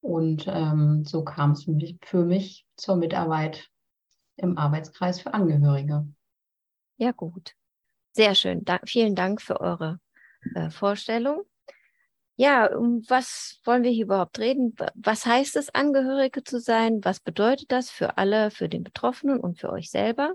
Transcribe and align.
Und 0.00 0.46
ähm, 0.48 1.04
so 1.04 1.22
kam 1.22 1.50
es 1.52 1.66
für 2.02 2.24
mich 2.24 2.66
zur 2.76 2.96
Mitarbeit 2.96 3.68
im 4.36 4.56
Arbeitskreis 4.56 5.20
für 5.20 5.34
Angehörige. 5.34 6.06
Ja, 6.96 7.12
gut. 7.12 7.52
Sehr 8.12 8.34
schön. 8.34 8.64
Da, 8.64 8.80
vielen 8.86 9.14
Dank 9.14 9.42
für 9.42 9.60
eure 9.60 10.00
äh, 10.54 10.70
Vorstellung. 10.70 11.42
Ja, 12.36 12.74
um 12.74 13.02
was 13.08 13.60
wollen 13.64 13.82
wir 13.82 13.90
hier 13.90 14.04
überhaupt 14.04 14.38
reden? 14.38 14.74
Was 14.94 15.26
heißt 15.26 15.56
es, 15.56 15.74
Angehörige 15.74 16.42
zu 16.42 16.58
sein? 16.60 17.00
Was 17.02 17.20
bedeutet 17.20 17.72
das 17.72 17.90
für 17.90 18.16
alle, 18.16 18.50
für 18.50 18.68
den 18.68 18.82
Betroffenen 18.84 19.40
und 19.40 19.58
für 19.58 19.70
euch 19.70 19.90
selber? 19.90 20.34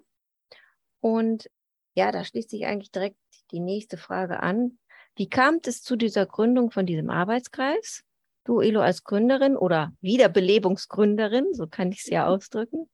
Und 1.02 1.50
ja, 1.96 2.12
da 2.12 2.24
schließt 2.24 2.50
sich 2.50 2.66
eigentlich 2.66 2.92
direkt 2.92 3.18
die 3.52 3.60
nächste 3.60 3.98
Frage 3.98 4.42
an. 4.42 4.80
Wie 5.16 5.28
kam 5.28 5.60
es 5.66 5.84
zu 5.84 5.98
dieser 5.98 6.26
Gründung 6.26 6.72
von 6.72 6.86
diesem 6.86 7.10
Arbeitskreis? 7.10 8.04
Du, 8.46 8.62
Elo, 8.62 8.80
als 8.82 9.04
Gründerin 9.04 9.58
oder 9.58 9.94
Wiederbelebungsgründerin, 10.02 11.54
so 11.54 11.68
kann 11.68 11.92
ich 11.92 12.00
es 12.00 12.08
ja 12.08 12.28
ausdrücken. 12.28 12.90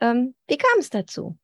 Ähm, 0.00 0.34
wie 0.48 0.56
kam 0.56 0.80
es 0.80 0.90
dazu? 0.90 1.38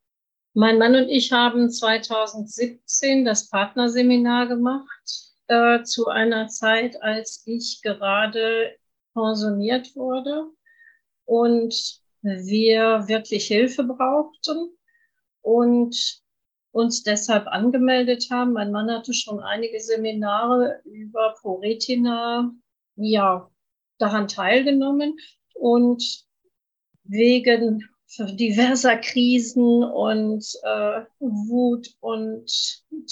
Mein 0.54 0.78
Mann 0.78 0.96
und 0.96 1.08
ich 1.08 1.30
haben 1.30 1.70
2017 1.70 3.24
das 3.24 3.48
Partnerseminar 3.48 4.48
gemacht, 4.48 5.28
äh, 5.46 5.82
zu 5.82 6.08
einer 6.08 6.48
Zeit, 6.48 7.00
als 7.02 7.42
ich 7.46 7.80
gerade 7.82 8.74
pensioniert 9.14 9.94
wurde 9.94 10.50
und 11.26 12.00
wir 12.22 13.04
wirklich 13.06 13.46
Hilfe 13.46 13.84
brauchten 13.84 14.77
und 15.42 16.22
uns 16.72 17.02
deshalb 17.02 17.46
angemeldet 17.46 18.28
haben. 18.30 18.52
Mein 18.52 18.72
Mann 18.72 18.90
hatte 18.90 19.14
schon 19.14 19.40
einige 19.40 19.80
Seminare 19.80 20.80
über 20.84 21.34
ProRetina 21.40 22.52
ja, 22.96 23.50
daran 23.98 24.28
teilgenommen 24.28 25.16
und 25.54 26.24
wegen 27.04 27.88
diverser 28.18 28.96
Krisen 28.96 29.84
und 29.84 30.44
äh, 30.62 31.02
Wut 31.18 31.88
und 32.00 32.50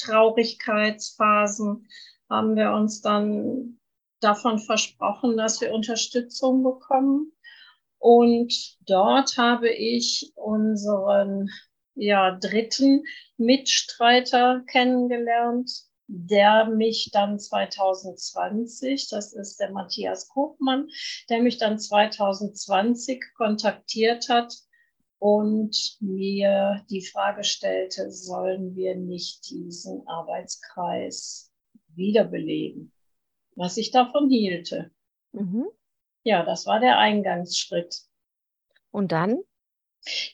Traurigkeitsphasen 0.01 1.87
haben 2.31 2.57
wir 2.57 2.73
uns 2.73 3.03
dann 3.03 3.79
davon 4.21 4.59
versprochen, 4.59 5.37
dass 5.37 5.61
wir 5.61 5.73
Unterstützung 5.73 6.63
bekommen. 6.63 7.33
Und 7.99 8.79
dort 8.87 9.37
habe 9.37 9.69
ich 9.69 10.33
unseren 10.35 11.51
ja, 11.97 12.39
dritten 12.39 13.05
Mitstreiter 13.37 14.63
kennengelernt, 14.67 15.71
der 16.09 16.67
mich 16.67 17.11
dann 17.13 17.39
2020, 17.39 19.09
das 19.09 19.33
ist 19.33 19.59
der 19.59 19.73
Matthias 19.73 20.29
Kopmann, 20.29 20.89
der 21.29 21.43
mich 21.43 21.59
dann 21.59 21.79
2020 21.79 23.25
kontaktiert 23.37 24.29
hat 24.29 24.55
und 25.19 25.97
mir 26.01 26.85
die 26.91 27.05
Frage 27.05 27.43
stellte, 27.43 28.11
sollen 28.13 28.77
wir 28.77 28.95
nicht 28.95 29.51
diesen 29.51 30.07
Arbeitskreis 30.07 31.51
wiederbeleben? 31.89 32.93
Was 33.57 33.79
ich 33.79 33.91
davon 33.91 34.29
hielte. 34.29 34.91
Mhm. 35.33 35.67
Ja, 36.23 36.45
das 36.45 36.67
war 36.67 36.79
der 36.79 36.99
Eingangsschritt. 36.99 38.03
Und 38.91 39.13
dann? 39.13 39.43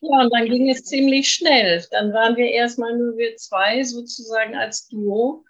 Ja, 0.01 0.21
und 0.21 0.33
dann 0.33 0.47
ging 0.47 0.71
es 0.71 0.85
ziemlich 0.85 1.31
schnell. 1.31 1.85
Dann 1.91 2.13
waren 2.13 2.37
wir 2.37 2.51
erstmal 2.51 2.97
nur 2.97 3.17
wir 3.17 3.37
zwei 3.37 3.83
sozusagen 3.85 4.55
als 4.55 4.89
Duo. 4.89 5.45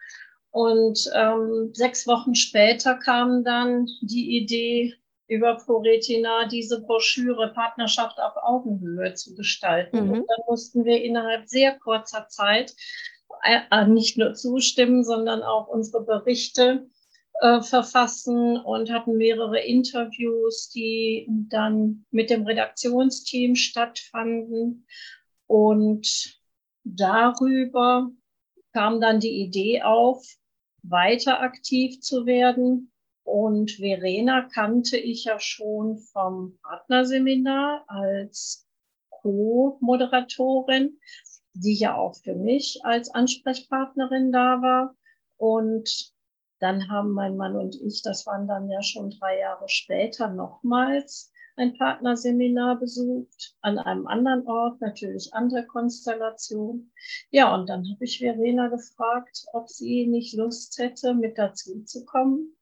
Und 0.50 1.10
ähm, 1.14 1.70
sechs 1.72 2.06
Wochen 2.06 2.34
später 2.34 2.96
kam 2.96 3.42
dann 3.42 3.86
die 4.02 4.36
Idee, 4.36 4.94
über 5.32 5.56
ProRetina 5.56 6.46
diese 6.46 6.82
Broschüre 6.82 7.52
Partnerschaft 7.54 8.20
auf 8.20 8.34
Augenhöhe 8.36 9.14
zu 9.14 9.34
gestalten. 9.34 10.04
Mhm. 10.04 10.10
Und 10.10 10.26
dann 10.28 10.44
mussten 10.46 10.84
wir 10.84 11.02
innerhalb 11.02 11.48
sehr 11.48 11.78
kurzer 11.78 12.28
Zeit 12.28 12.74
äh, 13.42 13.86
nicht 13.86 14.18
nur 14.18 14.34
zustimmen, 14.34 15.04
sondern 15.04 15.42
auch 15.42 15.68
unsere 15.68 16.04
Berichte 16.04 16.86
äh, 17.42 17.60
verfassen 17.60 18.56
und 18.56 18.88
hatten 18.92 19.16
mehrere 19.16 19.58
Interviews, 19.58 20.70
die 20.70 21.26
dann 21.28 22.06
mit 22.12 22.30
dem 22.30 22.46
Redaktionsteam 22.46 23.56
stattfanden. 23.56 24.86
Und 25.48 26.38
darüber 26.84 28.12
kam 28.72 29.00
dann 29.00 29.18
die 29.18 29.42
Idee 29.42 29.82
auf, 29.82 30.24
weiter 30.84 31.40
aktiv 31.40 32.00
zu 32.00 32.26
werden. 32.26 32.92
Und 33.24 33.72
Verena 33.72 34.42
kannte 34.42 34.96
ich 34.96 35.24
ja 35.24 35.40
schon 35.40 35.98
vom 35.98 36.60
Partnerseminar 36.62 37.84
als 37.88 38.68
Co-Moderatorin, 39.10 40.96
die 41.54 41.74
ja 41.74 41.96
auch 41.96 42.14
für 42.14 42.36
mich 42.36 42.84
als 42.84 43.10
Ansprechpartnerin 43.12 44.30
da 44.30 44.62
war. 44.62 44.94
Und 45.38 46.11
dann 46.62 46.88
haben 46.88 47.10
mein 47.10 47.36
Mann 47.36 47.56
und 47.56 47.74
ich, 47.82 48.02
das 48.02 48.24
waren 48.26 48.46
dann 48.46 48.70
ja 48.70 48.82
schon 48.82 49.10
drei 49.10 49.40
Jahre 49.40 49.68
später, 49.68 50.28
nochmals 50.28 51.32
ein 51.56 51.76
Partnerseminar 51.76 52.78
besucht, 52.78 53.56
an 53.60 53.78
einem 53.78 54.06
anderen 54.06 54.46
Ort, 54.46 54.80
natürlich 54.80 55.34
andere 55.34 55.66
Konstellation. 55.66 56.92
Ja, 57.30 57.54
und 57.54 57.68
dann 57.68 57.84
habe 57.90 58.04
ich 58.04 58.18
Verena 58.18 58.68
gefragt, 58.68 59.44
ob 59.52 59.68
sie 59.68 60.06
nicht 60.06 60.34
Lust 60.34 60.78
hätte, 60.78 61.14
mit 61.14 61.36
dazu 61.36 61.82
zu 61.82 62.04
kommen. 62.04 62.56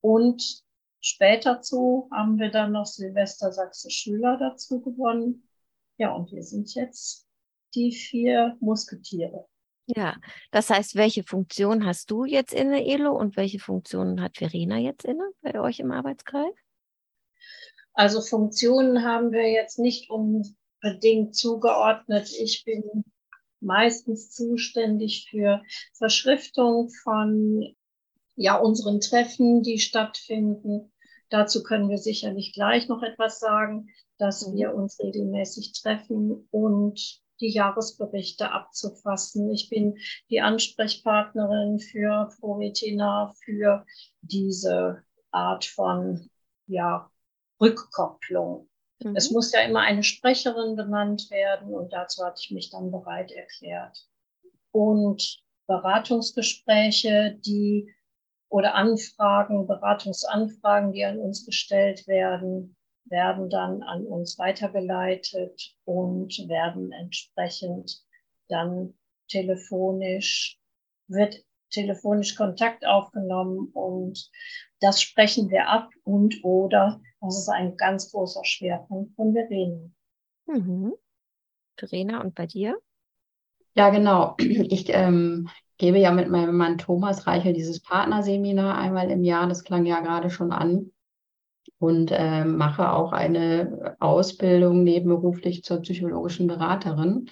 Und 0.00 0.64
später 1.00 1.60
zu 1.60 2.08
haben 2.10 2.38
wir 2.38 2.50
dann 2.50 2.72
noch 2.72 2.86
Silvester 2.86 3.52
Sachse 3.52 3.90
Schüler 3.90 4.38
dazu 4.38 4.80
gewonnen. 4.80 5.48
Ja, 5.98 6.12
und 6.12 6.32
wir 6.32 6.42
sind 6.42 6.74
jetzt 6.74 7.28
die 7.74 7.92
vier 7.92 8.56
Musketiere. 8.60 9.46
Ja, 9.86 10.16
das 10.50 10.68
heißt, 10.68 10.96
welche 10.96 11.22
Funktion 11.22 11.86
hast 11.86 12.10
du 12.10 12.24
jetzt 12.24 12.52
inne, 12.52 12.84
Elo, 12.84 13.12
und 13.16 13.36
welche 13.36 13.60
Funktionen 13.60 14.20
hat 14.20 14.36
Verena 14.36 14.78
jetzt 14.78 15.04
inne 15.04 15.30
bei 15.42 15.60
euch 15.60 15.78
im 15.78 15.92
Arbeitskreis? 15.92 16.52
Also 17.94 18.20
Funktionen 18.20 19.04
haben 19.04 19.30
wir 19.32 19.48
jetzt 19.50 19.78
nicht 19.78 20.10
unbedingt 20.10 21.36
zugeordnet. 21.36 22.30
Ich 22.32 22.64
bin 22.64 23.04
meistens 23.60 24.30
zuständig 24.30 25.28
für 25.30 25.62
Verschriftung 25.94 26.90
von 26.90 27.74
ja, 28.34 28.56
unseren 28.56 29.00
Treffen, 29.00 29.62
die 29.62 29.78
stattfinden. 29.78 30.92
Dazu 31.30 31.62
können 31.62 31.88
wir 31.88 31.98
sicherlich 31.98 32.52
gleich 32.52 32.88
noch 32.88 33.02
etwas 33.02 33.40
sagen, 33.40 33.88
dass 34.18 34.52
wir 34.52 34.74
uns 34.74 35.00
regelmäßig 35.00 35.72
treffen 35.80 36.46
und 36.50 37.20
die 37.40 37.50
Jahresberichte 37.50 38.50
abzufassen. 38.50 39.50
Ich 39.52 39.68
bin 39.68 39.98
die 40.30 40.40
Ansprechpartnerin 40.40 41.78
für 41.78 42.28
ProRetina 42.38 43.32
für 43.44 43.84
diese 44.22 45.02
Art 45.30 45.64
von 45.64 46.30
ja, 46.66 47.10
Rückkopplung. 47.60 48.68
Mhm. 49.02 49.16
Es 49.16 49.30
muss 49.30 49.52
ja 49.52 49.60
immer 49.60 49.80
eine 49.80 50.02
Sprecherin 50.02 50.76
benannt 50.76 51.30
werden 51.30 51.74
und 51.74 51.92
dazu 51.92 52.24
hatte 52.24 52.40
ich 52.42 52.50
mich 52.50 52.70
dann 52.70 52.90
bereit 52.90 53.30
erklärt. 53.32 54.08
Und 54.72 55.42
Beratungsgespräche, 55.66 57.38
die 57.44 57.92
oder 58.48 58.74
Anfragen, 58.74 59.66
Beratungsanfragen, 59.66 60.92
die 60.92 61.04
an 61.04 61.18
uns 61.18 61.44
gestellt 61.44 62.06
werden, 62.06 62.75
werden 63.08 63.50
dann 63.50 63.82
an 63.82 64.06
uns 64.06 64.38
weitergeleitet 64.38 65.74
und 65.84 66.32
werden 66.48 66.92
entsprechend 66.92 68.02
dann 68.48 68.94
telefonisch, 69.28 70.58
wird 71.08 71.44
telefonisch 71.70 72.36
Kontakt 72.36 72.86
aufgenommen 72.86 73.70
und 73.72 74.30
das 74.80 75.00
sprechen 75.00 75.50
wir 75.50 75.68
ab 75.68 75.90
und 76.04 76.44
oder, 76.44 77.00
das 77.20 77.38
ist 77.38 77.48
ein 77.48 77.76
ganz 77.76 78.12
großer 78.12 78.44
Schwerpunkt 78.44 79.14
von 79.16 79.32
Verena. 79.32 79.90
Mhm. 80.46 80.94
Verena, 81.76 82.20
und 82.20 82.34
bei 82.34 82.46
dir? 82.46 82.78
Ja, 83.74 83.90
genau. 83.90 84.36
Ich 84.38 84.88
ähm, 84.88 85.48
gebe 85.76 85.98
ja 85.98 86.10
mit 86.10 86.28
meinem 86.28 86.56
Mann 86.56 86.78
Thomas 86.78 87.26
Reichel 87.26 87.52
dieses 87.52 87.82
Partnerseminar 87.82 88.78
einmal 88.78 89.10
im 89.10 89.22
Jahr, 89.22 89.48
das 89.48 89.64
klang 89.64 89.84
ja 89.84 90.00
gerade 90.00 90.30
schon 90.30 90.52
an, 90.52 90.92
und 91.78 92.10
äh, 92.12 92.44
mache 92.44 92.92
auch 92.92 93.12
eine 93.12 93.96
Ausbildung 94.00 94.82
nebenberuflich 94.84 95.62
zur 95.62 95.80
psychologischen 95.80 96.46
Beraterin. 96.46 97.26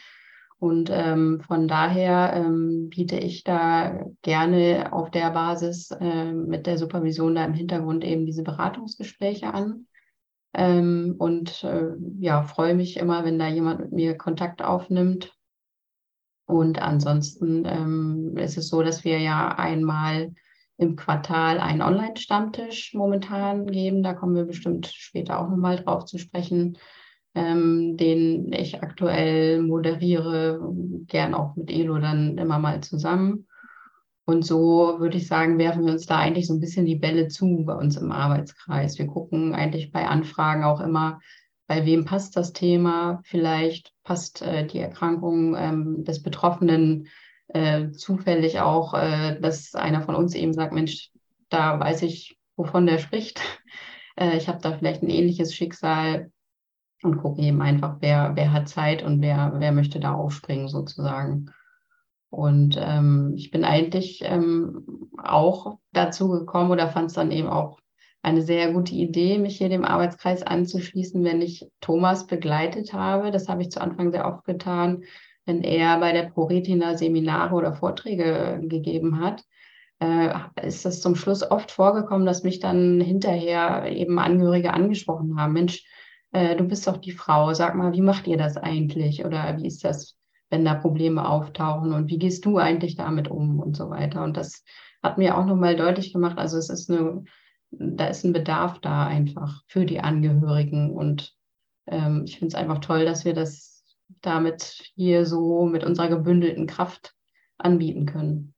Und 0.58 0.88
ähm, 0.92 1.40
von 1.40 1.68
daher 1.68 2.32
ähm, 2.34 2.88
biete 2.88 3.18
ich 3.18 3.44
da 3.44 4.06
gerne 4.22 4.92
auf 4.92 5.10
der 5.10 5.30
Basis 5.30 5.90
äh, 5.90 6.32
mit 6.32 6.66
der 6.66 6.78
Supervision 6.78 7.34
da 7.34 7.44
im 7.44 7.54
Hintergrund 7.54 8.04
eben 8.04 8.24
diese 8.24 8.42
Beratungsgespräche 8.42 9.52
an. 9.52 9.86
Ähm, 10.54 11.16
und 11.18 11.64
äh, 11.64 11.90
ja, 12.20 12.44
freue 12.44 12.74
mich 12.74 12.96
immer, 12.96 13.24
wenn 13.24 13.38
da 13.38 13.48
jemand 13.48 13.80
mit 13.80 13.92
mir 13.92 14.16
Kontakt 14.16 14.62
aufnimmt 14.62 15.34
und 16.46 16.80
ansonsten 16.80 17.64
ähm, 17.66 18.36
ist 18.36 18.58
es 18.58 18.68
so, 18.68 18.82
dass 18.82 19.04
wir 19.04 19.18
ja 19.18 19.48
einmal 19.56 20.34
im 20.76 20.96
Quartal 20.96 21.60
einen 21.60 21.82
Online-Stammtisch 21.82 22.94
momentan 22.94 23.66
geben. 23.66 24.02
Da 24.02 24.14
kommen 24.14 24.34
wir 24.34 24.44
bestimmt 24.44 24.86
später 24.86 25.40
auch 25.40 25.48
nochmal 25.48 25.76
drauf 25.76 26.04
zu 26.04 26.18
sprechen, 26.18 26.78
ähm, 27.34 27.96
den 27.96 28.52
ich 28.52 28.82
aktuell 28.82 29.62
moderiere, 29.62 30.60
gern 31.06 31.34
auch 31.34 31.56
mit 31.56 31.70
Elo 31.70 31.98
dann 31.98 32.38
immer 32.38 32.58
mal 32.58 32.80
zusammen. 32.80 33.46
Und 34.26 34.44
so 34.46 35.00
würde 35.00 35.18
ich 35.18 35.26
sagen, 35.26 35.58
werfen 35.58 35.84
wir 35.84 35.92
uns 35.92 36.06
da 36.06 36.18
eigentlich 36.18 36.46
so 36.46 36.54
ein 36.54 36.60
bisschen 36.60 36.86
die 36.86 36.96
Bälle 36.96 37.28
zu 37.28 37.64
bei 37.66 37.74
uns 37.74 37.96
im 37.96 38.10
Arbeitskreis. 38.10 38.98
Wir 38.98 39.06
gucken 39.06 39.54
eigentlich 39.54 39.92
bei 39.92 40.06
Anfragen 40.06 40.64
auch 40.64 40.80
immer, 40.80 41.20
bei 41.66 41.86
wem 41.86 42.04
passt 42.04 42.36
das 42.36 42.52
Thema? 42.52 43.20
Vielleicht 43.24 43.92
passt 44.04 44.42
äh, 44.42 44.66
die 44.66 44.78
Erkrankung 44.80 45.56
ähm, 45.56 46.04
des 46.04 46.22
Betroffenen 46.22 47.08
äh, 47.48 47.90
zufällig 47.90 48.60
auch, 48.60 48.94
äh, 48.94 49.40
dass 49.40 49.74
einer 49.74 50.02
von 50.02 50.14
uns 50.14 50.34
eben 50.34 50.52
sagt, 50.52 50.72
Mensch, 50.72 51.10
da 51.48 51.78
weiß 51.78 52.02
ich, 52.02 52.38
wovon 52.56 52.86
der 52.86 52.98
spricht. 52.98 53.40
Äh, 54.16 54.36
ich 54.36 54.46
habe 54.46 54.60
da 54.62 54.70
vielleicht 54.70 55.02
ein 55.02 55.10
ähnliches 55.10 55.52
Schicksal 55.56 56.30
und 57.02 57.16
gucke 57.16 57.42
eben 57.42 57.60
einfach, 57.62 57.96
wer, 57.98 58.36
wer 58.36 58.52
hat 58.52 58.68
Zeit 58.68 59.02
und 59.02 59.20
wer, 59.20 59.54
wer 59.56 59.72
möchte 59.72 59.98
da 59.98 60.14
aufspringen 60.14 60.68
sozusagen. 60.68 61.50
Und 62.30 62.76
ähm, 62.80 63.32
ich 63.36 63.50
bin 63.50 63.64
eigentlich 63.64 64.22
ähm, 64.24 65.10
auch 65.20 65.78
dazu 65.92 66.28
gekommen 66.28 66.70
oder 66.70 66.88
fand 66.88 67.08
es 67.08 67.14
dann 67.14 67.32
eben 67.32 67.48
auch 67.48 67.80
eine 68.22 68.42
sehr 68.42 68.72
gute 68.72 68.94
Idee, 68.94 69.38
mich 69.38 69.58
hier 69.58 69.68
dem 69.68 69.84
Arbeitskreis 69.84 70.42
anzuschließen, 70.42 71.22
wenn 71.24 71.42
ich 71.42 71.68
Thomas 71.80 72.26
begleitet 72.26 72.92
habe. 72.92 73.30
Das 73.30 73.48
habe 73.48 73.62
ich 73.62 73.70
zu 73.70 73.80
Anfang 73.80 74.10
sehr 74.10 74.26
oft 74.26 74.44
getan, 74.44 75.04
wenn 75.46 75.62
er 75.62 75.98
bei 76.00 76.12
der 76.12 76.24
ProRetina 76.24 76.96
Seminare 76.96 77.54
oder 77.54 77.74
Vorträge 77.74 78.60
gegeben 78.62 79.20
hat. 79.20 79.44
Äh, 80.00 80.34
ist 80.62 80.84
das 80.84 81.00
zum 81.00 81.16
Schluss 81.16 81.48
oft 81.48 81.70
vorgekommen, 81.70 82.26
dass 82.26 82.42
mich 82.42 82.60
dann 82.60 83.00
hinterher 83.00 83.86
eben 83.90 84.18
Angehörige 84.18 84.74
angesprochen 84.74 85.38
haben. 85.38 85.52
Mensch, 85.52 85.84
äh, 86.32 86.56
du 86.56 86.64
bist 86.64 86.86
doch 86.86 86.96
die 86.96 87.12
Frau, 87.12 87.54
sag 87.54 87.74
mal, 87.74 87.92
wie 87.92 88.00
macht 88.00 88.26
ihr 88.26 88.36
das 88.36 88.56
eigentlich? 88.56 89.24
Oder 89.24 89.56
wie 89.58 89.66
ist 89.66 89.84
das, 89.84 90.16
wenn 90.50 90.64
da 90.64 90.74
Probleme 90.74 91.28
auftauchen? 91.28 91.92
Und 91.92 92.10
wie 92.10 92.18
gehst 92.18 92.44
du 92.44 92.58
eigentlich 92.58 92.96
damit 92.96 93.28
um 93.28 93.60
und 93.60 93.76
so 93.76 93.90
weiter? 93.90 94.24
Und 94.24 94.36
das 94.36 94.64
hat 95.02 95.18
mir 95.18 95.38
auch 95.38 95.46
nochmal 95.46 95.76
deutlich 95.76 96.12
gemacht, 96.12 96.38
also 96.38 96.56
es 96.56 96.70
ist 96.70 96.90
eine 96.90 97.24
da 97.78 98.06
ist 98.06 98.24
ein 98.24 98.32
Bedarf 98.32 98.78
da 98.80 99.06
einfach 99.06 99.62
für 99.66 99.84
die 99.84 100.00
Angehörigen. 100.00 100.90
Und 100.90 101.34
ähm, 101.86 102.24
ich 102.26 102.38
finde 102.38 102.48
es 102.48 102.54
einfach 102.54 102.78
toll, 102.78 103.04
dass 103.04 103.24
wir 103.24 103.34
das 103.34 103.73
damit 104.20 104.92
hier 104.94 105.26
so 105.26 105.66
mit 105.66 105.84
unserer 105.84 106.08
gebündelten 106.08 106.66
Kraft 106.66 107.14
anbieten 107.58 108.06
können. 108.06 108.54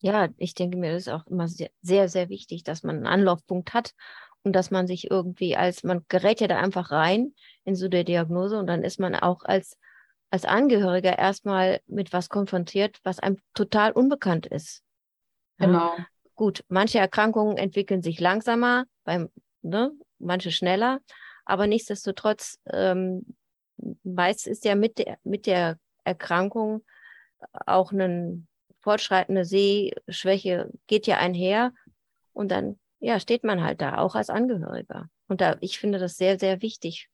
Ja, 0.00 0.28
ich 0.36 0.54
denke 0.54 0.76
mir, 0.76 0.92
das 0.92 1.02
ist 1.02 1.12
auch 1.12 1.26
immer 1.26 1.46
sehr, 1.48 1.70
sehr, 1.80 2.08
sehr 2.08 2.28
wichtig, 2.28 2.64
dass 2.64 2.82
man 2.82 2.96
einen 2.96 3.06
Anlaufpunkt 3.06 3.72
hat 3.72 3.94
und 4.42 4.52
dass 4.54 4.70
man 4.70 4.86
sich 4.86 5.10
irgendwie 5.10 5.56
als, 5.56 5.84
man 5.84 6.04
gerät 6.08 6.40
ja 6.40 6.48
da 6.48 6.58
einfach 6.58 6.90
rein 6.90 7.34
in 7.64 7.76
so 7.76 7.88
der 7.88 8.02
Diagnose 8.02 8.58
und 8.58 8.66
dann 8.66 8.82
ist 8.82 8.98
man 8.98 9.14
auch 9.14 9.44
als, 9.44 9.78
als 10.30 10.44
Angehöriger 10.44 11.16
erstmal 11.16 11.80
mit 11.86 12.12
was 12.12 12.28
konfrontiert, 12.28 12.98
was 13.04 13.20
einem 13.20 13.38
total 13.54 13.92
unbekannt 13.92 14.46
ist. 14.46 14.82
Genau. 15.58 15.96
Gut, 16.34 16.64
manche 16.68 16.98
Erkrankungen 16.98 17.56
entwickeln 17.56 18.02
sich 18.02 18.18
langsamer, 18.18 18.86
beim, 19.04 19.28
ne, 19.60 19.92
manche 20.18 20.50
schneller, 20.50 21.00
aber 21.44 21.68
nichtsdestotrotz, 21.68 22.58
ähm, 22.72 23.36
meist 24.02 24.46
ist 24.46 24.64
ja 24.64 24.74
mit 24.74 24.98
der, 24.98 25.18
mit 25.24 25.46
der 25.46 25.78
Erkrankung 26.04 26.84
auch 27.66 27.92
eine 27.92 28.44
fortschreitende 28.80 29.44
Sehschwäche, 29.44 30.70
geht 30.86 31.06
ja 31.06 31.18
einher 31.18 31.72
und 32.32 32.50
dann 32.50 32.78
ja, 33.02 33.18
steht 33.18 33.42
man 33.42 33.62
halt 33.62 33.80
da, 33.80 33.98
auch 33.98 34.14
als 34.14 34.30
Angehöriger. 34.30 35.08
Und 35.26 35.40
da, 35.40 35.56
ich 35.60 35.78
finde 35.78 35.98
das 35.98 36.16
sehr, 36.16 36.38
sehr 36.38 36.62
wichtig 36.62 37.08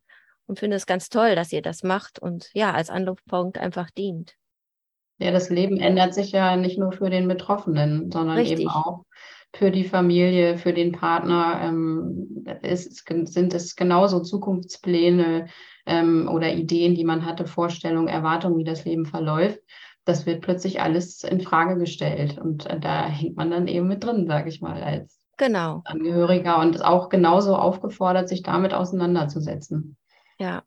und 0.46 0.58
finde 0.58 0.76
es 0.76 0.86
ganz 0.86 1.08
toll, 1.08 1.34
dass 1.34 1.52
ihr 1.52 1.62
das 1.62 1.82
macht 1.82 2.18
und 2.18 2.50
ja, 2.52 2.72
als 2.72 2.90
Anlaufpunkt 2.90 3.58
einfach 3.58 3.90
dient. 3.90 4.34
Ja, 5.18 5.30
das 5.30 5.50
Leben 5.50 5.80
ändert 5.80 6.14
sich 6.14 6.32
ja 6.32 6.56
nicht 6.56 6.78
nur 6.78 6.92
für 6.92 7.10
den 7.10 7.26
Betroffenen, 7.26 8.10
sondern 8.12 8.36
Richtig. 8.36 8.60
eben 8.60 8.68
auch 8.68 9.04
für 9.54 9.70
die 9.70 9.84
Familie, 9.84 10.58
für 10.58 10.72
den 10.72 10.92
Partner. 10.92 11.60
Ähm, 11.62 12.44
ist, 12.62 13.04
sind 13.06 13.54
es 13.54 13.76
genauso 13.76 14.20
Zukunftspläne 14.20 15.48
ähm, 15.86 16.28
oder 16.32 16.52
Ideen, 16.52 16.94
die 16.94 17.04
man 17.04 17.24
hatte, 17.24 17.46
Vorstellungen, 17.46 18.08
Erwartungen, 18.08 18.58
wie 18.58 18.64
das 18.64 18.84
Leben 18.84 19.06
verläuft. 19.06 19.60
Das 20.04 20.26
wird 20.26 20.40
plötzlich 20.40 20.80
alles 20.80 21.22
in 21.22 21.40
Frage 21.40 21.78
gestellt 21.78 22.38
und 22.38 22.66
äh, 22.66 22.80
da 22.80 23.06
hängt 23.06 23.36
man 23.36 23.50
dann 23.50 23.68
eben 23.68 23.88
mit 23.88 24.04
drin, 24.04 24.26
sage 24.26 24.48
ich 24.48 24.60
mal, 24.60 24.82
als 24.82 25.26
genau. 25.36 25.82
Angehöriger 25.84 26.58
und 26.60 26.74
ist 26.74 26.84
auch 26.84 27.08
genauso 27.08 27.56
aufgefordert, 27.56 28.28
sich 28.28 28.42
damit 28.42 28.72
auseinanderzusetzen. 28.72 29.96
Ja. 30.38 30.62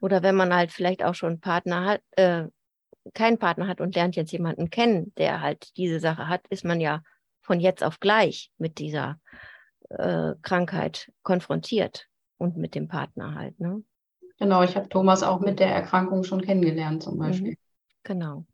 Oder 0.00 0.22
wenn 0.22 0.34
man 0.34 0.54
halt 0.54 0.72
vielleicht 0.72 1.04
auch 1.04 1.14
schon 1.14 1.30
einen 1.30 1.40
Partner 1.40 1.84
hat, 1.84 2.00
äh, 2.16 2.44
keinen 3.14 3.38
Partner 3.38 3.68
hat 3.68 3.80
und 3.80 3.94
lernt 3.94 4.16
jetzt 4.16 4.32
jemanden 4.32 4.70
kennen, 4.70 5.12
der 5.16 5.40
halt 5.40 5.76
diese 5.76 6.00
Sache 6.00 6.28
hat, 6.28 6.46
ist 6.48 6.64
man 6.64 6.80
ja 6.80 7.02
von 7.42 7.60
jetzt 7.60 7.84
auf 7.84 8.00
gleich 8.00 8.50
mit 8.56 8.78
dieser 8.78 9.20
äh, 9.90 10.34
Krankheit 10.42 11.12
konfrontiert 11.22 12.08
und 12.38 12.56
mit 12.56 12.74
dem 12.74 12.88
Partner 12.88 13.34
halt. 13.34 13.58
Ne? 13.60 13.82
Genau, 14.38 14.62
ich 14.62 14.76
habe 14.76 14.88
Thomas 14.88 15.22
auch 15.22 15.40
mit 15.40 15.60
der 15.60 15.68
Erkrankung 15.68 16.24
schon 16.24 16.40
kennengelernt 16.40 17.02
zum 17.02 17.14
mhm. 17.14 17.18
Beispiel. 17.18 17.50
Mhm, 17.50 17.56
genau. 18.02 18.44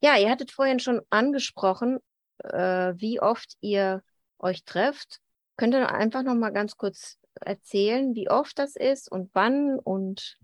Ja, 0.00 0.16
ihr 0.16 0.30
hattet 0.30 0.50
vorhin 0.50 0.78
schon 0.78 1.00
angesprochen, 1.10 1.98
äh, 2.42 2.94
wie 2.96 3.20
oft 3.20 3.56
ihr 3.60 4.02
euch 4.38 4.64
trefft. 4.64 5.20
Könnt 5.56 5.74
ihr 5.74 5.90
einfach 5.92 6.22
noch 6.22 6.34
mal 6.34 6.52
ganz 6.52 6.76
kurz 6.76 7.18
erzählen, 7.40 8.14
wie 8.14 8.30
oft 8.30 8.58
das 8.58 8.76
ist 8.76 9.10
und 9.10 9.30
wann 9.34 9.78
und 9.78 10.38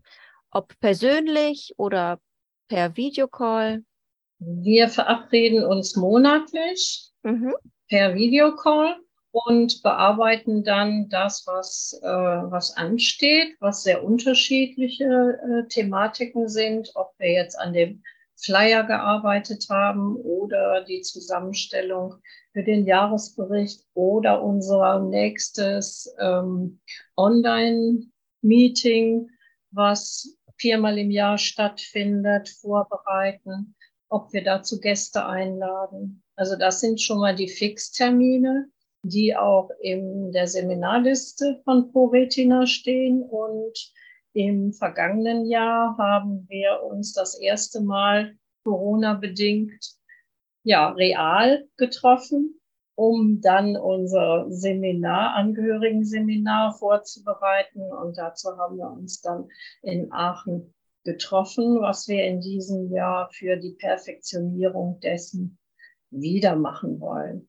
ob 0.51 0.79
persönlich 0.81 1.75
oder 1.77 2.21
per 2.69 2.97
Videocall? 2.97 3.85
Wir 4.39 4.89
verabreden 4.89 5.65
uns 5.65 5.97
monatlich 5.97 7.10
mhm. 7.23 7.55
per 7.89 8.15
Videocall 8.15 8.97
und 9.33 9.83
bearbeiten 9.83 10.65
dann 10.65 11.09
das, 11.09 11.47
was, 11.47 12.01
äh, 12.03 12.07
was 12.07 12.77
ansteht, 12.77 13.57
was 13.61 13.85
sehr 13.85 14.03
unterschiedliche 14.03 15.05
äh, 15.05 15.69
Thematiken 15.69 16.49
sind, 16.49 16.91
ob 16.95 17.13
wir 17.19 17.33
jetzt 17.33 17.59
an 17.59 17.73
dem 17.73 18.03
Flyer 18.37 18.85
gearbeitet 18.85 19.67
haben 19.69 20.17
oder 20.17 20.83
die 20.85 21.03
Zusammenstellung 21.03 22.17
für 22.53 22.65
den 22.65 22.87
Jahresbericht 22.87 23.85
oder 23.95 24.43
unser 24.43 25.01
nächstes 25.01 26.13
ähm, 26.19 26.81
Online-Meeting, 27.17 28.11
was 29.71 30.37
viermal 30.57 30.99
im 30.99 31.11
Jahr 31.11 31.39
stattfindet, 31.39 32.49
vorbereiten, 32.49 33.75
ob 34.11 34.33
wir 34.33 34.45
dazu 34.45 34.81
Gäste 34.81 35.25
einladen. 35.25 36.23
Also 36.37 36.57
das 36.57 36.81
sind 36.81 37.01
schon 37.01 37.19
mal 37.19 37.35
die 37.35 37.49
Fixtermine, 37.49 38.69
die 39.03 39.35
auch 39.37 39.71
in 39.81 40.33
der 40.33 40.47
Seminarliste 40.47 41.61
von 41.65 41.91
ProRetina 41.91 42.67
stehen. 42.67 43.23
Und 43.23 43.93
im 44.35 44.73
vergangenen 44.73 45.47
Jahr 45.47 45.97
haben 45.97 46.47
wir 46.49 46.83
uns 46.83 47.13
das 47.13 47.39
erste 47.39 47.81
Mal 47.81 48.37
Corona-bedingt 48.65 49.95
ja, 50.65 50.91
real 50.91 51.67
getroffen, 51.77 52.61
um 52.97 53.41
dann 53.41 53.77
unser 53.77 54.51
Seminar, 54.51 55.35
Angehörigenseminar 55.37 56.75
vorzubereiten. 56.75 57.81
Und 57.81 58.19
dazu 58.19 58.59
haben 58.59 58.77
wir 58.77 58.91
uns 58.91 59.21
dann 59.23 59.49
in 59.83 60.13
Aachen 60.13 60.75
getroffen, 61.05 61.81
was 61.81 62.09
wir 62.09 62.25
in 62.25 62.41
diesem 62.41 62.93
Jahr 62.93 63.31
für 63.33 63.57
die 63.57 63.73
Perfektionierung 63.73 65.01
dessen 65.01 65.59
wieder 66.11 66.57
machen 66.57 67.01
wollen. 67.01 67.49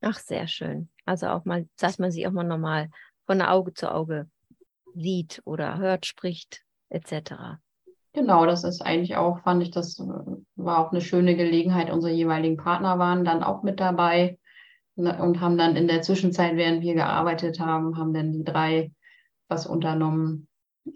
Ach, 0.00 0.18
sehr 0.18 0.46
schön. 0.46 0.88
Also 1.04 1.28
auch 1.28 1.44
mal, 1.44 1.66
dass 1.78 1.98
man 1.98 2.10
sie 2.10 2.26
auch 2.26 2.32
mal 2.32 2.44
normal 2.44 2.90
von 3.26 3.42
Auge 3.42 3.74
zu 3.74 3.92
Auge 3.92 4.30
sieht 4.94 5.42
oder 5.44 5.78
hört, 5.78 6.06
spricht, 6.06 6.64
etc. 6.88 7.60
Genau, 8.12 8.46
das 8.46 8.64
ist 8.64 8.80
eigentlich 8.80 9.16
auch, 9.16 9.42
fand 9.42 9.62
ich, 9.62 9.70
das 9.70 9.98
äh, 9.98 10.04
war 10.56 10.78
auch 10.78 10.92
eine 10.92 11.00
schöne 11.00 11.36
Gelegenheit. 11.36 11.90
Unsere 11.90 12.12
jeweiligen 12.12 12.56
Partner 12.56 12.98
waren 12.98 13.24
dann 13.24 13.42
auch 13.42 13.62
mit 13.62 13.80
dabei 13.80 14.38
ne, 14.96 15.20
und 15.22 15.40
haben 15.40 15.58
dann 15.58 15.76
in 15.76 15.88
der 15.88 16.02
Zwischenzeit, 16.02 16.56
während 16.56 16.82
wir 16.82 16.94
gearbeitet 16.94 17.60
haben, 17.60 17.96
haben 17.96 18.14
dann 18.14 18.32
die 18.32 18.44
drei 18.44 18.92
was 19.48 19.66
unternommen. 19.66 20.47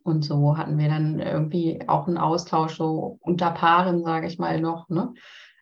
Und 0.03 0.25
so 0.25 0.57
hatten 0.57 0.79
wir 0.79 0.89
dann 0.89 1.21
irgendwie 1.21 1.81
auch 1.87 2.07
einen 2.07 2.19
Austausch 2.19 2.77
so 2.77 3.19
unter 3.21 3.51
Paaren, 3.51 4.03
sage 4.05 4.27
ich 4.27 4.39
mal 4.39 4.61
noch, 4.61 4.89
ne? 4.89 5.15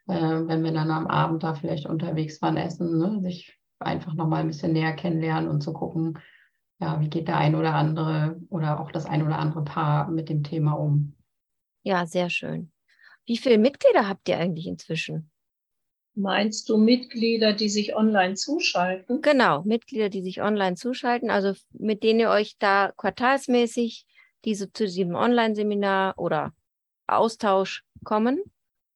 Äh, 0.08 0.46
wenn 0.46 0.64
wir 0.64 0.72
dann 0.72 0.90
am 0.90 1.06
Abend 1.06 1.42
da 1.42 1.54
vielleicht 1.54 1.86
unterwegs 1.86 2.40
waren, 2.42 2.56
essen, 2.56 2.98
ne? 2.98 3.20
sich 3.22 3.58
einfach 3.78 4.14
nochmal 4.14 4.40
ein 4.40 4.48
bisschen 4.48 4.72
näher 4.72 4.92
kennenlernen 4.92 5.48
und 5.48 5.62
zu 5.62 5.72
gucken, 5.72 6.18
ja, 6.80 7.00
wie 7.00 7.10
geht 7.10 7.28
der 7.28 7.36
ein 7.36 7.54
oder 7.54 7.74
andere 7.74 8.40
oder 8.48 8.80
auch 8.80 8.90
das 8.90 9.06
ein 9.06 9.24
oder 9.24 9.38
andere 9.38 9.62
Paar 9.62 10.10
mit 10.10 10.28
dem 10.28 10.42
Thema 10.42 10.72
um. 10.72 11.14
Ja, 11.82 12.06
sehr 12.06 12.30
schön. 12.30 12.72
Wie 13.26 13.36
viele 13.36 13.58
Mitglieder 13.58 14.08
habt 14.08 14.28
ihr 14.28 14.38
eigentlich 14.38 14.66
inzwischen? 14.66 15.30
Meinst 16.14 16.68
du 16.68 16.76
Mitglieder, 16.76 17.52
die 17.52 17.68
sich 17.68 17.94
online 17.94 18.34
zuschalten? 18.34 19.22
Genau, 19.22 19.62
Mitglieder, 19.62 20.08
die 20.08 20.22
sich 20.22 20.42
online 20.42 20.74
zuschalten, 20.74 21.30
also 21.30 21.54
mit 21.72 22.02
denen 22.02 22.20
ihr 22.20 22.30
euch 22.30 22.56
da 22.58 22.92
quartalsmäßig 22.96 24.06
diese 24.44 24.72
zu 24.72 24.84
diesem 24.84 25.14
Online-Seminar 25.14 26.14
oder 26.18 26.52
Austausch 27.06 27.82
kommen 28.04 28.42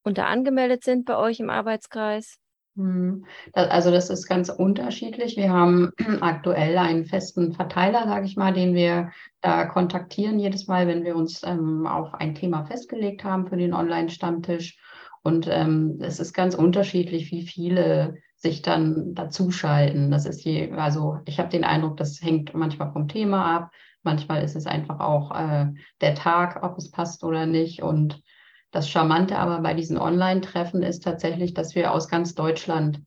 und 0.02 0.18
da 0.18 0.26
angemeldet 0.26 0.84
sind 0.84 1.04
bei 1.04 1.16
euch 1.16 1.40
im 1.40 1.50
Arbeitskreis? 1.50 2.38
Hm. 2.76 3.24
Also 3.52 3.90
das 3.92 4.10
ist 4.10 4.26
ganz 4.26 4.48
unterschiedlich. 4.48 5.36
Wir 5.36 5.50
haben 5.50 5.92
aktuell 6.20 6.76
einen 6.78 7.04
festen 7.04 7.52
Verteiler, 7.52 8.04
sage 8.04 8.26
ich 8.26 8.36
mal, 8.36 8.52
den 8.52 8.74
wir 8.74 9.12
da 9.40 9.64
kontaktieren 9.66 10.38
jedes 10.38 10.66
Mal, 10.66 10.86
wenn 10.88 11.04
wir 11.04 11.14
uns 11.14 11.42
ähm, 11.44 11.86
auf 11.86 12.14
ein 12.14 12.34
Thema 12.34 12.64
festgelegt 12.64 13.22
haben 13.22 13.46
für 13.46 13.56
den 13.56 13.74
Online-Stammtisch. 13.74 14.78
Und 15.22 15.48
ähm, 15.50 15.98
es 16.00 16.20
ist 16.20 16.34
ganz 16.34 16.54
unterschiedlich, 16.54 17.30
wie 17.30 17.46
viele 17.46 18.16
sich 18.36 18.60
dann 18.60 19.14
dazuschalten. 19.14 20.10
Das 20.10 20.26
ist 20.26 20.44
je, 20.44 20.72
also 20.72 21.18
ich 21.24 21.38
habe 21.38 21.48
den 21.48 21.64
Eindruck, 21.64 21.96
das 21.96 22.20
hängt 22.20 22.54
manchmal 22.54 22.92
vom 22.92 23.08
Thema 23.08 23.56
ab. 23.56 23.70
Manchmal 24.04 24.42
ist 24.44 24.54
es 24.54 24.66
einfach 24.66 25.00
auch 25.00 25.34
äh, 25.34 25.72
der 26.00 26.14
Tag, 26.14 26.62
ob 26.62 26.78
es 26.78 26.90
passt 26.90 27.24
oder 27.24 27.46
nicht. 27.46 27.82
Und 27.82 28.22
das 28.70 28.88
Charmante 28.88 29.38
aber 29.38 29.60
bei 29.60 29.74
diesen 29.74 29.98
Online-Treffen 29.98 30.82
ist 30.82 31.02
tatsächlich, 31.02 31.54
dass 31.54 31.74
wir 31.74 31.92
aus 31.92 32.08
ganz 32.08 32.34
Deutschland 32.34 33.02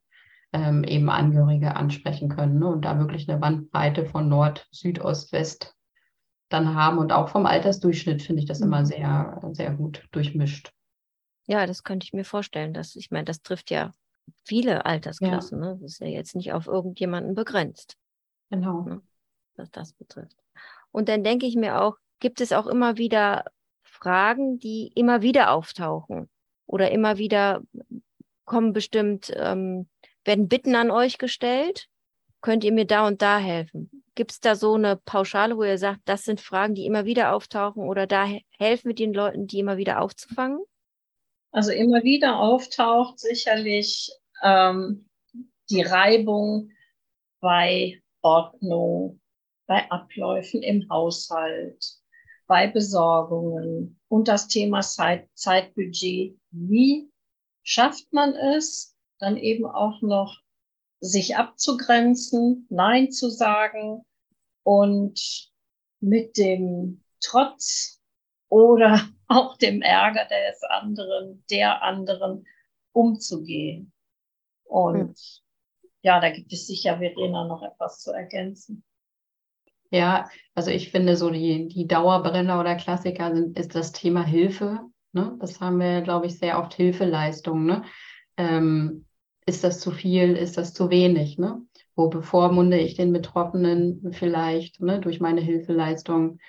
ähm, 0.53 0.83
eben 0.83 1.09
Angehörige 1.09 1.75
ansprechen 1.75 2.29
können 2.29 2.59
ne? 2.59 2.67
und 2.67 2.85
da 2.85 2.99
wirklich 2.99 3.29
eine 3.29 3.37
Bandbreite 3.37 4.05
von 4.05 4.29
Nord, 4.29 4.67
Süd, 4.71 4.99
Ost, 4.99 5.31
West 5.33 5.75
dann 6.49 6.75
haben. 6.75 6.97
Und 6.97 7.11
auch 7.11 7.29
vom 7.29 7.45
Altersdurchschnitt 7.45 8.21
finde 8.21 8.41
ich 8.41 8.47
das 8.47 8.61
immer 8.61 8.81
mhm. 8.81 8.85
sehr, 8.85 9.41
sehr 9.51 9.71
gut 9.71 10.07
durchmischt. 10.11 10.71
Ja, 11.47 11.65
das 11.65 11.83
könnte 11.83 12.05
ich 12.05 12.13
mir 12.13 12.25
vorstellen. 12.25 12.73
Dass, 12.73 12.95
ich 12.95 13.11
meine, 13.11 13.25
das 13.25 13.41
trifft 13.41 13.71
ja 13.71 13.91
viele 14.43 14.85
Altersklassen. 14.85 15.61
Ja. 15.61 15.73
Ne? 15.73 15.79
Das 15.81 15.93
ist 15.93 15.99
ja 15.99 16.07
jetzt 16.07 16.35
nicht 16.35 16.53
auf 16.53 16.67
irgendjemanden 16.67 17.35
begrenzt. 17.35 17.97
Genau. 18.49 18.81
Ne? 18.81 19.01
Was 19.55 19.71
das 19.71 19.93
betrifft. 19.93 20.37
Und 20.97 21.09
dann 21.09 21.23
denke 21.23 21.45
ich 21.45 21.55
mir 21.55 21.79
auch, 21.79 21.97
gibt 22.19 22.41
es 22.41 22.51
auch 22.51 22.65
immer 22.65 22.97
wieder 22.97 23.45
Fragen, 23.83 24.57
die 24.57 24.91
immer 24.95 25.21
wieder 25.21 25.51
auftauchen 25.51 26.27
oder 26.65 26.89
immer 26.89 27.19
wieder 27.19 27.61
kommen 28.45 28.73
bestimmt, 28.73 29.31
ähm, 29.35 29.87
werden 30.25 30.47
Bitten 30.47 30.75
an 30.75 30.89
euch 30.89 31.19
gestellt. 31.19 31.87
Könnt 32.41 32.63
ihr 32.63 32.71
mir 32.71 32.87
da 32.87 33.05
und 33.05 33.21
da 33.21 33.37
helfen? 33.37 34.03
Gibt 34.15 34.31
es 34.31 34.39
da 34.39 34.55
so 34.55 34.73
eine 34.73 34.95
Pauschale, 34.95 35.55
wo 35.55 35.63
ihr 35.63 35.77
sagt, 35.77 36.01
das 36.05 36.23
sind 36.23 36.41
Fragen, 36.41 36.73
die 36.73 36.87
immer 36.87 37.05
wieder 37.05 37.35
auftauchen 37.35 37.87
oder 37.87 38.07
da 38.07 38.27
helfen 38.57 38.87
wir 38.87 38.95
den 38.95 39.13
Leuten, 39.13 39.45
die 39.45 39.59
immer 39.59 39.77
wieder 39.77 40.01
aufzufangen? 40.01 40.63
Also 41.51 41.71
immer 41.73 42.01
wieder 42.01 42.39
auftaucht 42.39 43.19
sicherlich 43.19 44.11
ähm, 44.41 45.07
die 45.69 45.83
Reibung 45.83 46.71
bei 47.39 48.01
Ordnung, 48.23 49.19
bei 49.67 49.89
Abläufen 49.91 50.63
im 50.63 50.89
Haushalt, 50.89 51.85
bei 52.47 52.67
Besorgungen 52.67 53.99
und 54.07 54.27
das 54.27 54.47
Thema 54.47 54.81
Zeit, 54.81 55.29
Zeitbudget. 55.35 56.39
Wie 56.51 57.11
schafft 57.63 58.11
man 58.13 58.33
es, 58.33 58.95
dann 59.19 59.37
eben 59.37 59.65
auch 59.65 60.01
noch 60.01 60.39
sich 60.99 61.35
abzugrenzen, 61.35 62.65
Nein 62.69 63.11
zu 63.11 63.29
sagen 63.29 64.03
und 64.63 65.51
mit 65.99 66.37
dem 66.37 67.03
Trotz 67.19 68.01
oder 68.49 69.07
auch 69.27 69.57
dem 69.57 69.81
Ärger 69.81 70.25
des 70.25 70.63
anderen, 70.63 71.43
der 71.51 71.83
anderen 71.83 72.47
umzugehen. 72.93 73.91
Und 74.63 75.17
hm. 75.17 75.89
ja, 76.01 76.19
da 76.19 76.29
gibt 76.29 76.53
es 76.53 76.67
sicher, 76.67 76.97
Verena, 76.97 77.45
noch 77.45 77.63
etwas 77.63 77.99
zu 77.99 78.11
ergänzen. 78.11 78.83
Ja, 79.89 80.29
also 80.53 80.71
ich 80.71 80.91
finde 80.91 81.15
so 81.15 81.29
die, 81.29 81.67
die 81.67 81.87
Dauerbrenner 81.87 82.59
oder 82.59 82.75
Klassiker 82.75 83.33
sind, 83.33 83.57
ist 83.57 83.75
das 83.75 83.91
Thema 83.91 84.23
Hilfe. 84.23 84.81
Ne? 85.13 85.35
Das 85.39 85.61
haben 85.61 85.79
wir, 85.79 86.01
glaube 86.01 86.25
ich, 86.25 86.37
sehr 86.37 86.59
oft 86.59 86.73
Hilfeleistung. 86.73 87.65
Ne? 87.65 87.83
Ähm, 88.37 89.05
ist 89.45 89.63
das 89.63 89.79
zu 89.79 89.91
viel, 89.91 90.35
ist 90.35 90.57
das 90.57 90.73
zu 90.73 90.89
wenig? 90.89 91.37
Ne? 91.37 91.61
Wo 91.95 92.09
bevormunde 92.09 92.77
ich 92.77 92.95
den 92.95 93.13
Betroffenen 93.13 94.11
vielleicht 94.11 94.81
ne, 94.81 94.99
durch 94.99 95.19
meine 95.19 95.41
Hilfeleistung? 95.41 96.39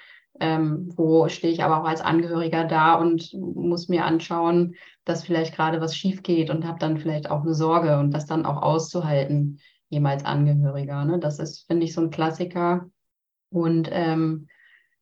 Ähm, 0.40 0.92
wo 0.96 1.28
stehe 1.28 1.52
ich 1.52 1.64
aber 1.64 1.80
auch 1.80 1.86
als 1.88 2.00
Angehöriger 2.00 2.64
da 2.64 2.94
und 2.94 3.32
muss 3.34 3.88
mir 3.88 4.04
anschauen, 4.04 4.76
dass 5.04 5.24
vielleicht 5.24 5.54
gerade 5.54 5.80
was 5.80 5.96
schief 5.96 6.22
geht 6.22 6.50
und 6.50 6.64
habe 6.64 6.78
dann 6.78 6.98
vielleicht 6.98 7.30
auch 7.30 7.42
eine 7.42 7.54
Sorge 7.54 7.98
und 7.98 8.12
das 8.12 8.26
dann 8.26 8.46
auch 8.46 8.62
auszuhalten, 8.62 9.58
jemals 9.88 10.24
Angehöriger. 10.24 11.04
Ne? 11.04 11.18
Das 11.18 11.38
ist, 11.40 11.66
finde 11.66 11.86
ich, 11.86 11.94
so 11.94 12.02
ein 12.02 12.10
Klassiker, 12.10 12.88
und 13.50 13.88
ähm, 13.90 14.46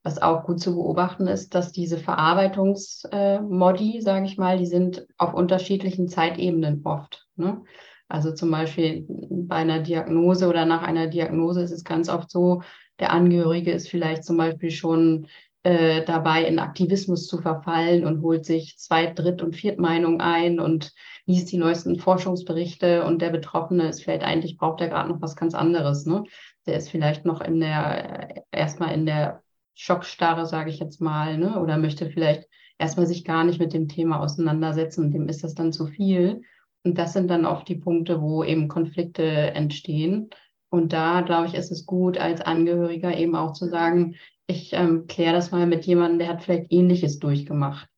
was 0.02 0.22
auch 0.22 0.44
gut 0.44 0.60
zu 0.60 0.76
beobachten 0.76 1.26
ist, 1.26 1.54
dass 1.54 1.72
diese 1.72 1.98
Verarbeitungsmodi, 1.98 3.98
äh, 3.98 4.00
sage 4.00 4.26
ich 4.26 4.38
mal, 4.38 4.56
die 4.56 4.66
sind 4.66 5.06
auf 5.18 5.34
unterschiedlichen 5.34 6.08
Zeitebenen 6.08 6.82
oft. 6.84 7.26
Ne? 7.34 7.62
Also 8.08 8.32
zum 8.32 8.52
Beispiel 8.52 9.04
bei 9.08 9.56
einer 9.56 9.80
Diagnose 9.80 10.48
oder 10.48 10.64
nach 10.64 10.82
einer 10.82 11.08
Diagnose 11.08 11.62
ist 11.62 11.72
es 11.72 11.82
ganz 11.82 12.08
oft 12.08 12.30
so, 12.30 12.62
der 13.00 13.12
Angehörige 13.12 13.72
ist 13.72 13.88
vielleicht 13.88 14.24
zum 14.24 14.36
Beispiel 14.36 14.70
schon 14.70 15.26
äh, 15.64 16.04
dabei, 16.04 16.44
in 16.44 16.60
Aktivismus 16.60 17.26
zu 17.26 17.38
verfallen 17.38 18.06
und 18.06 18.22
holt 18.22 18.46
sich 18.46 18.78
Zweit-, 18.78 19.18
Dritt- 19.18 19.42
und 19.42 19.56
Viertmeinung 19.56 20.20
ein 20.20 20.60
und 20.60 20.92
liest 21.26 21.50
die 21.50 21.58
neuesten 21.58 21.98
Forschungsberichte 21.98 23.04
und 23.04 23.20
der 23.20 23.30
Betroffene 23.30 23.88
ist 23.88 24.04
vielleicht 24.04 24.22
eigentlich, 24.22 24.56
braucht 24.56 24.80
er 24.80 24.88
gerade 24.88 25.08
noch 25.08 25.20
was 25.20 25.34
ganz 25.34 25.54
anderes. 25.54 26.06
Ne? 26.06 26.22
Der 26.66 26.76
ist 26.76 26.90
vielleicht 26.90 27.24
noch 27.24 27.40
in 27.40 27.60
der, 27.60 28.44
erstmal 28.50 28.94
in 28.94 29.06
der 29.06 29.42
Schockstarre, 29.74 30.46
sage 30.46 30.70
ich 30.70 30.78
jetzt 30.78 31.00
mal, 31.00 31.36
ne? 31.38 31.60
oder 31.60 31.76
möchte 31.76 32.10
vielleicht 32.10 32.48
erstmal 32.78 33.06
sich 33.06 33.24
gar 33.24 33.44
nicht 33.44 33.60
mit 33.60 33.72
dem 33.72 33.88
Thema 33.88 34.20
auseinandersetzen 34.20 35.10
dem 35.10 35.28
ist 35.28 35.44
das 35.44 35.54
dann 35.54 35.72
zu 35.72 35.86
viel. 35.86 36.42
Und 36.84 36.98
das 36.98 37.12
sind 37.12 37.28
dann 37.28 37.46
oft 37.46 37.68
die 37.68 37.76
Punkte, 37.76 38.20
wo 38.20 38.44
eben 38.44 38.68
Konflikte 38.68 39.24
entstehen. 39.24 40.30
Und 40.68 40.92
da, 40.92 41.22
glaube 41.22 41.46
ich, 41.46 41.54
ist 41.54 41.72
es 41.72 41.86
gut, 41.86 42.18
als 42.18 42.40
Angehöriger 42.40 43.16
eben 43.16 43.34
auch 43.34 43.52
zu 43.52 43.68
sagen, 43.68 44.16
ich 44.46 44.72
ähm, 44.72 45.06
kläre 45.06 45.34
das 45.34 45.50
mal 45.50 45.66
mit 45.66 45.84
jemandem, 45.86 46.20
der 46.20 46.28
hat 46.28 46.44
vielleicht 46.44 46.72
Ähnliches 46.72 47.18
durchgemacht. 47.18 47.88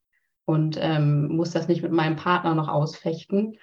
und 0.46 0.78
ähm, 0.80 1.28
muss 1.37 1.50
das 1.50 1.68
nicht 1.68 1.82
mit 1.82 1.92
meinem 1.92 2.16
Partner 2.16 2.54
noch 2.54 2.68
ausfechten, 2.68 3.58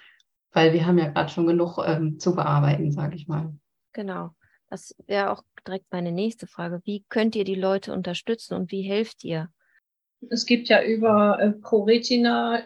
weil 0.52 0.72
wir 0.72 0.86
haben 0.86 0.98
ja 0.98 1.08
gerade 1.08 1.30
schon 1.30 1.48
genug 1.48 1.78
ähm, 1.84 2.20
zu 2.20 2.36
bearbeiten, 2.36 2.92
sage 2.92 3.16
ich 3.16 3.26
mal. 3.26 3.52
Genau. 3.92 4.35
Das 4.68 4.94
wäre 5.06 5.30
auch 5.30 5.42
direkt 5.66 5.86
meine 5.92 6.12
nächste 6.12 6.46
Frage. 6.46 6.80
Wie 6.84 7.04
könnt 7.08 7.36
ihr 7.36 7.44
die 7.44 7.54
Leute 7.54 7.92
unterstützen 7.92 8.54
und 8.54 8.70
wie 8.70 8.82
helft 8.82 9.24
ihr? 9.24 9.48
Es 10.30 10.46
gibt 10.46 10.68
ja 10.68 10.82
über 10.82 11.38
äh, 11.40 11.52
ProRetina 11.52 12.62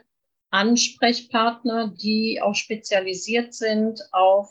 Ansprechpartner, 0.50 1.94
die 1.96 2.40
auch 2.42 2.54
spezialisiert 2.54 3.54
sind 3.54 4.00
auf 4.12 4.50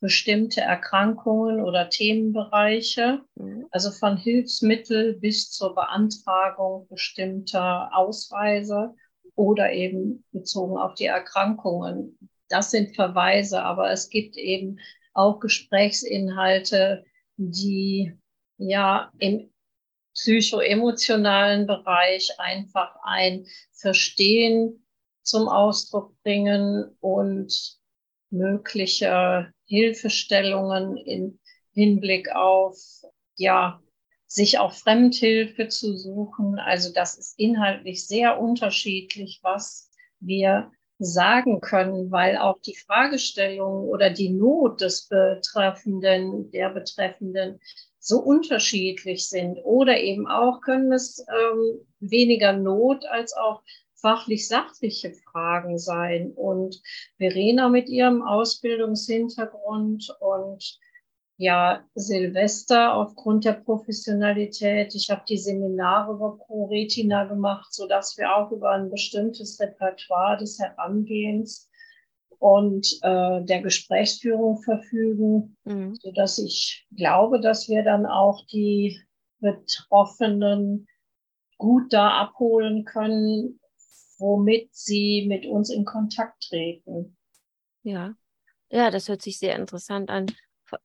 bestimmte 0.00 0.60
Erkrankungen 0.60 1.62
oder 1.62 1.88
Themenbereiche, 1.88 3.22
mhm. 3.36 3.66
also 3.70 3.90
von 3.90 4.16
Hilfsmittel 4.16 5.14
bis 5.14 5.50
zur 5.50 5.74
Beantragung 5.74 6.86
bestimmter 6.88 7.90
Ausweise 7.96 8.94
oder 9.34 9.72
eben 9.72 10.24
bezogen 10.30 10.76
auf 10.76 10.94
die 10.94 11.06
Erkrankungen. 11.06 12.18
Das 12.48 12.70
sind 12.70 12.94
Verweise, 12.94 13.62
aber 13.62 13.90
es 13.90 14.10
gibt 14.10 14.36
eben 14.36 14.78
auch 15.14 15.40
Gesprächsinhalte, 15.40 17.04
die 17.36 18.12
ja 18.58 19.12
im 19.18 19.50
psychoemotionalen 20.14 21.66
Bereich 21.66 22.30
einfach 22.38 22.96
ein 23.02 23.46
Verstehen 23.72 24.86
zum 25.22 25.48
Ausdruck 25.48 26.14
bringen 26.22 26.96
und 27.00 27.78
mögliche 28.30 29.52
Hilfestellungen 29.66 30.96
im 30.96 31.38
Hinblick 31.72 32.30
auf, 32.34 32.76
ja, 33.36 33.80
sich 34.26 34.58
auch 34.58 34.72
Fremdhilfe 34.72 35.68
zu 35.68 35.96
suchen. 35.96 36.58
Also 36.58 36.92
das 36.92 37.16
ist 37.16 37.38
inhaltlich 37.38 38.06
sehr 38.06 38.40
unterschiedlich, 38.40 39.40
was 39.42 39.90
wir 40.20 40.70
sagen 41.04 41.60
können, 41.60 42.10
weil 42.10 42.36
auch 42.36 42.60
die 42.60 42.76
Fragestellung 42.76 43.88
oder 43.88 44.10
die 44.10 44.30
Not 44.30 44.80
des 44.80 45.08
Betreffenden, 45.08 46.50
der 46.50 46.70
Betreffenden 46.70 47.60
so 47.98 48.20
unterschiedlich 48.20 49.28
sind. 49.28 49.58
Oder 49.64 49.98
eben 50.00 50.26
auch 50.26 50.60
können 50.60 50.92
es 50.92 51.24
ähm, 51.28 51.80
weniger 52.00 52.52
Not 52.52 53.06
als 53.06 53.34
auch 53.34 53.62
fachlich-sachliche 53.94 55.14
Fragen 55.32 55.78
sein. 55.78 56.32
Und 56.32 56.82
Verena 57.16 57.68
mit 57.68 57.88
ihrem 57.88 58.22
Ausbildungshintergrund 58.22 60.14
und 60.20 60.78
ja, 61.36 61.84
Silvester 61.94 62.94
aufgrund 62.94 63.44
der 63.44 63.54
Professionalität. 63.54 64.94
Ich 64.94 65.10
habe 65.10 65.22
die 65.28 65.38
Seminare 65.38 66.14
über 66.14 66.38
ProRetina 66.38 67.24
gemacht, 67.24 67.72
so 67.74 67.88
dass 67.88 68.16
wir 68.16 68.34
auch 68.36 68.52
über 68.52 68.70
ein 68.70 68.90
bestimmtes 68.90 69.58
Repertoire 69.60 70.36
des 70.36 70.58
Herangehens 70.58 71.68
und 72.38 72.98
äh, 73.02 73.42
der 73.42 73.62
Gesprächsführung 73.62 74.62
verfügen, 74.62 75.56
mhm. 75.64 75.96
so 76.00 76.12
dass 76.12 76.38
ich 76.38 76.86
glaube, 76.94 77.40
dass 77.40 77.68
wir 77.68 77.82
dann 77.82 78.06
auch 78.06 78.46
die 78.46 79.00
Betroffenen 79.40 80.86
gut 81.58 81.92
da 81.92 82.10
abholen 82.20 82.84
können, 82.84 83.60
womit 84.18 84.68
sie 84.72 85.26
mit 85.26 85.46
uns 85.46 85.70
in 85.70 85.84
Kontakt 85.84 86.44
treten. 86.48 87.16
Ja, 87.82 88.14
ja, 88.70 88.90
das 88.90 89.08
hört 89.08 89.22
sich 89.22 89.38
sehr 89.38 89.56
interessant 89.56 90.10
an. 90.10 90.26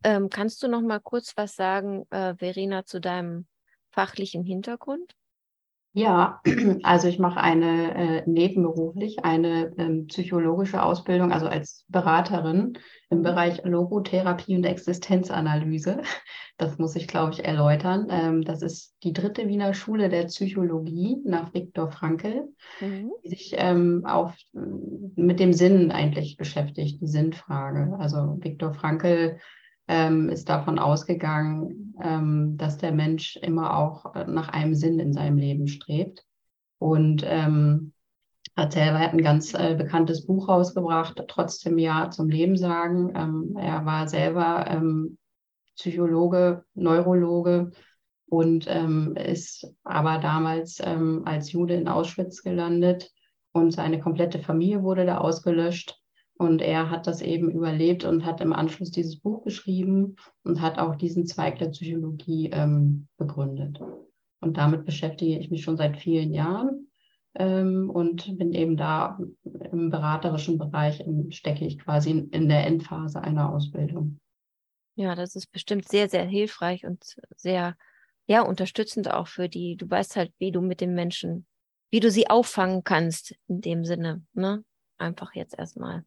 Ähm, 0.03 0.29
kannst 0.29 0.61
du 0.63 0.67
noch 0.67 0.81
mal 0.81 0.99
kurz 0.99 1.33
was 1.35 1.55
sagen, 1.55 2.05
äh, 2.09 2.35
Verena, 2.35 2.85
zu 2.85 2.99
deinem 2.99 3.47
fachlichen 3.91 4.43
Hintergrund? 4.43 5.15
Ja, 5.93 6.39
also 6.83 7.07
ich 7.07 7.17
mache 7.17 7.41
eine 7.41 7.95
äh, 7.95 8.23
nebenberuflich 8.29 9.23
eine 9.23 9.73
ähm, 9.77 10.05
psychologische 10.07 10.83
Ausbildung, 10.83 11.31
also 11.31 11.47
als 11.47 11.83
Beraterin 11.87 12.77
im 13.09 13.23
Bereich 13.23 13.63
Logotherapie 13.63 14.55
und 14.55 14.65
Existenzanalyse. 14.65 16.01
Das 16.57 16.77
muss 16.77 16.95
ich, 16.95 17.07
glaube 17.07 17.31
ich, 17.33 17.43
erläutern. 17.43 18.07
Ähm, 18.11 18.43
das 18.43 18.61
ist 18.61 18.93
die 19.03 19.13
dritte 19.13 19.47
Wiener 19.47 19.73
Schule 19.73 20.09
der 20.09 20.25
Psychologie 20.25 21.17
nach 21.25 21.53
Viktor 21.53 21.89
Frankl, 21.89 22.49
mhm. 22.81 23.11
die 23.23 23.29
sich 23.29 23.55
ähm, 23.57 24.05
auf, 24.05 24.35
mit 24.53 25.39
dem 25.39 25.53
Sinn 25.53 25.91
eigentlich 25.91 26.37
beschäftigt, 26.37 27.01
die 27.01 27.07
Sinnfrage. 27.07 27.97
Also 27.99 28.37
Viktor 28.41 28.73
Frankl 28.73 29.39
ähm, 29.89 30.29
ist 30.29 30.47
davon 30.47 30.77
ausgegangen, 30.77 31.95
ähm, 32.01 32.57
dass 32.57 32.77
der 32.77 32.91
Mensch 32.91 33.37
immer 33.37 33.75
auch 33.75 34.15
äh, 34.15 34.25
nach 34.25 34.49
einem 34.49 34.75
Sinn 34.75 34.99
in 34.99 35.13
seinem 35.13 35.37
Leben 35.37 35.67
strebt. 35.67 36.23
Und 36.77 37.23
ähm, 37.25 37.91
hat 38.55 38.73
selber 38.73 38.99
hat 38.99 39.13
ein 39.13 39.23
ganz 39.23 39.53
äh, 39.55 39.75
bekanntes 39.75 40.27
Buch 40.27 40.47
rausgebracht, 40.47 41.21
trotzdem 41.27 41.79
Ja 41.79 42.11
zum 42.11 42.29
Leben 42.29 42.55
sagen. 42.55 43.11
Ähm, 43.15 43.57
er 43.57 43.83
war 43.85 44.07
selber 44.07 44.65
ähm, 44.69 45.17
Psychologe, 45.75 46.63
Neurologe 46.75 47.71
und 48.27 48.65
ähm, 48.67 49.15
ist 49.15 49.73
aber 49.83 50.19
damals 50.19 50.79
als 50.81 51.51
Jude 51.51 51.73
in 51.73 51.87
Auschwitz 51.87 52.43
gelandet 52.43 53.11
und 53.53 53.71
seine 53.71 53.99
komplette 53.99 54.39
Familie 54.39 54.83
wurde 54.83 55.05
da 55.05 55.17
ausgelöscht. 55.19 55.98
Und 56.39 56.61
er 56.61 56.89
hat 56.89 57.05
das 57.05 57.21
eben 57.21 57.51
überlebt 57.51 58.05
und 58.05 58.23
hat 58.23 58.39
im 58.39 58.53
Anschluss 58.53 58.91
dieses 58.91 59.19
Buch 59.19 59.43
geschrieben 59.43 60.15
und 60.43 60.61
hat 60.61 60.79
auch 60.79 60.95
diesen 60.95 61.25
Zweig 61.25 61.59
der 61.59 61.67
Psychologie 61.67 62.49
ähm, 62.53 63.09
begründet. 63.17 63.81
Und 64.39 64.55
damit 64.55 64.85
beschäftige 64.85 65.37
ich 65.37 65.51
mich 65.51 65.63
schon 65.63 65.75
seit 65.75 65.97
vielen 65.97 66.31
Jahren 66.31 66.87
ähm, 67.35 67.89
und 67.89 68.37
bin 68.37 68.53
eben 68.53 68.77
da 68.77 69.19
im 69.43 69.89
beraterischen 69.89 70.57
Bereich, 70.57 71.01
in, 71.01 71.29
stecke 71.33 71.65
ich 71.65 71.77
quasi 71.77 72.11
in, 72.11 72.29
in 72.29 72.47
der 72.47 72.65
Endphase 72.65 73.21
einer 73.21 73.53
Ausbildung. 73.53 74.17
Ja, 74.95 75.15
das 75.15 75.35
ist 75.35 75.51
bestimmt 75.51 75.89
sehr, 75.89 76.07
sehr 76.07 76.23
hilfreich 76.23 76.85
und 76.85 77.17
sehr, 77.35 77.75
ja, 78.27 78.43
unterstützend 78.43 79.11
auch 79.11 79.27
für 79.27 79.49
die. 79.49 79.75
Du 79.75 79.89
weißt 79.89 80.15
halt, 80.15 80.31
wie 80.37 80.53
du 80.53 80.61
mit 80.61 80.79
den 80.79 80.93
Menschen, 80.93 81.45
wie 81.91 81.99
du 81.99 82.09
sie 82.09 82.29
auffangen 82.29 82.85
kannst 82.85 83.35
in 83.49 83.59
dem 83.59 83.83
Sinne, 83.83 84.23
ne? 84.31 84.63
Einfach 84.97 85.35
jetzt 85.35 85.59
erstmal. 85.59 86.05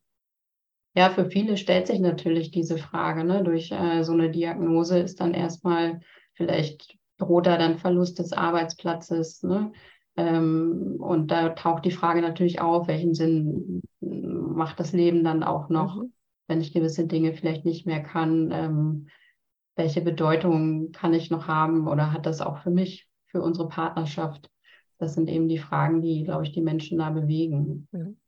Ja, 0.95 1.11
für 1.11 1.31
viele 1.31 1.57
stellt 1.57 1.87
sich 1.87 2.01
natürlich 2.01 2.51
diese 2.51 2.77
Frage. 2.77 3.25
Ne? 3.25 3.43
Durch 3.43 3.73
äh, 3.73 4.03
so 4.03 4.13
eine 4.13 4.31
Diagnose 4.31 4.99
ist 4.99 5.21
dann 5.21 5.33
erstmal 5.33 6.01
vielleicht 6.35 6.99
droht 7.19 7.47
da 7.47 7.57
dann 7.57 7.79
Verlust 7.79 8.19
des 8.19 8.33
Arbeitsplatzes. 8.33 9.43
Ne? 9.43 9.73
Ähm, 10.17 10.97
und 10.99 11.31
da 11.31 11.51
taucht 11.51 11.85
die 11.85 11.91
Frage 11.91 12.21
natürlich 12.21 12.61
auf, 12.61 12.89
welchen 12.89 13.15
Sinn 13.15 13.83
macht 14.01 14.81
das 14.81 14.93
Leben 14.93 15.25
dann 15.25 15.43
auch 15.43 15.69
noch, 15.69 15.97
mhm. 15.97 16.13
wenn 16.47 16.61
ich 16.61 16.73
gewisse 16.75 17.07
Dinge 17.07 17.33
vielleicht 17.33 17.65
nicht 17.65 17.87
mehr 17.87 18.03
kann. 18.03 18.51
Ähm, 18.53 19.09
welche 19.75 20.03
Bedeutung 20.03 20.93
kann 20.93 21.15
ich 21.15 21.31
noch 21.31 21.49
haben 21.49 21.89
oder 21.89 22.13
hat 22.13 22.27
das 22.27 22.43
auch 22.43 22.59
für 22.59 22.71
mich, 22.71 23.09
für 23.27 23.41
unsere 23.41 23.69
Partnerschaft? 23.69 24.51
Das 24.99 25.15
sind 25.15 25.31
eben 25.31 25.49
die 25.49 25.59
Fragen, 25.59 26.03
die, 26.03 26.25
glaube 26.25 26.45
ich, 26.45 26.53
die 26.53 26.61
Menschen 26.61 26.99
da 26.99 27.11
bewegen. 27.11 27.89
Mhm. 27.91 28.19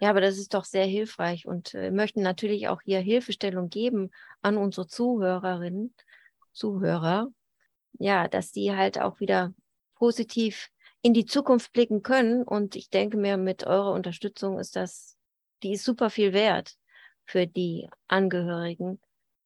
Ja, 0.00 0.10
aber 0.10 0.20
das 0.20 0.38
ist 0.38 0.54
doch 0.54 0.64
sehr 0.64 0.84
hilfreich 0.84 1.46
und 1.46 1.74
äh, 1.74 1.90
möchten 1.90 2.20
natürlich 2.22 2.68
auch 2.68 2.82
hier 2.82 3.00
Hilfestellung 3.00 3.70
geben 3.70 4.10
an 4.42 4.56
unsere 4.58 4.86
Zuhörerinnen, 4.86 5.94
Zuhörer, 6.52 7.28
ja, 7.98 8.28
dass 8.28 8.52
die 8.52 8.74
halt 8.74 9.00
auch 9.00 9.20
wieder 9.20 9.54
positiv 9.94 10.70
in 11.02 11.14
die 11.14 11.24
Zukunft 11.24 11.72
blicken 11.72 12.02
können. 12.02 12.42
Und 12.42 12.76
ich 12.76 12.90
denke 12.90 13.16
mir, 13.16 13.36
mit 13.36 13.64
eurer 13.64 13.92
Unterstützung 13.92 14.58
ist 14.58 14.76
das, 14.76 15.16
die 15.62 15.72
ist 15.72 15.84
super 15.84 16.10
viel 16.10 16.32
wert 16.32 16.76
für 17.24 17.46
die 17.46 17.88
Angehörigen. 18.08 19.00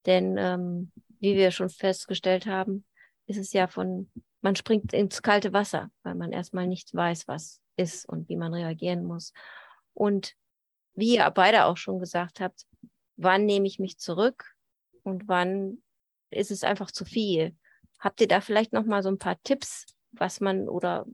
Denn 0.05 0.37
ähm, 0.37 0.91
wie 1.19 1.35
wir 1.35 1.51
schon 1.51 1.69
festgestellt 1.69 2.45
haben, 2.45 2.85
ist 3.27 3.37
es 3.37 3.53
ja 3.53 3.67
von, 3.67 4.11
man 4.41 4.55
springt 4.55 4.93
ins 4.93 5.21
kalte 5.21 5.53
Wasser, 5.53 5.91
weil 6.03 6.15
man 6.15 6.31
erstmal 6.31 6.67
nicht 6.67 6.93
weiß, 6.93 7.27
was 7.27 7.61
ist 7.77 8.07
und 8.07 8.27
wie 8.27 8.35
man 8.35 8.53
reagieren 8.53 9.03
muss. 9.05 9.31
Und 9.93 10.35
wie 10.95 11.15
ihr 11.15 11.29
beide 11.31 11.65
auch 11.65 11.77
schon 11.77 11.99
gesagt 11.99 12.39
habt, 12.39 12.65
wann 13.17 13.45
nehme 13.45 13.67
ich 13.67 13.79
mich 13.79 13.97
zurück 13.97 14.55
und 15.03 15.27
wann 15.27 15.81
ist 16.29 16.51
es 16.51 16.63
einfach 16.63 16.91
zu 16.91 17.05
viel? 17.05 17.55
Habt 17.99 18.21
ihr 18.21 18.27
da 18.27 18.41
vielleicht 18.41 18.73
noch 18.73 18.85
mal 18.85 19.03
so 19.03 19.09
ein 19.09 19.19
paar 19.19 19.41
Tipps, 19.43 19.85
was 20.11 20.41
man 20.41 20.67
oder 20.67 21.05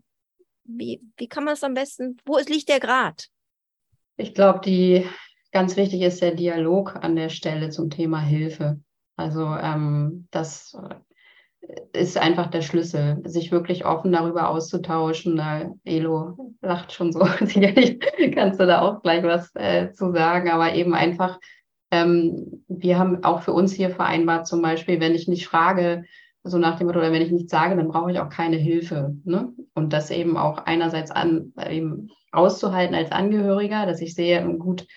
wie, 0.63 1.01
wie 1.17 1.27
kann 1.27 1.43
man 1.43 1.53
es 1.53 1.63
am 1.63 1.73
besten, 1.73 2.17
wo 2.25 2.37
ist, 2.37 2.49
liegt 2.49 2.69
der 2.69 2.79
Grad? 2.79 3.27
Ich 4.17 4.33
glaube, 4.33 4.61
die 4.63 5.07
ganz 5.51 5.75
wichtig 5.75 6.01
ist 6.01 6.21
der 6.21 6.35
Dialog 6.35 6.95
an 6.95 7.15
der 7.15 7.29
Stelle 7.29 7.69
zum 7.69 7.89
Thema 7.89 8.19
Hilfe. 8.19 8.79
Also 9.15 9.45
ähm, 9.45 10.27
das 10.31 10.77
ist 11.93 12.17
einfach 12.17 12.47
der 12.47 12.61
Schlüssel, 12.61 13.21
sich 13.25 13.51
wirklich 13.51 13.85
offen 13.85 14.11
darüber 14.11 14.49
auszutauschen. 14.49 15.39
Äh, 15.39 15.69
Elo 15.83 16.53
lacht 16.61 16.91
schon 16.91 17.11
so, 17.11 17.25
sicherlich 17.41 17.99
kannst 18.33 18.59
du 18.59 18.65
da 18.65 18.81
auch 18.81 19.01
gleich 19.01 19.23
was 19.23 19.53
äh, 19.55 19.91
zu 19.91 20.11
sagen, 20.11 20.49
aber 20.49 20.73
eben 20.73 20.93
einfach, 20.93 21.39
ähm, 21.91 22.63
wir 22.67 22.99
haben 22.99 23.23
auch 23.23 23.41
für 23.41 23.53
uns 23.53 23.73
hier 23.73 23.89
vereinbart, 23.89 24.47
zum 24.47 24.61
Beispiel, 24.61 24.99
wenn 24.99 25.15
ich 25.15 25.27
nicht 25.27 25.47
frage, 25.47 26.05
so 26.43 26.57
nach 26.57 26.77
dem 26.77 26.87
Motto, 26.87 26.99
oder 26.99 27.11
wenn 27.11 27.21
ich 27.21 27.31
nichts 27.31 27.51
sage, 27.51 27.75
dann 27.75 27.89
brauche 27.89 28.11
ich 28.11 28.19
auch 28.19 28.29
keine 28.29 28.55
Hilfe. 28.55 29.15
Ne? 29.25 29.51
Und 29.73 29.91
das 29.91 30.11
eben 30.11 30.37
auch 30.37 30.59
einerseits 30.59 31.11
an, 31.11 31.53
eben 31.69 32.09
auszuhalten 32.31 32.95
als 32.95 33.11
Angehöriger, 33.11 33.85
dass 33.85 34.01
ich 34.01 34.15
sehe, 34.15 34.45
gut, 34.57 34.87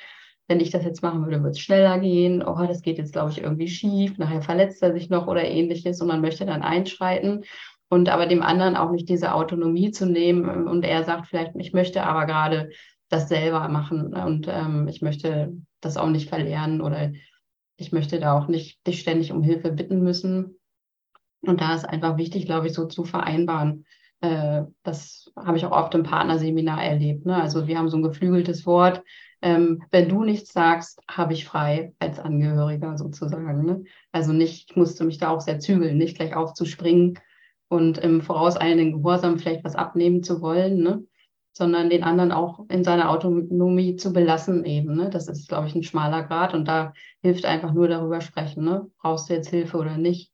wenn 0.51 0.61
ich 0.61 0.71
das 0.71 0.85
jetzt 0.85 1.01
machen 1.01 1.25
würde, 1.25 1.39
würde 1.39 1.51
es 1.51 1.61
schneller 1.61 2.01
gehen. 2.01 2.43
Oh, 2.43 2.67
das 2.67 2.83
geht 2.83 2.99
jetzt, 2.99 3.13
glaube 3.13 3.31
ich, 3.31 3.41
irgendwie 3.41 3.69
schief. 3.69 4.19
Nachher 4.19 4.43
verletzt 4.43 4.83
er 4.83 4.93
sich 4.93 5.09
noch 5.09 5.29
oder 5.29 5.45
ähnliches 5.45 6.01
und 6.01 6.09
man 6.09 6.21
möchte 6.21 6.45
dann 6.45 6.63
einschreiten. 6.63 7.45
Und 7.89 8.09
aber 8.09 8.27
dem 8.27 8.43
anderen 8.43 8.77
auch 8.77 8.91
nicht 8.91 9.09
diese 9.09 9.33
Autonomie 9.33 9.93
zu 9.93 10.07
nehmen. 10.07 10.67
Und 10.67 10.85
er 10.85 11.05
sagt 11.05 11.29
vielleicht, 11.29 11.53
ich 11.55 11.73
möchte 11.73 12.03
aber 12.03 12.27
gerade 12.27 12.71
das 13.09 13.29
selber 13.29 13.69
machen 13.69 14.13
und 14.13 14.47
ähm, 14.49 14.89
ich 14.89 15.03
möchte 15.03 15.53
das 15.81 15.97
auch 15.97 16.09
nicht 16.09 16.29
verlernen 16.29 16.81
oder 16.81 17.13
ich 17.77 17.93
möchte 17.93 18.19
da 18.19 18.37
auch 18.37 18.49
nicht 18.49 18.85
dich 18.87 19.01
ständig 19.01 19.33
um 19.33 19.43
Hilfe 19.43 19.71
bitten 19.71 20.03
müssen. 20.03 20.59
Und 21.43 21.61
da 21.61 21.75
ist 21.75 21.89
einfach 21.89 22.17
wichtig, 22.19 22.47
glaube 22.47 22.67
ich, 22.67 22.73
so 22.73 22.87
zu 22.87 23.05
vereinbaren. 23.05 23.87
Äh, 24.21 24.63
das 24.83 25.31
habe 25.37 25.57
ich 25.57 25.65
auch 25.65 25.73
oft 25.73 25.95
im 25.95 26.03
Partnerseminar 26.03 26.83
erlebt. 26.83 27.25
Ne? 27.25 27.37
Also 27.37 27.69
wir 27.69 27.79
haben 27.79 27.89
so 27.89 27.97
ein 27.97 28.03
geflügeltes 28.03 28.67
Wort. 28.67 29.03
Ähm, 29.42 29.83
wenn 29.90 30.09
du 30.09 30.24
nichts 30.24 30.53
sagst, 30.53 31.00
habe 31.09 31.33
ich 31.33 31.46
frei 31.46 31.94
als 31.98 32.18
Angehöriger 32.18 32.98
sozusagen. 32.98 33.64
Ne? 33.64 33.85
Also 34.12 34.33
nicht, 34.33 34.70
ich 34.70 34.76
musste 34.76 35.05
mich 35.05 35.18
da 35.18 35.31
auch 35.31 35.40
sehr 35.40 35.61
zügeln, 35.61 35.96
nicht 35.96 36.16
gleich 36.16 36.37
aufzuspringen 36.37 37.18
und 37.68 37.98
im 37.98 38.20
vorauseilenden 38.20 38.92
Gehorsam 38.92 39.38
vielleicht 39.38 39.64
was 39.64 39.76
abnehmen 39.76 40.22
zu 40.22 40.42
wollen, 40.42 40.83
ne? 40.83 41.05
sondern 41.53 41.90
den 41.90 42.05
anderen 42.05 42.33
auch 42.33 42.66
in 42.68 42.85
seiner 42.85 43.11
Autonomie 43.11 43.96
zu 43.96 44.12
belassen 44.12 44.64
eben. 44.64 44.94
Ne? 44.94 45.11
Das 45.11 45.29
ist, 45.29 45.48
glaube 45.48 45.68
ich, 45.68 45.74
ein 45.74 45.83
schmaler 45.83 46.22
Grad 46.22 46.55
und 46.55 46.66
da 46.66 46.92
hilft 47.22 47.44
einfach 47.44 47.72
nur 47.72 47.88
darüber 47.88 48.20
sprechen. 48.20 48.64
Ne? 48.64 48.90
Brauchst 48.98 49.31
du 49.31 49.35
jetzt 49.35 49.48
Hilfe 49.48 49.79
oder 49.79 49.96
nicht? 49.96 50.33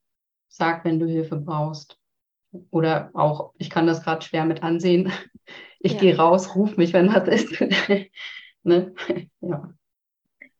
Sag, 0.49 0.85
wenn 0.85 0.99
du 0.99 1.07
Hilfe 1.07 1.37
brauchst. 1.37 1.99
Oder 2.71 3.11
auch, 3.13 3.53
ich 3.59 3.71
kann 3.71 3.87
das 3.87 4.03
gerade 4.03 4.25
schwer 4.25 4.45
mit 4.45 4.63
ansehen. 4.63 5.13
Ich 5.79 5.93
ja. 5.93 6.01
gehe 6.01 6.17
raus, 6.17 6.57
ruf 6.57 6.77
mich, 6.77 6.93
wenn 6.93 7.15
was 7.15 7.29
ist. 7.29 7.61
ne? 8.67 8.95
ja. 9.41 9.75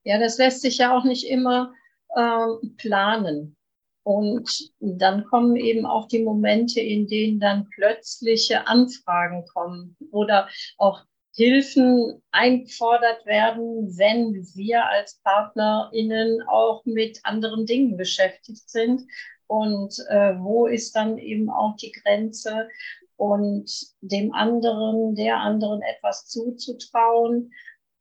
ja, 0.05 0.19
das 0.19 0.39
lässt 0.39 0.63
sich 0.63 0.79
ja 0.79 0.97
auch 0.97 1.05
nicht 1.05 1.29
immer 1.29 1.75
ähm, 2.17 2.75
planen. 2.77 3.57
Und 4.03 4.71
dann 4.79 5.25
kommen 5.25 5.57
eben 5.57 5.85
auch 5.85 6.07
die 6.07 6.23
Momente, 6.23 6.81
in 6.81 7.09
denen 7.09 7.41
dann 7.41 7.69
plötzliche 7.71 8.69
Anfragen 8.69 9.45
kommen 9.53 9.97
oder 10.13 10.49
auch 10.79 11.03
Hilfen 11.35 12.23
eingefordert 12.31 13.27
werden, 13.27 13.99
wenn 13.99 14.33
wir 14.55 14.87
als 14.87 15.21
PartnerInnen 15.25 16.41
auch 16.49 16.85
mit 16.85 17.19
anderen 17.25 17.67
Dingen 17.67 17.97
beschäftigt 17.97 18.71
sind. 18.71 19.03
Und 19.49 19.99
äh, 20.09 20.39
wo 20.39 20.67
ist 20.67 20.95
dann 20.95 21.19
eben 21.19 21.51
auch 21.51 21.77
die 21.77 21.93
Grenze 21.93 22.69
und 23.17 23.71
dem 24.01 24.33
anderen, 24.33 25.15
der 25.15 25.39
anderen 25.39 25.83
etwas 25.83 26.27
zuzutrauen 26.27 27.53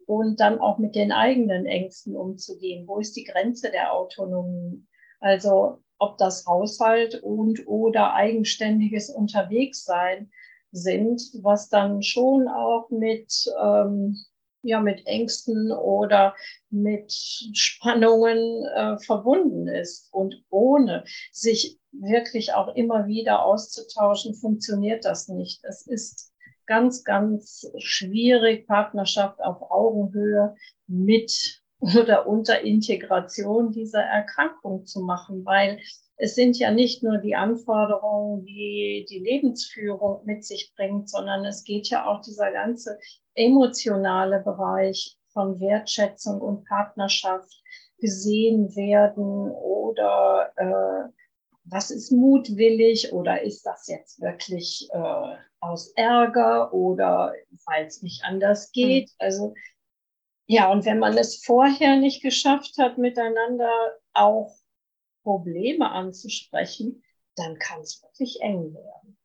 und 0.08 0.39
dann 0.39 0.60
auch 0.60 0.78
mit 0.78 0.96
den 0.96 1.12
eigenen 1.12 1.65
Ängsten 1.65 2.15
umzugehen? 2.15 2.88
Wo 2.88 3.00
ist 3.00 3.15
die 3.15 3.24
Grenze 3.24 3.72
der 3.72 3.94
Autonomie? 3.94 4.84
Also 5.20 5.80
ob 5.98 6.18
das 6.18 6.46
Haushalt 6.46 7.22
und 7.24 7.68
oder 7.68 8.13
eigenständiges 8.13 9.10
Unterwegssein 9.10 10.30
sind, 10.72 11.22
was 11.41 11.70
dann 11.70 12.04
schon 12.04 12.48
auch 12.48 12.89
mit, 12.89 13.34
ähm, 13.63 14.18
ja, 14.62 14.82
mit 14.82 15.06
Ängsten 15.08 15.72
oder 15.72 16.36
mit 16.70 17.12
Spannungen 17.12 18.65
äh, 18.65 18.98
verbunden 19.00 19.68
ist. 19.68 20.10
Und 20.12 20.44
ohne 20.50 21.06
sich 21.32 21.80
wirklich 21.91 22.54
auch 22.54 22.76
immer 22.76 23.08
wieder 23.08 23.46
auszutauschen, 23.46 24.34
funktioniert 24.36 25.06
das 25.06 25.30
nicht. 25.30 25.63
Es 25.63 25.88
ist 25.88 26.34
ganz, 26.65 27.04
ganz 27.04 27.71
schwierig, 27.78 28.67
Partnerschaft 28.67 29.41
auf 29.41 29.62
Augenhöhe 29.69 30.56
mit 30.88 31.62
oder 31.80 32.28
unter 32.28 32.62
Integration 32.62 33.71
dieser 33.71 34.01
Erkrankung 34.01 34.86
zu 34.86 35.01
machen, 35.01 35.45
weil 35.45 35.80
es 36.17 36.36
sind 36.36 36.58
ja 36.58 36.71
nicht 36.71 37.04
nur 37.04 37.17
die 37.17 37.36
Anforderungen, 37.36 38.45
die 38.45 39.06
die 39.10 39.19
Lebensführung 39.19 40.25
mit 40.25 40.45
sich 40.45 40.73
bringt, 40.75 41.10
sondern 41.10 41.43
es 41.45 41.63
geht 41.63 41.89
ja 41.89 42.06
auch 42.06 42.21
dieser 42.21 42.51
ganze 42.51 42.97
emotionale 43.34 44.39
Bereich 44.39 45.17
von 45.34 45.60
Wertschätzung 45.60 46.39
und 46.39 46.65
Partnerschaft 46.65 47.62
gesehen 47.99 48.73
werden 48.75 49.51
oder 49.51 50.51
äh, 50.56 51.10
was 51.65 51.91
ist 51.91 52.12
mutwillig 52.12 53.12
oder 53.12 53.41
ist 53.41 53.63
das 53.65 53.88
jetzt 53.88 54.21
wirklich 54.21 54.88
äh, 54.91 55.36
aus 55.60 55.91
Ärger 55.95 56.73
oder 56.73 57.34
weil 57.65 57.86
es 57.86 58.01
nicht 58.01 58.23
anders 58.23 58.71
geht. 58.71 59.10
Mhm. 59.10 59.15
Also 59.19 59.54
ja, 60.47 60.71
und 60.71 60.86
wenn 60.86 60.99
man 60.99 61.17
es 61.17 61.43
vorher 61.43 61.97
nicht 61.97 62.21
geschafft 62.21 62.78
hat, 62.78 62.99
miteinander 62.99 63.97
auch 64.13 64.56
Probleme 65.23 65.89
anzusprechen, 65.89 67.04
dann 67.36 67.58
kann 67.58 67.82
es 67.82 68.01
wirklich 68.04 68.41
eng 68.41 68.73
werden. 68.75 69.17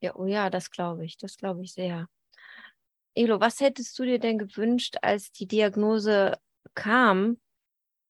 Ja, 0.00 0.16
oh 0.16 0.26
ja, 0.26 0.48
das 0.48 0.70
glaube 0.70 1.04
ich, 1.04 1.18
das 1.18 1.36
glaube 1.36 1.62
ich 1.62 1.74
sehr. 1.74 2.08
Elo, 3.14 3.40
was 3.40 3.60
hättest 3.60 3.98
du 3.98 4.04
dir 4.04 4.18
denn 4.18 4.38
gewünscht, 4.38 4.96
als 5.02 5.32
die 5.32 5.46
Diagnose 5.46 6.38
kam? 6.74 7.38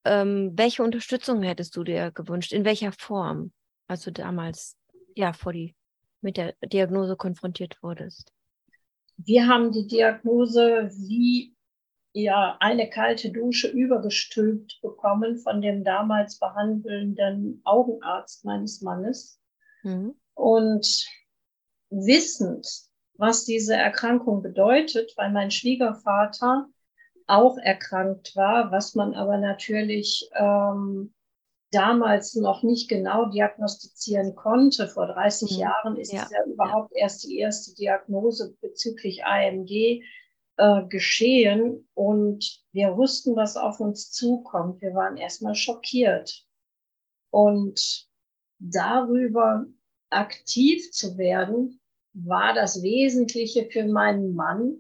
Ähm, 0.05 0.53
welche 0.55 0.83
Unterstützung 0.83 1.43
hättest 1.43 1.77
du 1.77 1.85
dir 1.85 2.11
gewünscht? 2.13 2.53
In 2.53 2.65
welcher 2.65 2.93
Form, 2.93 3.53
als 3.89 4.03
du 4.03 4.13
damals 4.13 4.77
ja 5.15 5.33
vor 5.33 5.53
die 5.53 5.75
mit 6.21 6.37
der 6.37 6.55
Diagnose 6.65 7.17
konfrontiert 7.17 7.83
wurdest? 7.83 8.33
Wir 9.17 9.47
haben 9.49 9.73
die 9.73 9.87
Diagnose 9.87 10.91
wie 10.93 11.55
ja 12.13 12.57
eine 12.61 12.89
kalte 12.89 13.31
Dusche 13.31 13.69
übergestülpt 13.69 14.81
bekommen 14.83 15.39
von 15.39 15.61
dem 15.61 15.85
damals 15.85 16.39
behandelnden 16.39 17.61
Augenarzt 17.65 18.45
meines 18.45 18.81
Mannes. 18.81 19.41
Mhm. 19.83 20.15
Und 20.35 21.07
wissend, 21.91 22.67
was 23.15 23.45
diese 23.45 23.75
Erkrankung 23.75 24.43
bedeutet, 24.43 25.13
weil 25.17 25.33
mein 25.33 25.51
Schwiegervater 25.51 26.69
auch 27.29 27.59
erkrankt 27.59 28.35
war, 28.35 28.73
was 28.73 28.95
man 28.95 29.14
aber 29.14 29.38
natürlich 29.38 30.29
ähm, 30.35 31.12
damals 31.71 32.35
noch 32.35 32.62
nicht 32.62 32.88
genau 32.88 33.27
diagnostizieren 33.27 34.35
konnte. 34.35 34.88
Vor 34.88 35.07
30 35.07 35.53
mhm. 35.53 35.59
Jahren 35.59 35.97
ist 35.97 36.12
ja. 36.12 36.23
es 36.23 36.31
ja 36.31 36.45
überhaupt 36.45 36.93
ja. 36.95 37.03
erst 37.03 37.25
die 37.25 37.38
erste 37.38 37.75
Diagnose 37.75 38.57
bezüglich 38.61 39.25
AMG 39.25 40.03
äh, 40.57 40.85
geschehen 40.88 41.88
und 41.95 42.62
wir 42.73 42.97
wussten, 42.97 43.37
was 43.37 43.57
auf 43.57 43.79
uns 43.79 44.11
zukommt. 44.11 44.81
Wir 44.81 44.95
waren 44.95 45.17
erstmal 45.17 45.55
schockiert. 45.55 46.45
Und 47.31 48.09
darüber 48.59 49.67
aktiv 50.11 50.91
zu 50.93 51.19
werden, 51.19 51.81
war 52.14 52.55
das 52.55 52.83
Wesentliche 52.83 53.67
für 53.71 53.85
meinen 53.85 54.35
Mann. 54.35 54.79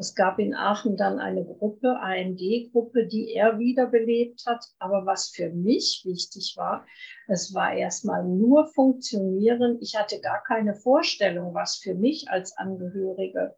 Es 0.00 0.14
gab 0.14 0.38
in 0.38 0.54
Aachen 0.54 0.96
dann 0.96 1.18
eine 1.18 1.44
Gruppe, 1.44 1.98
AMD-Gruppe, 2.00 3.08
die 3.08 3.32
er 3.32 3.58
wiederbelebt 3.58 4.46
hat. 4.46 4.64
Aber 4.78 5.06
was 5.06 5.30
für 5.30 5.50
mich 5.50 6.02
wichtig 6.04 6.54
war, 6.56 6.86
es 7.26 7.52
war 7.52 7.74
erstmal 7.74 8.24
nur 8.24 8.68
funktionieren. 8.68 9.78
Ich 9.80 9.96
hatte 9.96 10.20
gar 10.20 10.40
keine 10.44 10.76
Vorstellung, 10.76 11.52
was 11.52 11.76
für 11.76 11.94
mich 11.94 12.30
als 12.30 12.56
Angehörige 12.56 13.56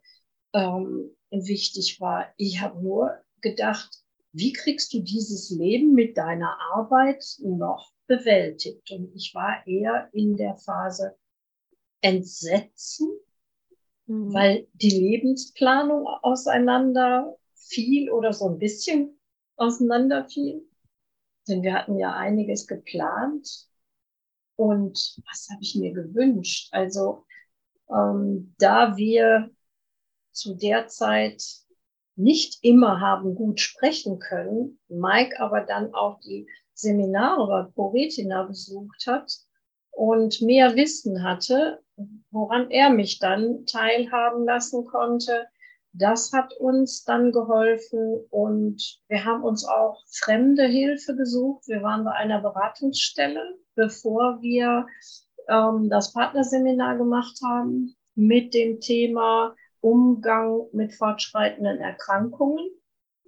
ähm, 0.53 1.15
wichtig 1.29 2.01
war. 2.01 2.27
Ich 2.37 2.59
habe 2.59 2.81
nur 2.81 3.11
gedacht, 3.41 4.01
wie 4.33 4.53
kriegst 4.53 4.93
du 4.93 4.99
dieses 4.99 5.51
Leben 5.51 5.93
mit 5.93 6.17
deiner 6.17 6.57
Arbeit 6.73 7.23
noch 7.43 7.91
bewältigt? 8.07 8.89
Und 8.91 9.13
ich 9.13 9.35
war 9.35 9.65
eher 9.67 10.09
in 10.11 10.37
der 10.37 10.55
Phase 10.55 11.15
Entsetzen, 12.01 13.11
mhm. 14.11 14.33
weil 14.33 14.67
die 14.73 14.89
Lebensplanung 14.89 16.05
auseinander 16.21 17.35
fiel 17.55 18.11
oder 18.11 18.33
so 18.33 18.49
ein 18.49 18.59
bisschen 18.59 19.17
auseinander 19.55 20.25
fiel. 20.27 20.67
Denn 21.47 21.63
wir 21.63 21.73
hatten 21.73 21.97
ja 21.97 22.13
einiges 22.13 22.67
geplant. 22.67 23.67
Und 24.55 25.17
was 25.29 25.47
habe 25.49 25.61
ich 25.61 25.75
mir 25.75 25.93
gewünscht? 25.93 26.69
Also, 26.71 27.25
ähm, 27.89 28.53
da 28.59 28.95
wir 28.97 29.49
zu 30.31 30.55
der 30.55 30.87
Zeit 30.87 31.41
nicht 32.15 32.59
immer 32.61 32.99
haben 32.99 33.35
gut 33.35 33.59
sprechen 33.59 34.19
können, 34.19 34.79
Mike 34.89 35.39
aber 35.39 35.61
dann 35.61 35.93
auch 35.93 36.19
die 36.19 36.47
Seminare 36.73 37.47
bei 37.47 37.71
ProRetina 37.71 38.43
besucht 38.43 39.07
hat 39.07 39.31
und 39.91 40.41
mehr 40.41 40.75
Wissen 40.75 41.23
hatte, 41.23 41.81
woran 42.31 42.69
er 42.69 42.89
mich 42.89 43.19
dann 43.19 43.65
teilhaben 43.65 44.45
lassen 44.45 44.85
konnte. 44.85 45.47
Das 45.93 46.31
hat 46.31 46.53
uns 46.53 47.03
dann 47.03 47.31
geholfen 47.31 48.23
und 48.29 48.99
wir 49.07 49.25
haben 49.25 49.43
uns 49.43 49.65
auch 49.65 50.01
fremde 50.09 50.65
Hilfe 50.65 51.15
gesucht. 51.15 51.67
Wir 51.67 51.81
waren 51.81 52.05
bei 52.05 52.11
einer 52.11 52.41
Beratungsstelle, 52.41 53.57
bevor 53.75 54.41
wir 54.41 54.87
ähm, 55.49 55.89
das 55.89 56.13
Partnerseminar 56.13 56.97
gemacht 56.97 57.39
haben 57.43 57.95
mit 58.15 58.53
dem 58.53 58.79
Thema 58.79 59.55
Umgang 59.81 60.67
mit 60.71 60.93
fortschreitenden 60.93 61.79
Erkrankungen. 61.79 62.69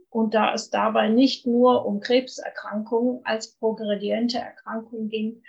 Und 0.09 0.35
da 0.35 0.53
es 0.53 0.69
dabei 0.69 1.09
nicht 1.09 1.47
nur 1.47 1.85
um 1.85 1.99
Krebserkrankungen 1.99 3.21
als 3.25 3.57
progrediente 3.57 4.37
Erkrankung 4.37 5.09
ging, 5.09 5.41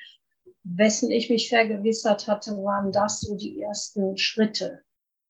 wessen 0.65 1.11
ich 1.11 1.31
mich 1.31 1.49
vergewissert 1.49 2.27
hatte, 2.27 2.53
waren 2.53 2.91
das 2.91 3.21
so 3.21 3.37
die 3.37 3.61
ersten 3.61 4.17
Schritte, 4.17 4.83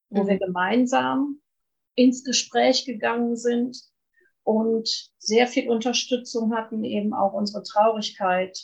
wo 0.08 0.22
mhm. 0.22 0.28
wir 0.28 0.38
gemeinsam 0.38 1.40
ins 1.96 2.24
Gespräch 2.24 2.84
gegangen 2.86 3.36
sind 3.36 3.76
und 4.44 5.10
sehr 5.18 5.46
viel 5.46 5.68
Unterstützung 5.70 6.54
hatten, 6.54 6.84
eben 6.84 7.12
auch 7.12 7.32
unsere 7.32 7.62
Traurigkeit 7.62 8.58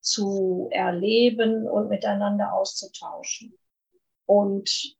zu 0.00 0.68
erleben 0.72 1.68
und 1.68 1.88
miteinander 1.88 2.52
auszutauschen. 2.52 3.54
Und 4.26 4.96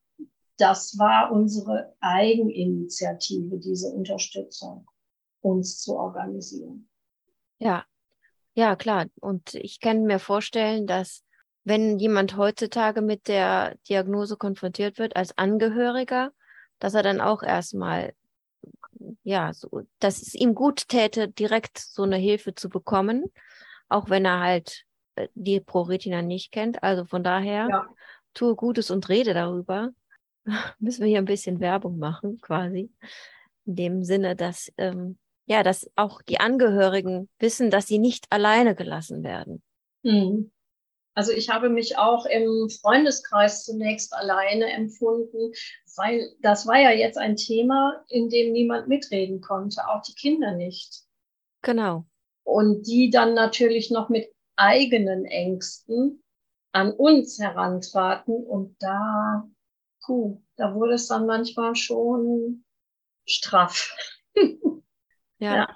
das 0.59 0.99
war 0.99 1.33
unsere 1.33 1.95
Eigeninitiative, 2.01 3.59
diese 3.59 3.89
Unterstützung, 3.89 4.87
uns 5.41 5.81
zu 5.81 5.97
organisieren. 5.97 6.89
Ja, 7.59 7.85
ja, 8.55 8.77
klar. 8.77 9.07
Und 9.21 9.55
ich 9.55 9.81
kann 9.81 10.05
mir 10.05 10.19
vorstellen, 10.19 10.87
dass 10.87 11.25
wenn 11.65 11.99
jemand 11.99 12.37
heutzutage 12.37 13.03
mit 13.03 13.29
der 13.29 13.77
Diagnose 13.89 14.37
konfrontiert 14.37 14.99
wird 14.99 15.17
als 15.17 15.37
Angehöriger, 15.37 16.33
dass 16.79 16.95
er 16.95 17.03
dann 17.03 17.21
auch 17.21 17.43
erstmal, 17.43 18.15
ja, 19.23 19.53
so, 19.53 19.83
dass 19.99 20.23
es 20.23 20.35
ihm 20.35 20.55
gut 20.55 20.89
täte, 20.89 21.29
direkt 21.29 21.79
so 21.79 22.03
eine 22.03 22.17
Hilfe 22.17 22.55
zu 22.55 22.69
bekommen, 22.69 23.27
auch 23.89 24.09
wenn 24.09 24.25
er 24.25 24.41
halt 24.41 24.85
äh, 25.17 25.29
die 25.35 25.61
ProRetina 25.61 26.23
nicht 26.23 26.53
kennt. 26.53 26.83
Also 26.83 27.05
von 27.05 27.23
daher, 27.23 27.69
ja. 27.71 27.87
tue 28.35 28.57
Gutes 28.57 28.91
und 28.91 29.09
rede 29.09 29.35
darüber. 29.35 29.91
Müssen 30.79 31.03
wir 31.03 31.09
hier 31.09 31.19
ein 31.19 31.27
bisschen 31.27 31.61
Werbung 31.61 31.99
machen, 31.99 32.41
quasi. 32.41 32.91
In 33.67 33.77
dem 33.77 34.05
Sinne, 34.05 34.35
dass 34.35 34.73
ähm, 34.79 35.19
ja, 35.51 35.65
dass 35.65 35.91
auch 35.97 36.23
die 36.23 36.39
Angehörigen 36.39 37.29
wissen, 37.41 37.73
dass 37.73 37.89
sie 37.89 37.99
nicht 37.99 38.27
alleine 38.31 38.77
gelassen 38.77 39.25
werden. 39.25 39.61
Hm. 40.05 40.53
Also 41.15 41.33
ich 41.33 41.51
habe 41.51 41.71
mich 41.71 41.99
auch 41.99 42.25
im 42.25 42.71
Freundeskreis 42.71 43.65
zunächst 43.65 44.15
alleine 44.15 44.73
empfunden, 44.73 45.53
weil 45.97 46.31
das 46.41 46.69
war 46.69 46.79
ja 46.79 46.93
jetzt 46.93 47.19
ein 47.19 47.35
Thema, 47.35 48.05
in 48.09 48.29
dem 48.29 48.53
niemand 48.53 48.87
mitreden 48.87 49.41
konnte, 49.41 49.89
auch 49.89 50.03
die 50.03 50.15
Kinder 50.15 50.53
nicht. 50.53 51.03
Genau. 51.63 52.05
Und 52.45 52.87
die 52.87 53.11
dann 53.11 53.35
natürlich 53.35 53.91
noch 53.91 54.09
mit 54.09 54.33
eigenen 54.55 55.25
Ängsten 55.25 56.23
an 56.71 56.93
uns 56.93 57.41
herantraten 57.41 58.37
und 58.37 58.77
da, 58.79 59.51
puh, 60.07 60.41
da 60.55 60.77
wurde 60.77 60.95
es 60.95 61.09
dann 61.09 61.27
manchmal 61.27 61.75
schon 61.75 62.65
straff. 63.27 63.93
Ja. 65.41 65.57
ja. 65.57 65.69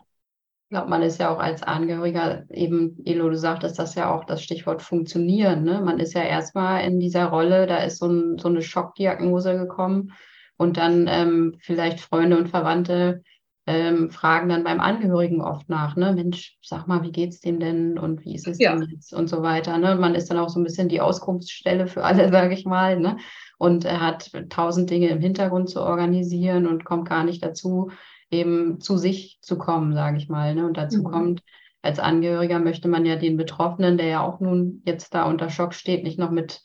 Ich 0.64 0.70
glaube, 0.70 0.88
man 0.88 1.02
ist 1.02 1.20
ja 1.20 1.30
auch 1.30 1.38
als 1.38 1.62
Angehöriger, 1.62 2.44
eben, 2.50 2.98
Elo, 3.04 3.28
du 3.28 3.36
sagtest 3.36 3.78
das 3.78 3.94
ja 3.94 4.12
auch, 4.12 4.24
das 4.24 4.42
Stichwort 4.42 4.82
funktionieren. 4.82 5.62
Ne? 5.62 5.80
Man 5.80 6.00
ist 6.00 6.14
ja 6.14 6.22
erstmal 6.22 6.84
in 6.84 6.98
dieser 7.00 7.26
Rolle, 7.26 7.66
da 7.66 7.78
ist 7.78 7.98
so, 7.98 8.06
ein, 8.06 8.38
so 8.38 8.48
eine 8.48 8.62
Schockdiagnose 8.62 9.56
gekommen 9.58 10.12
und 10.56 10.76
dann 10.76 11.06
ähm, 11.08 11.56
vielleicht 11.60 12.00
Freunde 12.00 12.38
und 12.38 12.48
Verwandte 12.48 13.22
ähm, 13.66 14.10
fragen 14.10 14.48
dann 14.48 14.64
beim 14.64 14.80
Angehörigen 14.80 15.40
oft 15.40 15.68
nach, 15.70 15.96
ne? 15.96 16.12
Mensch, 16.12 16.58
sag 16.60 16.86
mal, 16.86 17.02
wie 17.02 17.12
geht's 17.12 17.40
dem 17.40 17.60
denn 17.60 17.98
und 17.98 18.24
wie 18.24 18.34
ist 18.34 18.46
es 18.46 18.58
ja. 18.58 18.76
denn 18.76 18.90
jetzt 18.90 19.14
und 19.14 19.28
so 19.28 19.42
weiter. 19.42 19.78
Ne? 19.78 19.96
Man 19.96 20.14
ist 20.14 20.30
dann 20.30 20.38
auch 20.38 20.50
so 20.50 20.60
ein 20.60 20.64
bisschen 20.64 20.88
die 20.88 21.00
Auskunftsstelle 21.00 21.86
für 21.86 22.04
alle, 22.04 22.28
sage 22.32 22.54
ich 22.54 22.66
mal, 22.66 23.00
ne? 23.00 23.16
Und 23.56 23.84
er 23.84 24.00
hat 24.00 24.30
tausend 24.50 24.90
Dinge 24.90 25.08
im 25.08 25.20
Hintergrund 25.20 25.70
zu 25.70 25.80
organisieren 25.80 26.66
und 26.66 26.84
kommt 26.84 27.08
gar 27.08 27.24
nicht 27.24 27.42
dazu, 27.42 27.90
eben 28.30 28.80
zu 28.80 28.96
sich 28.96 29.38
zu 29.40 29.58
kommen, 29.58 29.94
sage 29.94 30.16
ich 30.16 30.28
mal. 30.28 30.54
Ne? 30.54 30.66
Und 30.66 30.76
dazu 30.76 31.00
mhm. 31.00 31.04
kommt, 31.04 31.42
als 31.82 31.98
Angehöriger 31.98 32.60
möchte 32.60 32.88
man 32.88 33.04
ja 33.04 33.16
den 33.16 33.36
Betroffenen, 33.36 33.98
der 33.98 34.06
ja 34.06 34.20
auch 34.22 34.40
nun 34.40 34.82
jetzt 34.86 35.14
da 35.14 35.24
unter 35.24 35.50
Schock 35.50 35.74
steht, 35.74 36.02
nicht 36.02 36.18
noch 36.18 36.30
mit 36.30 36.62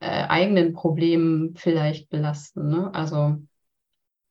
äh, 0.00 0.24
eigenen 0.28 0.72
Problemen 0.72 1.54
vielleicht 1.56 2.10
belasten. 2.10 2.68
Ne? 2.68 2.94
Also 2.94 3.38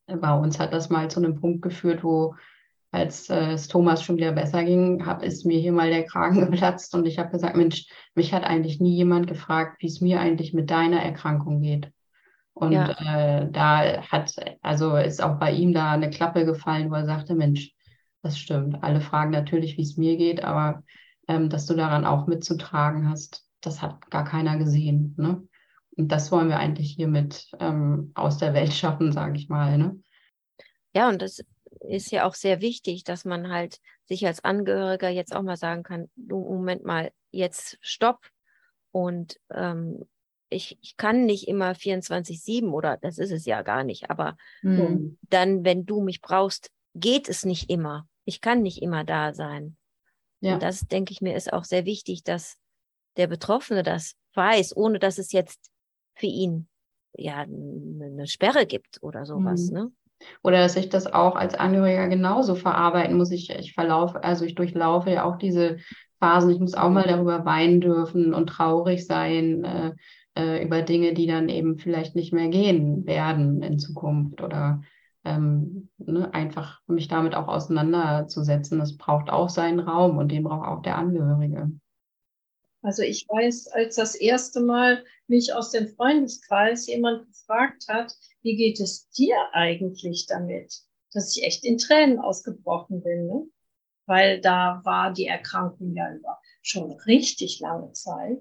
bei 0.07 0.33
uns 0.33 0.59
hat 0.59 0.73
das 0.73 0.89
mal 0.89 1.09
zu 1.09 1.19
einem 1.19 1.39
Punkt 1.39 1.61
geführt, 1.61 2.03
wo 2.03 2.35
als 2.91 3.29
äh, 3.29 3.53
es 3.53 3.67
Thomas 3.67 4.03
schon 4.03 4.17
wieder 4.17 4.33
besser 4.33 4.63
ging, 4.63 5.05
hab, 5.05 5.23
ist 5.23 5.45
mir 5.45 5.59
hier 5.59 5.71
mal 5.71 5.89
der 5.89 6.03
Kragen 6.03 6.39
geplatzt 6.51 6.93
und 6.93 7.05
ich 7.05 7.19
habe 7.19 7.31
gesagt, 7.31 7.55
Mensch, 7.55 7.87
mich 8.15 8.33
hat 8.33 8.43
eigentlich 8.43 8.79
nie 8.79 8.95
jemand 8.95 9.27
gefragt, 9.27 9.81
wie 9.81 9.87
es 9.87 10.01
mir 10.01 10.19
eigentlich 10.19 10.53
mit 10.53 10.69
deiner 10.69 11.01
Erkrankung 11.01 11.61
geht. 11.61 11.91
Und 12.53 12.73
ja. 12.73 12.91
äh, 13.39 13.51
da 13.51 14.01
hat, 14.03 14.35
also 14.61 14.95
ist 14.97 15.21
auch 15.21 15.39
bei 15.39 15.51
ihm 15.51 15.73
da 15.73 15.91
eine 15.91 16.09
Klappe 16.09 16.45
gefallen, 16.45 16.91
wo 16.91 16.95
er 16.95 17.05
sagte, 17.05 17.33
Mensch, 17.33 17.73
das 18.21 18.37
stimmt. 18.37 18.83
Alle 18.83 19.01
fragen 19.01 19.31
natürlich, 19.31 19.77
wie 19.77 19.83
es 19.83 19.97
mir 19.97 20.17
geht, 20.17 20.43
aber 20.43 20.83
ähm, 21.27 21.49
dass 21.49 21.65
du 21.65 21.75
daran 21.75 22.05
auch 22.05 22.27
mitzutragen 22.27 23.09
hast, 23.09 23.45
das 23.61 23.81
hat 23.81 24.09
gar 24.11 24.25
keiner 24.25 24.57
gesehen. 24.57 25.15
Ne? 25.17 25.47
Und 25.97 26.11
das 26.11 26.31
wollen 26.31 26.49
wir 26.49 26.59
eigentlich 26.59 26.93
hiermit 26.95 27.47
ähm, 27.59 28.11
aus 28.15 28.37
der 28.37 28.53
Welt 28.53 28.73
schaffen, 28.73 29.11
sage 29.11 29.37
ich 29.37 29.49
mal. 29.49 29.77
Ne? 29.77 29.99
Ja, 30.93 31.09
und 31.09 31.21
das 31.21 31.41
ist 31.79 32.11
ja 32.11 32.25
auch 32.25 32.35
sehr 32.35 32.61
wichtig, 32.61 33.03
dass 33.03 33.25
man 33.25 33.49
halt 33.49 33.79
sich 34.05 34.25
als 34.27 34.43
Angehöriger 34.43 35.09
jetzt 35.09 35.35
auch 35.35 35.41
mal 35.41 35.57
sagen 35.57 35.83
kann, 35.83 36.09
du 36.15 36.37
Moment 36.39 36.83
mal, 36.83 37.11
jetzt 37.31 37.77
stopp 37.81 38.27
und 38.91 39.39
ähm, 39.53 40.03
ich, 40.51 40.77
ich 40.81 40.97
kann 40.97 41.25
nicht 41.25 41.47
immer 41.47 41.71
24-7 41.71 42.71
oder 42.71 42.97
das 42.97 43.17
ist 43.17 43.31
es 43.31 43.45
ja 43.45 43.61
gar 43.61 43.83
nicht, 43.83 44.09
aber 44.09 44.37
mhm. 44.61 45.17
dann, 45.29 45.63
wenn 45.63 45.85
du 45.85 46.01
mich 46.01 46.21
brauchst, 46.21 46.69
geht 46.93 47.29
es 47.29 47.45
nicht 47.45 47.69
immer. 47.69 48.07
Ich 48.25 48.41
kann 48.41 48.61
nicht 48.61 48.81
immer 48.81 49.03
da 49.03 49.33
sein. 49.33 49.77
Ja. 50.41 50.55
Und 50.55 50.63
das, 50.63 50.81
denke 50.81 51.13
ich 51.13 51.21
mir, 51.21 51.35
ist 51.35 51.53
auch 51.53 51.63
sehr 51.63 51.85
wichtig, 51.85 52.23
dass 52.23 52.57
der 53.17 53.27
Betroffene 53.27 53.81
das 53.81 54.15
weiß, 54.35 54.75
ohne 54.75 54.99
dass 54.99 55.17
es 55.17 55.31
jetzt 55.31 55.71
für 56.15 56.27
ihn 56.27 56.67
ja 57.13 57.37
eine 57.41 58.27
Sperre 58.27 58.65
gibt 58.65 59.01
oder 59.01 59.25
sowas. 59.25 59.69
Mhm. 59.69 59.73
Ne? 59.73 59.91
Oder 60.43 60.59
dass 60.59 60.75
ich 60.75 60.89
das 60.89 61.07
auch 61.07 61.35
als 61.35 61.55
Angehöriger 61.55 62.07
genauso 62.09 62.55
verarbeiten 62.55 63.17
muss. 63.17 63.31
Ich, 63.31 63.49
ich 63.49 63.73
verlaufe, 63.73 64.23
also 64.23 64.45
ich 64.45 64.55
durchlaufe 64.55 65.11
ja 65.11 65.23
auch 65.23 65.37
diese 65.37 65.77
Phasen. 66.19 66.51
Ich 66.51 66.59
muss 66.59 66.73
auch 66.73 66.89
mal 66.89 67.07
darüber 67.07 67.45
weinen 67.45 67.81
dürfen 67.81 68.33
und 68.33 68.47
traurig 68.47 69.05
sein. 69.05 69.63
Äh, 69.63 69.91
äh, 70.35 70.63
über 70.63 70.81
Dinge, 70.81 71.13
die 71.13 71.27
dann 71.27 71.49
eben 71.49 71.77
vielleicht 71.77 72.15
nicht 72.15 72.33
mehr 72.33 72.49
gehen 72.49 73.05
werden 73.05 73.61
in 73.61 73.79
Zukunft 73.79 74.41
oder 74.41 74.81
ähm, 75.23 75.89
ne, 75.97 76.33
einfach 76.33 76.81
mich 76.87 77.07
damit 77.07 77.35
auch 77.35 77.47
auseinanderzusetzen. 77.47 78.79
Das 78.79 78.97
braucht 78.97 79.29
auch 79.29 79.49
seinen 79.49 79.79
Raum 79.79 80.17
und 80.17 80.31
den 80.31 80.43
braucht 80.43 80.67
auch 80.67 80.81
der 80.81 80.97
Angehörige. 80.97 81.71
Also 82.83 83.03
ich 83.03 83.27
weiß, 83.27 83.67
als 83.67 83.95
das 83.95 84.15
erste 84.15 84.61
Mal 84.61 85.03
mich 85.27 85.53
aus 85.53 85.69
dem 85.69 85.87
Freundeskreis 85.87 86.87
jemand 86.87 87.27
gefragt 87.27 87.85
hat, 87.87 88.15
wie 88.41 88.55
geht 88.55 88.79
es 88.79 89.07
dir 89.09 89.35
eigentlich 89.53 90.25
damit, 90.27 90.81
dass 91.13 91.35
ich 91.35 91.43
echt 91.43 91.63
in 91.63 91.77
Tränen 91.77 92.19
ausgebrochen 92.19 93.03
bin, 93.03 93.27
ne? 93.27 93.45
weil 94.07 94.41
da 94.41 94.81
war 94.83 95.13
die 95.13 95.27
Erkrankung 95.27 95.93
ja 95.93 96.11
über 96.13 96.39
schon 96.63 96.91
richtig 97.05 97.59
lange 97.59 97.91
Zeit. 97.91 98.39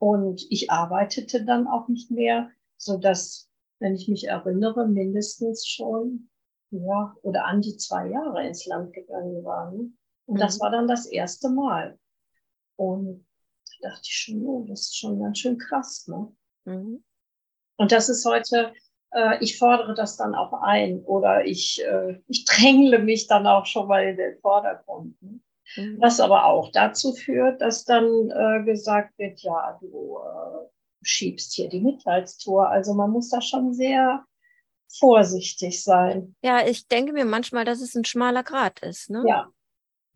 Und 0.00 0.46
ich 0.48 0.70
arbeitete 0.70 1.44
dann 1.44 1.66
auch 1.66 1.88
nicht 1.88 2.10
mehr, 2.10 2.50
so 2.78 2.96
dass, 2.96 3.50
wenn 3.80 3.94
ich 3.94 4.08
mich 4.08 4.28
erinnere, 4.28 4.88
mindestens 4.88 5.66
schon, 5.66 6.30
ja, 6.70 7.14
oder 7.22 7.44
an 7.44 7.60
die 7.60 7.76
zwei 7.76 8.08
Jahre 8.08 8.46
ins 8.46 8.64
Land 8.64 8.94
gegangen 8.94 9.44
waren. 9.44 9.98
Und 10.24 10.36
mhm. 10.36 10.38
das 10.38 10.58
war 10.58 10.70
dann 10.70 10.88
das 10.88 11.04
erste 11.04 11.50
Mal. 11.50 11.98
Und 12.76 13.26
da 13.82 13.90
dachte 13.90 14.04
ich 14.04 14.16
schon, 14.16 14.46
oh, 14.46 14.64
das 14.66 14.80
ist 14.80 14.96
schon 14.96 15.20
ganz 15.20 15.38
schön 15.38 15.58
krass, 15.58 16.08
ne? 16.08 16.34
Mhm. 16.64 17.04
Und 17.76 17.92
das 17.92 18.08
ist 18.08 18.24
heute, 18.24 18.72
äh, 19.12 19.42
ich 19.44 19.58
fordere 19.58 19.94
das 19.94 20.16
dann 20.16 20.34
auch 20.34 20.54
ein 20.62 21.00
oder 21.04 21.44
ich, 21.44 21.84
äh, 21.84 22.20
ich 22.26 22.46
drängle 22.46 23.00
mich 23.00 23.26
dann 23.26 23.46
auch 23.46 23.66
schon 23.66 23.86
mal 23.86 24.04
in 24.04 24.16
den 24.16 24.38
Vordergrund. 24.40 25.20
Ne? 25.22 25.40
Mhm. 25.76 25.96
Was 26.00 26.20
aber 26.20 26.44
auch 26.46 26.70
dazu 26.72 27.12
führt, 27.12 27.60
dass 27.60 27.84
dann 27.84 28.30
äh, 28.30 28.64
gesagt 28.64 29.18
wird, 29.18 29.40
ja, 29.40 29.78
du 29.80 30.18
äh, 30.18 30.68
schiebst 31.02 31.54
hier 31.54 31.68
die 31.68 31.80
Mitleidstour. 31.80 32.68
Also 32.68 32.94
man 32.94 33.10
muss 33.10 33.30
da 33.30 33.40
schon 33.40 33.72
sehr 33.72 34.24
vorsichtig 34.88 35.82
sein. 35.82 36.34
Ja, 36.42 36.66
ich 36.66 36.88
denke 36.88 37.12
mir 37.12 37.24
manchmal, 37.24 37.64
dass 37.64 37.80
es 37.80 37.94
ein 37.94 38.04
schmaler 38.04 38.42
Grad 38.42 38.80
ist. 38.80 39.10
Ne? 39.10 39.24
Ja. 39.26 39.48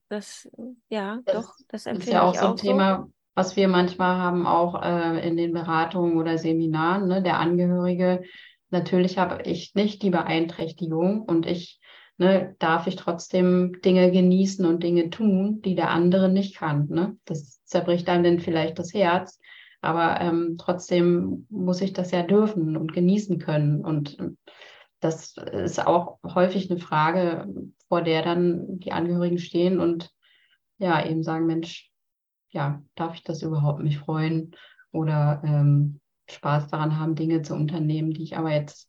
Das, 0.08 0.48
ja, 0.88 1.20
das 1.24 1.34
doch, 1.34 1.54
das 1.68 1.86
empfinde 1.86 2.10
ist 2.10 2.12
ja 2.12 2.22
auch 2.22 2.34
so 2.34 2.46
ein 2.48 2.56
Thema, 2.56 3.08
was 3.34 3.56
wir 3.56 3.68
manchmal 3.68 4.16
haben, 4.18 4.46
auch 4.46 4.80
äh, 4.82 5.26
in 5.26 5.36
den 5.36 5.52
Beratungen 5.52 6.18
oder 6.18 6.38
Seminaren, 6.38 7.08
ne, 7.08 7.22
der 7.22 7.38
Angehörige. 7.38 8.22
Natürlich 8.70 9.18
habe 9.18 9.42
ich 9.42 9.74
nicht 9.74 10.02
die 10.02 10.10
Beeinträchtigung 10.10 11.22
und 11.22 11.46
ich 11.46 11.80
ne, 12.18 12.54
darf 12.58 12.86
ich 12.86 12.96
trotzdem 12.96 13.80
Dinge 13.82 14.10
genießen 14.10 14.64
und 14.64 14.82
Dinge 14.82 15.10
tun, 15.10 15.62
die 15.62 15.74
der 15.74 15.90
andere 15.90 16.28
nicht 16.28 16.56
kann. 16.56 16.88
Ne? 16.88 17.16
Das 17.24 17.64
zerbricht 17.64 18.08
einem 18.08 18.24
dann 18.24 18.40
vielleicht 18.40 18.78
das 18.78 18.94
Herz. 18.94 19.40
Aber 19.80 20.20
ähm, 20.20 20.56
trotzdem 20.58 21.46
muss 21.50 21.82
ich 21.82 21.92
das 21.92 22.10
ja 22.10 22.22
dürfen 22.22 22.76
und 22.76 22.94
genießen 22.94 23.38
können. 23.38 23.84
Und 23.84 24.16
das 25.00 25.36
ist 25.36 25.86
auch 25.86 26.18
häufig 26.24 26.70
eine 26.70 26.80
Frage, 26.80 27.46
vor 27.88 28.00
der 28.00 28.22
dann 28.22 28.78
die 28.78 28.92
Angehörigen 28.92 29.38
stehen 29.38 29.80
und 29.80 30.10
ja, 30.78 31.04
eben 31.04 31.22
sagen, 31.22 31.46
Mensch, 31.46 31.90
ja, 32.48 32.82
darf 32.94 33.14
ich 33.14 33.24
das 33.24 33.42
überhaupt 33.42 33.82
mich 33.82 33.98
freuen 33.98 34.56
oder 34.90 35.42
ähm, 35.44 36.00
Spaß 36.30 36.68
daran 36.68 36.98
haben, 36.98 37.14
Dinge 37.14 37.42
zu 37.42 37.54
unternehmen, 37.54 38.12
die 38.12 38.22
ich 38.22 38.36
aber 38.36 38.52
jetzt 38.52 38.88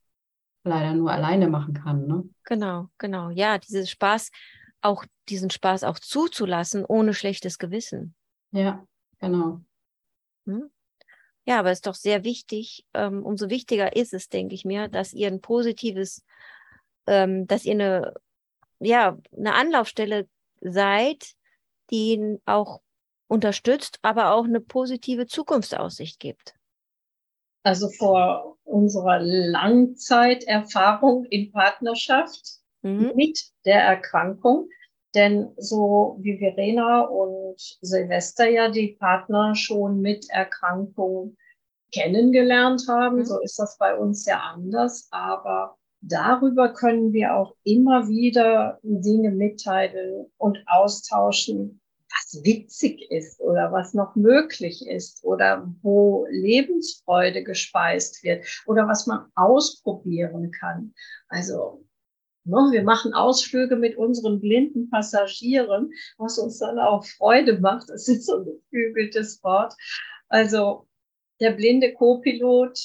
leider 0.65 0.93
nur 0.93 1.11
alleine 1.11 1.47
machen 1.47 1.73
kann. 1.73 2.07
Ne? 2.07 2.23
Genau, 2.43 2.89
genau. 2.97 3.29
Ja, 3.29 3.57
dieses 3.57 3.89
Spaß, 3.89 4.31
auch 4.81 5.05
diesen 5.29 5.49
Spaß 5.49 5.83
auch 5.83 5.99
zuzulassen, 5.99 6.85
ohne 6.85 7.13
schlechtes 7.13 7.57
Gewissen. 7.57 8.15
Ja, 8.51 8.85
genau. 9.19 9.61
Hm? 10.45 10.69
Ja, 11.45 11.59
aber 11.59 11.71
es 11.71 11.77
ist 11.77 11.87
doch 11.87 11.95
sehr 11.95 12.23
wichtig. 12.23 12.85
Ähm, 12.93 13.23
umso 13.23 13.49
wichtiger 13.49 13.95
ist 13.95 14.13
es, 14.13 14.29
denke 14.29 14.55
ich 14.55 14.65
mir, 14.65 14.87
dass 14.87 15.13
ihr 15.13 15.27
ein 15.27 15.41
positives, 15.41 16.23
ähm, 17.05 17.45
dass 17.47 17.65
ihr 17.65 17.73
eine, 17.73 18.13
ja, 18.79 19.17
eine 19.37 19.53
Anlaufstelle 19.53 20.27
seid, 20.61 21.33
die 21.91 22.13
ihn 22.13 22.41
auch 22.45 22.81
unterstützt, 23.27 23.99
aber 24.01 24.31
auch 24.33 24.45
eine 24.45 24.59
positive 24.59 25.27
Zukunftsaussicht 25.27 26.19
gibt. 26.19 26.55
Also 27.65 27.89
vor 27.89 28.57
unserer 28.63 29.19
Langzeiterfahrung 29.19 31.25
in 31.25 31.51
Partnerschaft 31.51 32.59
mhm. 32.83 33.11
mit 33.15 33.51
der 33.65 33.81
Erkrankung. 33.81 34.69
Denn 35.15 35.51
so 35.57 36.15
wie 36.19 36.37
Verena 36.37 37.01
und 37.01 37.59
Silvester 37.81 38.47
ja 38.47 38.69
die 38.69 38.95
Partner 38.99 39.55
schon 39.55 39.99
mit 39.99 40.29
Erkrankung 40.29 41.37
kennengelernt 41.91 42.83
haben, 42.87 43.17
mhm. 43.17 43.25
so 43.25 43.41
ist 43.41 43.57
das 43.57 43.79
bei 43.79 43.95
uns 43.95 44.27
ja 44.27 44.41
anders. 44.53 45.07
Aber 45.09 45.75
darüber 46.01 46.71
können 46.71 47.13
wir 47.13 47.35
auch 47.35 47.55
immer 47.63 48.07
wieder 48.07 48.77
Dinge 48.83 49.31
mitteilen 49.31 50.27
und 50.37 50.59
austauschen, 50.67 51.81
was 52.15 52.43
witzig 52.43 53.11
ist 53.11 53.39
oder 53.41 53.71
was 53.71 53.93
noch 53.93 54.15
möglich 54.15 54.87
ist 54.87 55.23
oder 55.23 55.73
wo 55.81 56.25
Lebensfreude 56.29 57.43
gespeist 57.43 58.23
wird 58.23 58.45
oder 58.65 58.87
was 58.87 59.07
man 59.07 59.25
ausprobieren 59.35 60.51
kann. 60.51 60.93
Also 61.27 61.83
ne, 62.45 62.69
wir 62.71 62.83
machen 62.83 63.13
Ausflüge 63.13 63.75
mit 63.75 63.97
unseren 63.97 64.39
blinden 64.39 64.89
Passagieren, 64.89 65.91
was 66.17 66.37
uns 66.37 66.59
dann 66.59 66.79
auch 66.79 67.05
Freude 67.05 67.59
macht. 67.59 67.89
Das 67.89 68.07
ist 68.07 68.27
so 68.27 68.37
ein 68.37 68.45
geflügeltes 68.45 69.43
Wort. 69.43 69.73
Also 70.29 70.87
der 71.39 71.51
blinde 71.51 71.93
Co-Pilot 71.93 72.79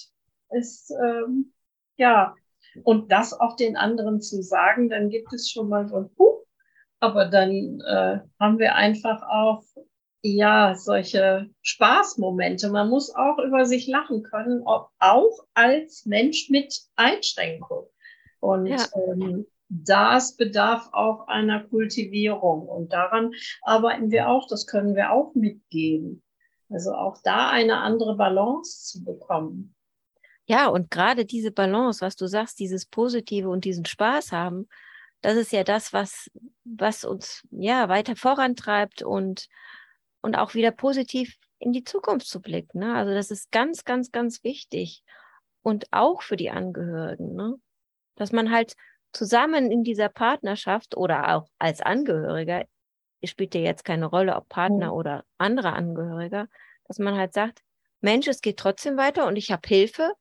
ist 0.50 0.92
ähm, 1.02 1.52
ja 1.96 2.34
und 2.84 3.10
das 3.10 3.32
auch 3.32 3.56
den 3.56 3.76
anderen 3.76 4.20
zu 4.20 4.42
sagen, 4.42 4.88
dann 4.88 5.10
gibt 5.10 5.32
es 5.32 5.50
schon 5.50 5.68
mal 5.68 5.88
so 5.88 5.96
ein 5.96 6.10
Puh, 6.14 6.44
aber 7.00 7.26
dann 7.26 7.80
äh, 7.80 8.20
haben 8.38 8.58
wir 8.58 8.74
einfach 8.74 9.22
auch 9.22 9.64
ja 10.22 10.74
solche 10.76 11.48
Spaßmomente. 11.62 12.70
Man 12.70 12.90
muss 12.90 13.14
auch 13.14 13.38
über 13.38 13.64
sich 13.64 13.86
lachen 13.86 14.22
können, 14.22 14.62
auch 14.64 15.38
als 15.54 16.04
Mensch 16.06 16.50
mit 16.50 16.78
Einschränkung. 16.96 17.86
Und 18.40 18.66
ja. 18.66 18.84
ähm, 18.94 19.46
das 19.68 20.36
bedarf 20.36 20.88
auch 20.92 21.26
einer 21.28 21.64
Kultivierung. 21.64 22.68
Und 22.68 22.92
daran 22.92 23.32
arbeiten 23.62 24.10
wir 24.10 24.28
auch. 24.28 24.46
Das 24.48 24.66
können 24.66 24.94
wir 24.94 25.12
auch 25.12 25.34
mitgeben. 25.34 26.22
Also 26.68 26.92
auch 26.92 27.18
da 27.24 27.50
eine 27.50 27.78
andere 27.78 28.16
Balance 28.16 28.84
zu 28.84 29.04
bekommen. 29.04 29.74
Ja, 30.46 30.68
und 30.68 30.90
gerade 30.90 31.24
diese 31.24 31.52
Balance, 31.52 32.04
was 32.04 32.16
du 32.16 32.26
sagst, 32.26 32.58
dieses 32.58 32.84
Positive 32.84 33.48
und 33.48 33.64
diesen 33.64 33.84
Spaß 33.84 34.32
haben, 34.32 34.68
das 35.20 35.37
ist 35.37 35.52
ja 35.52 35.64
das, 35.64 35.92
was, 35.92 36.30
was 36.64 37.04
uns 37.04 37.46
ja 37.50 37.88
weiter 37.88 38.16
vorantreibt 38.16 39.02
und, 39.02 39.48
und 40.22 40.37
auch 40.37 40.54
wieder 40.54 40.70
positiv 40.70 41.37
in 41.59 41.72
die 41.72 41.85
Zukunft 41.85 42.26
zu 42.26 42.40
blicken. 42.40 42.80
Ne? 42.80 42.94
Also 42.94 43.12
das 43.12 43.30
ist 43.30 43.50
ganz, 43.52 43.85
ganz, 43.85 44.12
ganz 44.12 44.42
wichtig. 44.44 45.02
Und 45.62 45.87
auch 45.90 46.22
für 46.22 46.37
die 46.37 46.50
Angehörigen, 46.50 47.35
ne? 47.35 47.56
dass 48.16 48.33
man 48.33 48.50
halt 48.50 48.74
zusammen 49.12 49.70
in 49.70 49.85
dieser 49.85 50.09
Partnerschaft 50.09 50.96
oder 50.96 51.37
auch 51.37 51.48
als 51.59 51.83
Angehöriger, 51.83 52.64
spielt 53.24 53.54
ja 53.54 53.61
jetzt 53.61 53.85
keine 53.85 54.06
Rolle, 54.06 54.37
ob 54.37 54.48
Partner 54.48 54.87
mhm. 54.87 54.92
oder 54.92 55.24
andere 55.37 55.72
Angehöriger, 55.74 56.48
dass 56.87 56.98
man 56.98 57.16
halt 57.16 57.35
sagt, 57.35 57.61
Mensch, 58.00 58.26
es 58.28 58.40
geht 58.40 58.56
trotzdem 58.56 58.96
weiter 58.96 59.26
und 59.26 59.37
ich 59.37 59.52
habe 59.52 59.68
Hilfe 59.68 60.14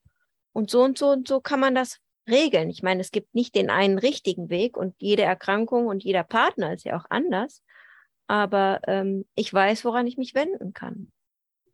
und 0.52 0.70
so 0.70 0.84
und 0.84 0.98
so 0.98 1.10
und 1.10 1.28
so 1.28 1.40
kann 1.40 1.62
man 1.62 1.76
das 1.76 2.00
regeln. 2.30 2.70
Ich 2.70 2.84
meine, 2.84 3.02
es 3.02 3.12
gibt 3.12 3.36
nicht 3.36 3.56
den 3.56 3.70
einen 3.70 3.98
richtigen 3.98 4.50
Weg 4.50 4.78
und 4.78 4.96
jede 5.00 5.24
Erkrankung 5.24 5.88
und 5.88 6.04
jeder 6.04 6.24
Partner 6.24 6.74
ist 6.74 6.86
ja 6.86 6.98
auch 6.98 7.06
anders. 7.10 7.64
Aber 8.28 8.82
ähm, 8.88 9.26
ich 9.36 9.54
weiß, 9.54 9.86
woran 9.86 10.08
ich 10.08 10.18
mich 10.18 10.36
wenden 10.36 10.74
kann. 10.74 11.12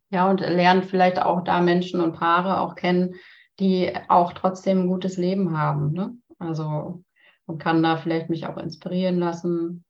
Ja, 0.09 0.29
und 0.29 0.39
lernen 0.39 0.83
vielleicht 0.83 1.19
auch 1.19 1.43
da 1.43 1.61
Menschen 1.61 1.99
und 1.99 2.13
Paare 2.13 2.61
auch 2.61 2.75
kennen, 2.75 3.15
die 3.59 3.91
auch 4.07 4.33
trotzdem 4.33 4.83
ein 4.83 4.87
gutes 4.87 5.17
Leben 5.17 5.57
haben. 5.57 5.91
Ne? 5.91 6.15
Also 6.39 7.03
und 7.45 7.59
kann 7.59 7.83
da 7.83 7.97
vielleicht 7.97 8.29
mich 8.29 8.47
auch 8.47 8.57
inspirieren 8.57 9.19
lassen 9.19 9.85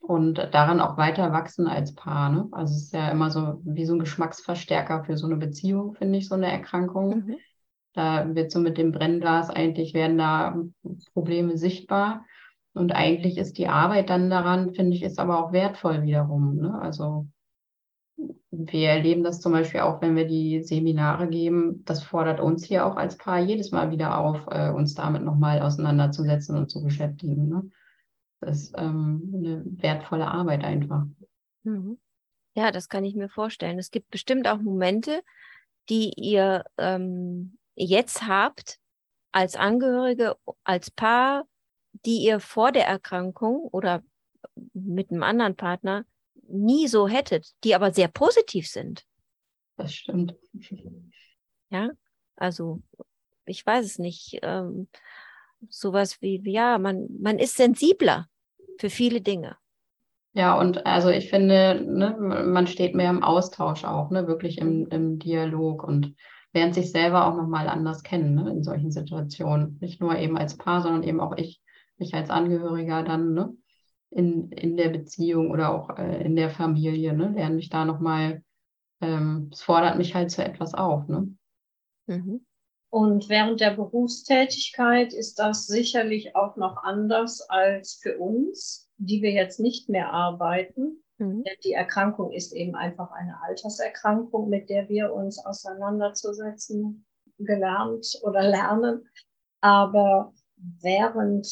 und 0.00 0.38
daran 0.52 0.80
auch 0.80 0.96
weiter 0.96 1.32
wachsen 1.32 1.66
als 1.68 1.94
Paar. 1.94 2.30
Ne? 2.30 2.48
Also 2.52 2.74
es 2.74 2.84
ist 2.84 2.92
ja 2.92 3.10
immer 3.10 3.30
so 3.30 3.60
wie 3.64 3.84
so 3.84 3.94
ein 3.94 4.00
Geschmacksverstärker 4.00 5.04
für 5.04 5.16
so 5.16 5.26
eine 5.26 5.36
Beziehung, 5.36 5.94
finde 5.94 6.18
ich, 6.18 6.28
so 6.28 6.34
eine 6.34 6.50
Erkrankung. 6.50 7.26
Mhm. 7.26 7.36
Da 7.92 8.34
wird 8.34 8.50
so 8.50 8.60
mit 8.60 8.78
dem 8.78 8.92
Brennglas 8.92 9.50
eigentlich 9.50 9.94
werden 9.94 10.18
da 10.18 10.56
Probleme 11.12 11.56
sichtbar. 11.56 12.24
Und 12.72 12.92
eigentlich 12.92 13.36
ist 13.36 13.58
die 13.58 13.68
Arbeit 13.68 14.10
dann 14.10 14.30
daran, 14.30 14.74
finde 14.74 14.96
ich, 14.96 15.02
ist 15.02 15.18
aber 15.18 15.44
auch 15.44 15.52
wertvoll 15.52 16.02
wiederum. 16.02 16.56
Ne? 16.56 16.80
Also 16.80 17.26
wir 18.50 18.88
erleben 18.88 19.24
das 19.24 19.40
zum 19.40 19.52
Beispiel 19.52 19.80
auch, 19.80 20.00
wenn 20.02 20.16
wir 20.16 20.26
die 20.26 20.62
Seminare 20.62 21.28
geben. 21.28 21.84
Das 21.84 22.02
fordert 22.02 22.40
uns 22.40 22.64
hier 22.64 22.86
auch 22.86 22.96
als 22.96 23.16
Paar 23.16 23.40
jedes 23.40 23.72
Mal 23.72 23.90
wieder 23.90 24.18
auf, 24.18 24.46
äh, 24.50 24.70
uns 24.70 24.94
damit 24.94 25.22
nochmal 25.22 25.60
auseinanderzusetzen 25.62 26.56
und 26.56 26.70
zu 26.70 26.82
beschäftigen. 26.82 27.48
Ne? 27.48 27.70
Das 28.40 28.62
ist 28.62 28.74
ähm, 28.78 29.32
eine 29.34 29.62
wertvolle 29.64 30.26
Arbeit 30.26 30.64
einfach. 30.64 31.06
Mhm. 31.64 31.98
Ja, 32.54 32.72
das 32.72 32.88
kann 32.88 33.04
ich 33.04 33.14
mir 33.14 33.28
vorstellen. 33.28 33.78
Es 33.78 33.90
gibt 33.90 34.10
bestimmt 34.10 34.48
auch 34.48 34.58
Momente, 34.58 35.22
die 35.88 36.12
ihr 36.16 36.64
ähm, 36.78 37.58
jetzt 37.84 38.26
habt 38.26 38.78
als 39.32 39.56
Angehörige, 39.56 40.36
als 40.64 40.90
Paar, 40.90 41.44
die 42.04 42.24
ihr 42.24 42.40
vor 42.40 42.72
der 42.72 42.86
Erkrankung 42.86 43.60
oder 43.72 44.02
mit 44.72 45.10
einem 45.10 45.22
anderen 45.22 45.56
Partner 45.56 46.04
nie 46.48 46.88
so 46.88 47.08
hättet, 47.08 47.52
die 47.64 47.74
aber 47.74 47.92
sehr 47.92 48.08
positiv 48.08 48.68
sind. 48.68 49.04
Das 49.76 49.94
stimmt. 49.94 50.34
Ja, 51.70 51.90
also 52.36 52.82
ich 53.44 53.64
weiß 53.64 53.86
es 53.86 53.98
nicht. 53.98 54.40
Ähm, 54.42 54.88
sowas 55.68 56.20
wie, 56.20 56.40
ja, 56.44 56.78
man, 56.78 57.06
man 57.20 57.38
ist 57.38 57.56
sensibler 57.56 58.26
für 58.78 58.90
viele 58.90 59.20
Dinge. 59.20 59.56
Ja, 60.32 60.58
und 60.58 60.86
also 60.86 61.08
ich 61.08 61.28
finde, 61.28 61.82
ne, 61.86 62.16
man 62.18 62.66
steht 62.66 62.94
mehr 62.94 63.10
im 63.10 63.22
Austausch 63.22 63.84
auch, 63.84 64.10
ne, 64.10 64.26
wirklich 64.26 64.58
im, 64.58 64.86
im 64.88 65.18
Dialog 65.18 65.82
und 65.82 66.14
lernt 66.52 66.74
sich 66.74 66.90
selber 66.90 67.26
auch 67.26 67.36
nochmal 67.36 67.68
anders 67.68 68.02
kennen 68.02 68.34
ne, 68.34 68.50
in 68.50 68.62
solchen 68.62 68.90
Situationen. 68.90 69.78
Nicht 69.80 70.00
nur 70.00 70.16
eben 70.18 70.36
als 70.36 70.56
Paar, 70.56 70.82
sondern 70.82 71.02
eben 71.02 71.20
auch 71.20 71.36
ich, 71.36 71.62
mich 71.96 72.14
als 72.14 72.30
Angehöriger 72.30 73.02
dann 73.02 73.34
ne, 73.34 73.54
in, 74.10 74.50
in 74.50 74.76
der 74.76 74.88
Beziehung 74.88 75.50
oder 75.50 75.72
auch 75.72 75.96
äh, 75.96 76.24
in 76.24 76.36
der 76.36 76.50
Familie, 76.50 77.12
ne, 77.12 77.32
lerne 77.34 77.54
mich 77.54 77.68
da 77.68 77.84
nochmal, 77.84 78.42
ähm, 79.00 79.50
es 79.52 79.62
fordert 79.62 79.96
mich 79.96 80.14
halt 80.14 80.30
zu 80.30 80.44
etwas 80.44 80.74
auf. 80.74 81.06
Ne? 81.08 81.34
Mhm. 82.06 82.44
Und 82.90 83.28
während 83.28 83.60
der 83.60 83.70
Berufstätigkeit 83.70 85.12
ist 85.12 85.38
das 85.38 85.66
sicherlich 85.66 86.34
auch 86.34 86.56
noch 86.56 86.82
anders 86.82 87.40
als 87.48 88.00
für 88.02 88.18
uns, 88.18 88.90
die 88.96 89.22
wir 89.22 89.30
jetzt 89.30 89.60
nicht 89.60 89.88
mehr 89.88 90.12
arbeiten. 90.12 91.02
Mhm. 91.20 91.44
Die 91.64 91.72
Erkrankung 91.72 92.32
ist 92.32 92.52
eben 92.52 92.74
einfach 92.74 93.10
eine 93.12 93.40
Alterserkrankung, 93.42 94.48
mit 94.48 94.70
der 94.70 94.88
wir 94.88 95.12
uns 95.12 95.38
auseinanderzusetzen 95.44 97.04
gelernt 97.38 98.18
oder 98.22 98.42
lernen. 98.42 99.06
Aber 99.60 100.32
während 100.56 101.46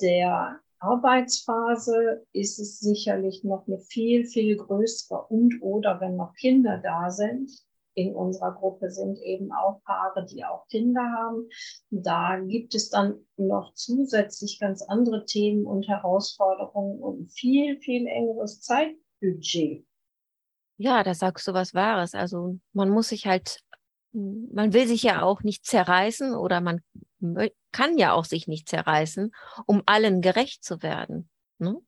der 0.00 0.60
Arbeitsphase 0.80 2.26
ist 2.32 2.58
es 2.58 2.80
sicherlich 2.80 3.44
noch 3.44 3.66
eine 3.68 3.78
viel, 3.78 4.26
viel 4.26 4.56
größere 4.56 5.26
und 5.28 5.62
oder 5.62 6.00
wenn 6.00 6.16
noch 6.16 6.34
Kinder 6.34 6.78
da 6.78 7.10
sind. 7.10 7.50
In 7.94 8.16
unserer 8.16 8.52
Gruppe 8.52 8.90
sind 8.90 9.18
eben 9.20 9.52
auch 9.52 9.82
Paare, 9.84 10.24
die 10.24 10.44
auch 10.44 10.66
Kinder 10.68 11.02
haben. 11.02 11.48
Da 11.90 12.40
gibt 12.40 12.74
es 12.74 12.88
dann 12.88 13.20
noch 13.36 13.74
zusätzlich 13.74 14.58
ganz 14.58 14.82
andere 14.82 15.26
Themen 15.26 15.66
und 15.66 15.86
Herausforderungen 15.86 17.00
und 17.00 17.30
viel, 17.30 17.78
viel 17.78 18.06
engeres 18.06 18.62
Zeit 18.62 18.96
Budget. 19.22 19.86
ja, 20.76 21.02
da 21.02 21.14
sagst 21.14 21.46
du 21.46 21.54
was 21.54 21.74
Wahres. 21.74 22.14
Also 22.14 22.58
man 22.72 22.90
muss 22.90 23.08
sich 23.08 23.26
halt, 23.26 23.60
man 24.12 24.72
will 24.72 24.86
sich 24.86 25.02
ja 25.02 25.22
auch 25.22 25.42
nicht 25.42 25.64
zerreißen 25.64 26.34
oder 26.34 26.60
man 26.60 26.80
kann 27.70 27.98
ja 27.98 28.12
auch 28.12 28.24
sich 28.24 28.48
nicht 28.48 28.68
zerreißen, 28.68 29.32
um 29.66 29.82
allen 29.86 30.20
gerecht 30.20 30.64
zu 30.64 30.82
werden. 30.82 31.30
Ne? 31.58 31.78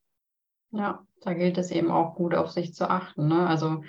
Ja, 0.71 1.05
da 1.23 1.35
gilt 1.35 1.59
es 1.59 1.71
eben 1.71 1.91
auch 1.91 2.15
gut 2.15 2.35
auf 2.35 2.51
sich 2.51 2.75
zu 2.75 2.89
achten. 2.89 3.29
Ne? 3.29 3.47
Also 3.47 3.83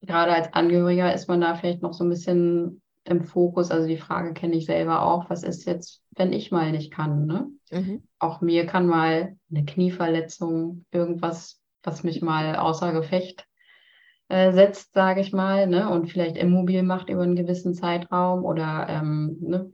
gerade 0.00 0.32
als 0.32 0.52
Angehöriger 0.52 1.12
ist 1.12 1.28
man 1.28 1.40
da 1.40 1.54
vielleicht 1.54 1.82
noch 1.82 1.92
so 1.92 2.04
ein 2.04 2.10
bisschen 2.10 2.82
im 3.04 3.24
Fokus. 3.24 3.70
Also 3.70 3.88
die 3.88 3.98
Frage 3.98 4.34
kenne 4.34 4.56
ich 4.56 4.66
selber 4.66 5.02
auch, 5.02 5.28
was 5.28 5.42
ist 5.42 5.64
jetzt, 5.64 6.02
wenn 6.12 6.32
ich 6.32 6.52
mal 6.52 6.70
nicht 6.70 6.92
kann? 6.92 7.26
Ne? 7.26 7.48
Mhm. 7.70 8.02
Auch 8.18 8.40
mir 8.40 8.66
kann 8.66 8.86
mal 8.86 9.36
eine 9.50 9.64
Knieverletzung, 9.64 10.84
irgendwas, 10.92 11.60
was 11.82 12.04
mich 12.04 12.22
mal 12.22 12.56
außer 12.56 12.92
Gefecht 12.92 13.46
äh, 14.28 14.52
setzt, 14.52 14.94
sage 14.94 15.20
ich 15.20 15.32
mal, 15.32 15.66
ne? 15.66 15.90
und 15.90 16.10
vielleicht 16.10 16.36
immobil 16.36 16.82
macht 16.82 17.08
über 17.08 17.22
einen 17.22 17.36
gewissen 17.36 17.74
Zeitraum 17.74 18.44
oder 18.44 18.86
ähm, 18.88 19.36
ne? 19.40 19.72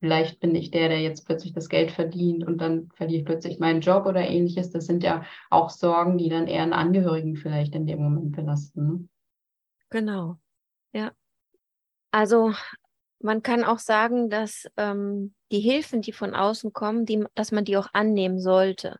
vielleicht 0.00 0.40
bin 0.40 0.54
ich 0.54 0.70
der, 0.70 0.88
der 0.88 1.00
jetzt 1.00 1.26
plötzlich 1.26 1.52
das 1.52 1.68
Geld 1.68 1.92
verdient 1.92 2.44
und 2.44 2.58
dann 2.58 2.88
verliere 2.94 3.20
ich 3.20 3.24
plötzlich 3.24 3.58
meinen 3.58 3.82
Job 3.82 4.06
oder 4.06 4.20
ähnliches. 4.20 4.70
Das 4.70 4.86
sind 4.86 5.02
ja 5.02 5.24
auch 5.50 5.70
Sorgen, 5.70 6.18
die 6.18 6.28
dann 6.28 6.48
eher 6.48 6.62
einen 6.62 6.72
Angehörigen 6.72 7.36
vielleicht 7.36 7.74
in 7.74 7.86
dem 7.86 8.02
Moment 8.02 8.32
belasten. 8.32 8.86
Ne? 8.86 9.08
Genau, 9.90 10.38
ja. 10.92 11.12
Also 12.10 12.52
man 13.20 13.42
kann 13.42 13.62
auch 13.62 13.78
sagen, 13.78 14.28
dass 14.28 14.66
ähm, 14.76 15.34
die 15.52 15.60
Hilfen, 15.60 16.02
die 16.02 16.12
von 16.12 16.34
außen 16.34 16.72
kommen, 16.72 17.06
die, 17.06 17.24
dass 17.34 17.52
man 17.52 17.64
die 17.64 17.76
auch 17.76 17.88
annehmen 17.92 18.40
sollte. 18.40 18.98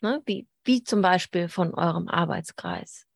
Ne? 0.00 0.20
Wie, 0.26 0.46
wie 0.66 0.82
zum 0.82 1.02
Beispiel 1.02 1.48
von 1.48 1.74
eurem 1.74 2.08
Arbeitskreis. 2.08 3.06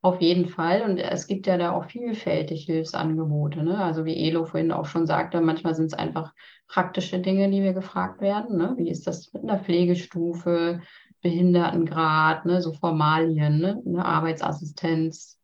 Auf 0.00 0.20
jeden 0.20 0.48
Fall. 0.48 0.82
Und 0.82 0.98
es 0.98 1.28
gibt 1.28 1.46
ja 1.46 1.56
da 1.56 1.72
auch 1.72 1.84
vielfältig 1.84 2.64
Hilfsangebote. 2.64 3.62
Ne? 3.62 3.78
Also 3.78 4.04
wie 4.04 4.16
Elo 4.16 4.44
vorhin 4.44 4.72
auch 4.72 4.86
schon 4.86 5.06
sagte, 5.06 5.40
manchmal 5.40 5.76
sind 5.76 5.86
es 5.86 5.94
einfach 5.94 6.32
praktische 6.66 7.20
Dinge, 7.20 7.48
die 7.50 7.62
wir 7.62 7.72
gefragt 7.72 8.20
werden. 8.20 8.56
Ne? 8.56 8.74
Wie 8.78 8.90
ist 8.90 9.06
das 9.06 9.32
mit 9.32 9.44
einer 9.44 9.60
Pflegestufe, 9.60 10.80
Behindertengrad, 11.20 12.46
ne? 12.46 12.60
so 12.60 12.72
Formalien, 12.72 13.58
ne? 13.58 13.80
eine 13.86 14.04
Arbeitsassistenz, 14.04 15.40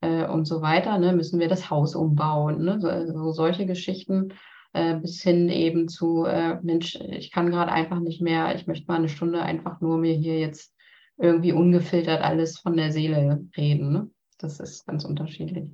äh, 0.00 0.26
und 0.26 0.44
so 0.44 0.62
weiter. 0.62 0.98
Ne? 0.98 1.12
Müssen 1.12 1.40
wir 1.40 1.48
das 1.48 1.70
Haus 1.70 1.94
umbauen? 1.94 2.64
Ne? 2.64 2.80
So, 2.80 2.88
also 2.88 3.32
solche 3.32 3.66
Geschichten 3.66 4.34
bis 4.72 5.22
hin 5.22 5.48
eben 5.48 5.88
zu, 5.88 6.24
äh, 6.24 6.58
Mensch, 6.62 6.96
ich 6.96 7.30
kann 7.30 7.50
gerade 7.50 7.72
einfach 7.72 8.00
nicht 8.00 8.20
mehr, 8.20 8.54
ich 8.54 8.66
möchte 8.66 8.86
mal 8.86 8.96
eine 8.96 9.08
Stunde 9.08 9.42
einfach 9.42 9.80
nur 9.80 9.98
mir 9.98 10.14
hier 10.14 10.38
jetzt 10.38 10.74
irgendwie 11.16 11.52
ungefiltert 11.52 12.20
alles 12.20 12.58
von 12.58 12.76
der 12.76 12.92
Seele 12.92 13.46
reden. 13.56 13.92
Ne? 13.92 14.10
Das 14.38 14.60
ist 14.60 14.86
ganz 14.86 15.04
unterschiedlich. 15.04 15.70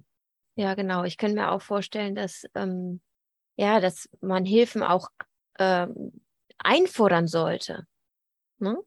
Ja, 0.54 0.74
genau. 0.74 1.04
Ich 1.04 1.16
kann 1.16 1.34
mir 1.34 1.50
auch 1.50 1.62
vorstellen, 1.62 2.14
dass, 2.14 2.44
ähm, 2.54 3.00
ja, 3.56 3.80
dass 3.80 4.08
man 4.20 4.44
Hilfen 4.44 4.82
auch 4.82 5.08
ähm, 5.58 6.12
einfordern 6.58 7.26
sollte. 7.26 7.86
Ne? 8.58 8.78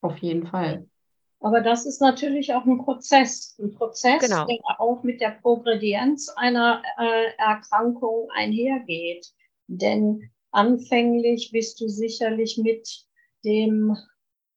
Auf 0.00 0.18
jeden 0.18 0.46
Fall. 0.46 0.88
Aber 1.46 1.60
das 1.60 1.86
ist 1.86 2.00
natürlich 2.00 2.54
auch 2.54 2.64
ein 2.64 2.78
Prozess, 2.78 3.56
ein 3.60 3.72
Prozess, 3.72 4.18
genau. 4.20 4.46
der 4.46 4.80
auch 4.80 5.04
mit 5.04 5.20
der 5.20 5.38
Progredienz 5.40 6.28
einer 6.30 6.82
äh, 6.98 7.36
Erkrankung 7.38 8.28
einhergeht. 8.34 9.28
Denn 9.68 10.28
anfänglich 10.50 11.52
bist 11.52 11.80
du 11.80 11.86
sicherlich 11.86 12.58
mit 12.58 12.88
dem 13.44 13.96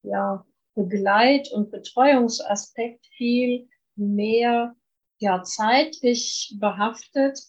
ja, 0.02 0.44
Begleit- 0.74 1.52
und 1.52 1.70
Betreuungsaspekt 1.70 3.06
viel 3.18 3.70
mehr 3.96 4.76
ja, 5.20 5.44
zeitlich 5.44 6.56
behaftet, 6.60 7.40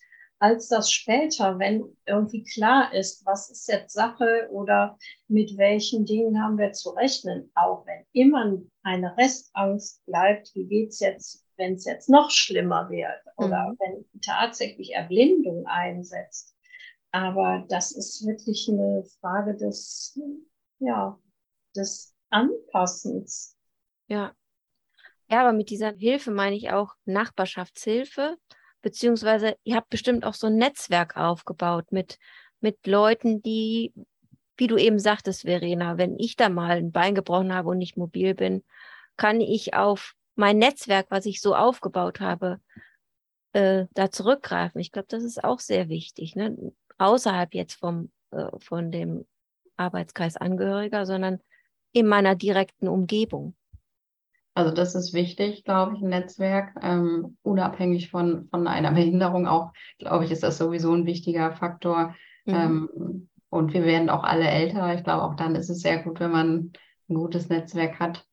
als 0.40 0.68
das 0.68 0.90
später, 0.90 1.58
wenn 1.58 1.84
irgendwie 2.06 2.42
klar 2.42 2.94
ist, 2.94 3.24
was 3.26 3.50
ist 3.50 3.68
jetzt 3.68 3.92
Sache 3.92 4.48
oder 4.50 4.98
mit 5.28 5.56
welchen 5.58 6.06
Dingen 6.06 6.42
haben 6.42 6.56
wir 6.56 6.72
zu 6.72 6.90
rechnen, 6.90 7.52
auch 7.54 7.86
wenn 7.86 8.06
immer 8.12 8.58
eine 8.82 9.16
Restangst 9.18 10.04
bleibt, 10.06 10.50
wie 10.54 10.66
geht's 10.66 10.98
jetzt, 10.98 11.46
wenn 11.58 11.74
es 11.74 11.84
jetzt 11.84 12.08
noch 12.08 12.30
schlimmer 12.30 12.88
wird 12.88 13.20
oder 13.36 13.68
mhm. 13.68 13.76
wenn 13.80 14.20
tatsächlich 14.22 14.94
Erblindung 14.94 15.66
einsetzt. 15.66 16.56
Aber 17.12 17.66
das 17.68 17.92
ist 17.92 18.26
wirklich 18.26 18.66
eine 18.70 19.04
Frage 19.20 19.54
des, 19.56 20.18
ja, 20.78 21.20
des 21.76 22.14
Anpassens. 22.30 23.58
Ja. 24.06 24.34
Ja, 25.28 25.42
aber 25.42 25.52
mit 25.52 25.68
dieser 25.68 25.92
Hilfe 25.92 26.30
meine 26.30 26.56
ich 26.56 26.70
auch 26.70 26.94
Nachbarschaftshilfe 27.04 28.36
beziehungsweise 28.82 29.56
ihr 29.64 29.76
habt 29.76 29.90
bestimmt 29.90 30.24
auch 30.24 30.34
so 30.34 30.46
ein 30.46 30.56
Netzwerk 30.56 31.16
aufgebaut 31.16 31.92
mit, 31.92 32.18
mit 32.60 32.86
Leuten, 32.86 33.42
die, 33.42 33.92
wie 34.56 34.66
du 34.66 34.76
eben 34.76 34.98
sagtest, 34.98 35.42
Verena, 35.42 35.98
wenn 35.98 36.18
ich 36.18 36.36
da 36.36 36.48
mal 36.48 36.78
ein 36.78 36.92
Bein 36.92 37.14
gebrochen 37.14 37.54
habe 37.54 37.70
und 37.70 37.78
nicht 37.78 37.96
mobil 37.96 38.34
bin, 38.34 38.64
kann 39.16 39.40
ich 39.40 39.74
auf 39.74 40.14
mein 40.34 40.58
Netzwerk, 40.58 41.06
was 41.10 41.26
ich 41.26 41.40
so 41.40 41.54
aufgebaut 41.54 42.20
habe, 42.20 42.60
äh, 43.52 43.86
da 43.94 44.10
zurückgreifen. 44.10 44.80
Ich 44.80 44.92
glaube, 44.92 45.08
das 45.08 45.22
ist 45.24 45.42
auch 45.42 45.60
sehr 45.60 45.88
wichtig, 45.88 46.36
ne? 46.36 46.56
außerhalb 46.98 47.54
jetzt 47.54 47.74
vom, 47.74 48.10
äh, 48.30 48.46
von 48.58 48.90
dem 48.92 49.26
Arbeitskreis 49.76 50.36
Angehöriger, 50.36 51.06
sondern 51.06 51.40
in 51.92 52.06
meiner 52.06 52.34
direkten 52.34 52.88
Umgebung. 52.88 53.54
Also 54.60 54.74
das 54.74 54.94
ist 54.94 55.14
wichtig, 55.14 55.64
glaube 55.64 55.96
ich, 55.96 56.02
ein 56.02 56.10
Netzwerk, 56.10 56.74
ähm, 56.82 57.38
unabhängig 57.42 58.10
von, 58.10 58.46
von 58.50 58.66
einer 58.66 58.92
Behinderung 58.92 59.46
auch, 59.46 59.72
glaube 59.98 60.26
ich, 60.26 60.30
ist 60.30 60.42
das 60.42 60.58
sowieso 60.58 60.92
ein 60.92 61.06
wichtiger 61.06 61.52
Faktor. 61.52 62.14
Mhm. 62.44 62.54
Ähm, 62.54 63.28
und 63.48 63.72
wir 63.72 63.84
werden 63.86 64.10
auch 64.10 64.22
alle 64.22 64.46
älter. 64.46 64.94
Ich 64.94 65.02
glaube, 65.02 65.22
auch 65.22 65.34
dann 65.34 65.54
ist 65.54 65.70
es 65.70 65.80
sehr 65.80 66.02
gut, 66.02 66.20
wenn 66.20 66.30
man 66.30 66.72
ein 67.08 67.14
gutes 67.14 67.48
Netzwerk 67.48 67.98
hat. 67.98 68.26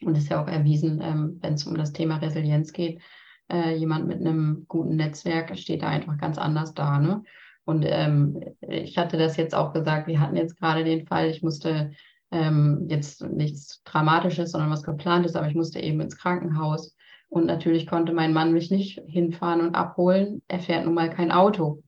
Und 0.00 0.16
es 0.16 0.24
ist 0.24 0.30
ja 0.30 0.40
auch 0.40 0.46
erwiesen, 0.46 1.00
ähm, 1.02 1.38
wenn 1.40 1.54
es 1.54 1.66
um 1.66 1.76
das 1.76 1.92
Thema 1.92 2.18
Resilienz 2.18 2.72
geht. 2.72 3.02
Äh, 3.50 3.74
jemand 3.74 4.06
mit 4.06 4.20
einem 4.20 4.64
guten 4.68 4.94
Netzwerk 4.94 5.58
steht 5.58 5.82
da 5.82 5.88
einfach 5.88 6.18
ganz 6.18 6.38
anders 6.38 6.72
da. 6.72 7.00
Ne? 7.00 7.24
Und 7.64 7.84
ähm, 7.84 8.40
ich 8.60 8.96
hatte 8.96 9.18
das 9.18 9.36
jetzt 9.36 9.56
auch 9.56 9.72
gesagt, 9.72 10.06
wir 10.06 10.20
hatten 10.20 10.36
jetzt 10.36 10.56
gerade 10.56 10.84
den 10.84 11.04
Fall, 11.08 11.28
ich 11.30 11.42
musste 11.42 11.90
ähm, 12.30 12.86
jetzt 12.88 13.22
nichts 13.22 13.82
Dramatisches, 13.84 14.52
sondern 14.52 14.70
was 14.70 14.82
geplantes, 14.82 15.34
aber 15.34 15.48
ich 15.48 15.54
musste 15.54 15.80
eben 15.80 16.00
ins 16.00 16.18
Krankenhaus. 16.18 16.94
Und 17.28 17.46
natürlich 17.46 17.86
konnte 17.86 18.12
mein 18.12 18.32
Mann 18.32 18.52
mich 18.52 18.70
nicht 18.70 19.00
hinfahren 19.06 19.60
und 19.60 19.74
abholen. 19.74 20.42
Er 20.48 20.60
fährt 20.60 20.84
nun 20.84 20.94
mal 20.94 21.10
kein 21.10 21.30
Auto. 21.30 21.82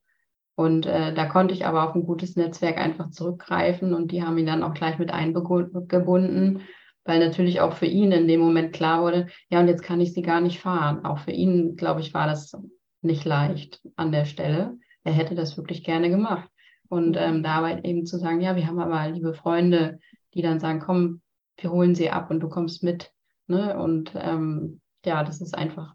Und 0.55 0.84
äh, 0.84 1.14
da 1.14 1.24
konnte 1.24 1.55
ich 1.55 1.64
aber 1.64 1.88
auf 1.88 1.95
ein 1.95 2.05
gutes 2.05 2.36
Netzwerk 2.36 2.76
einfach 2.76 3.11
zurückgreifen 3.11 3.95
und 3.95 4.12
die 4.12 4.22
haben 4.22 4.36
ihn 4.36 4.45
dann 4.45 4.62
auch 4.62 4.74
gleich 4.74 4.99
mit 4.99 5.11
eingebunden, 5.11 6.61
weil 7.05 7.18
natürlich 7.18 7.62
auch 7.62 7.72
für 7.72 7.86
ihn 7.86 8.12
in 8.12 8.28
dem 8.28 8.41
Moment 8.41 8.74
klar 8.74 9.01
wurde, 9.01 9.28
ja, 9.49 9.61
und 9.61 9.68
jetzt 9.68 9.82
kann 9.82 10.03
ich 10.03 10.12
sie 10.12 10.20
gar 10.20 10.43
nicht 10.43 10.61
fahren. 10.61 11.07
Auch 11.07 11.20
für 11.20 11.30
ihn, 11.30 11.76
glaube 11.76 12.03
ich, 12.03 12.12
war 12.12 12.26
das 12.26 12.55
nicht 13.01 13.24
leicht 13.24 13.80
an 13.97 14.12
der 14.12 14.26
Stelle. 14.26 14.76
Er 15.03 15.12
hätte 15.12 15.34
das 15.34 15.57
wirklich 15.57 15.82
gerne 15.82 16.11
gemacht. 16.11 16.49
Und 16.91 17.16
ähm, 17.16 17.43
dabei 17.43 17.80
eben 17.82 18.05
zu 18.05 18.18
sagen, 18.18 18.43
ja, 18.43 18.55
wir 18.55 18.66
haben 18.66 18.80
aber 18.80 19.09
liebe 19.09 19.32
Freunde, 19.32 19.99
die 20.35 20.43
dann 20.43 20.61
sagen, 20.61 20.81
komm, 20.81 21.22
wir 21.57 21.70
holen 21.70 21.95
sie 21.95 22.11
ab 22.11 22.31
und 22.31 22.41
du 22.41 22.49
kommst 22.49 22.83
mit. 22.83 23.12
Ne? 23.47 23.78
Und 23.78 24.12
ähm, 24.14 24.81
ja, 25.05 25.24
das 25.24 25.41
ist 25.41 25.55
einfach 25.55 25.95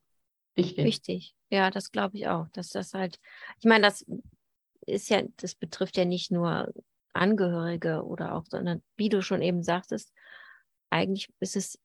wichtig. 0.55 0.85
Wichtig, 0.85 1.35
ja, 1.49 1.69
das 1.69 1.91
glaube 1.91 2.17
ich 2.17 2.27
auch. 2.27 2.47
Dass 2.49 2.69
das 2.69 2.93
halt, 2.93 3.19
ich 3.59 3.65
meine, 3.65 3.85
das 3.85 4.05
ist 4.85 5.09
ja, 5.09 5.23
das 5.37 5.55
betrifft 5.55 5.97
ja 5.97 6.05
nicht 6.05 6.31
nur 6.31 6.71
Angehörige 7.13 8.03
oder 8.03 8.35
auch, 8.35 8.45
sondern 8.49 8.83
wie 8.97 9.09
du 9.09 9.21
schon 9.21 9.41
eben 9.41 9.63
sagtest, 9.63 10.11
eigentlich 10.89 11.29
ist 11.39 11.55
es 11.55 11.79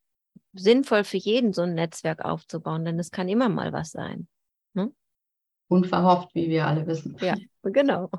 sinnvoll 0.52 1.04
für 1.04 1.16
jeden, 1.16 1.52
so 1.52 1.62
ein 1.62 1.74
Netzwerk 1.74 2.24
aufzubauen, 2.24 2.84
denn 2.84 2.98
es 2.98 3.10
kann 3.10 3.28
immer 3.28 3.48
mal 3.48 3.72
was 3.72 3.92
sein. 3.92 4.28
Ne? 4.74 4.92
Unverhofft, 5.68 6.34
wie 6.34 6.48
wir 6.48 6.66
alle 6.66 6.86
wissen. 6.86 7.16
Ja, 7.20 7.36
genau 7.62 8.10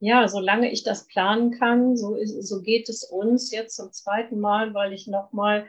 ja, 0.00 0.28
solange 0.28 0.70
ich 0.70 0.84
das 0.84 1.06
planen 1.06 1.50
kann, 1.50 1.96
so, 1.96 2.14
ist, 2.14 2.46
so 2.46 2.62
geht 2.62 2.88
es 2.88 3.04
uns 3.04 3.50
jetzt 3.50 3.76
zum 3.76 3.92
zweiten 3.92 4.38
Mal, 4.38 4.74
weil 4.74 4.92
ich 4.92 5.06
nochmal 5.08 5.66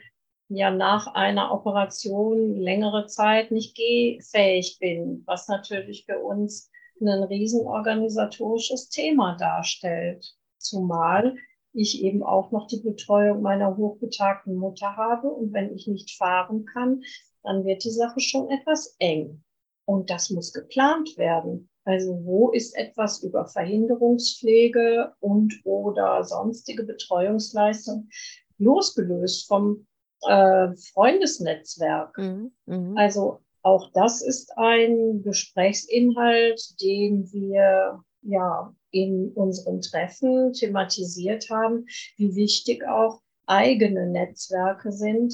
ja 0.49 0.71
nach 0.71 1.07
einer 1.13 1.51
Operation 1.51 2.55
längere 2.55 3.07
Zeit 3.07 3.51
nicht 3.51 3.75
gehfähig 3.75 4.77
bin, 4.79 5.23
was 5.25 5.47
natürlich 5.47 6.05
für 6.05 6.19
uns 6.19 6.69
ein 7.01 7.23
riesenorganisatorisches 7.23 8.89
Thema 8.89 9.35
darstellt. 9.37 10.35
Zumal 10.57 11.35
ich 11.73 12.03
eben 12.03 12.23
auch 12.23 12.51
noch 12.51 12.67
die 12.67 12.81
Betreuung 12.81 13.41
meiner 13.41 13.77
hochbetagten 13.77 14.55
Mutter 14.55 14.97
habe 14.97 15.29
und 15.29 15.53
wenn 15.53 15.73
ich 15.73 15.87
nicht 15.87 16.17
fahren 16.17 16.65
kann, 16.65 17.03
dann 17.43 17.63
wird 17.63 17.83
die 17.83 17.91
Sache 17.91 18.19
schon 18.19 18.49
etwas 18.49 18.95
eng. 18.99 19.43
Und 19.85 20.09
das 20.09 20.29
muss 20.29 20.51
geplant 20.51 21.17
werden. 21.17 21.69
Also 21.89 22.23
wo 22.23 22.51
ist 22.51 22.77
etwas 22.77 23.23
über 23.23 23.47
Verhinderungspflege 23.47 25.11
und 25.21 25.59
oder 25.63 26.23
sonstige 26.23 26.83
Betreuungsleistung 26.83 28.09
losgelöst 28.59 29.47
vom 29.47 29.87
äh, 30.27 30.67
Freundesnetzwerk. 30.93 32.15
Mhm. 32.15 32.51
Mhm. 32.67 32.95
Also 32.95 33.39
auch 33.63 33.91
das 33.93 34.21
ist 34.21 34.55
ein 34.55 35.23
Gesprächsinhalt, 35.23 36.79
den 36.79 37.27
wir 37.31 38.03
ja 38.21 38.75
in 38.91 39.31
unseren 39.33 39.81
Treffen 39.81 40.53
thematisiert 40.53 41.49
haben, 41.49 41.87
wie 42.17 42.35
wichtig 42.35 42.87
auch 42.87 43.19
eigene 43.47 44.05
Netzwerke 44.05 44.91
sind. 44.91 45.33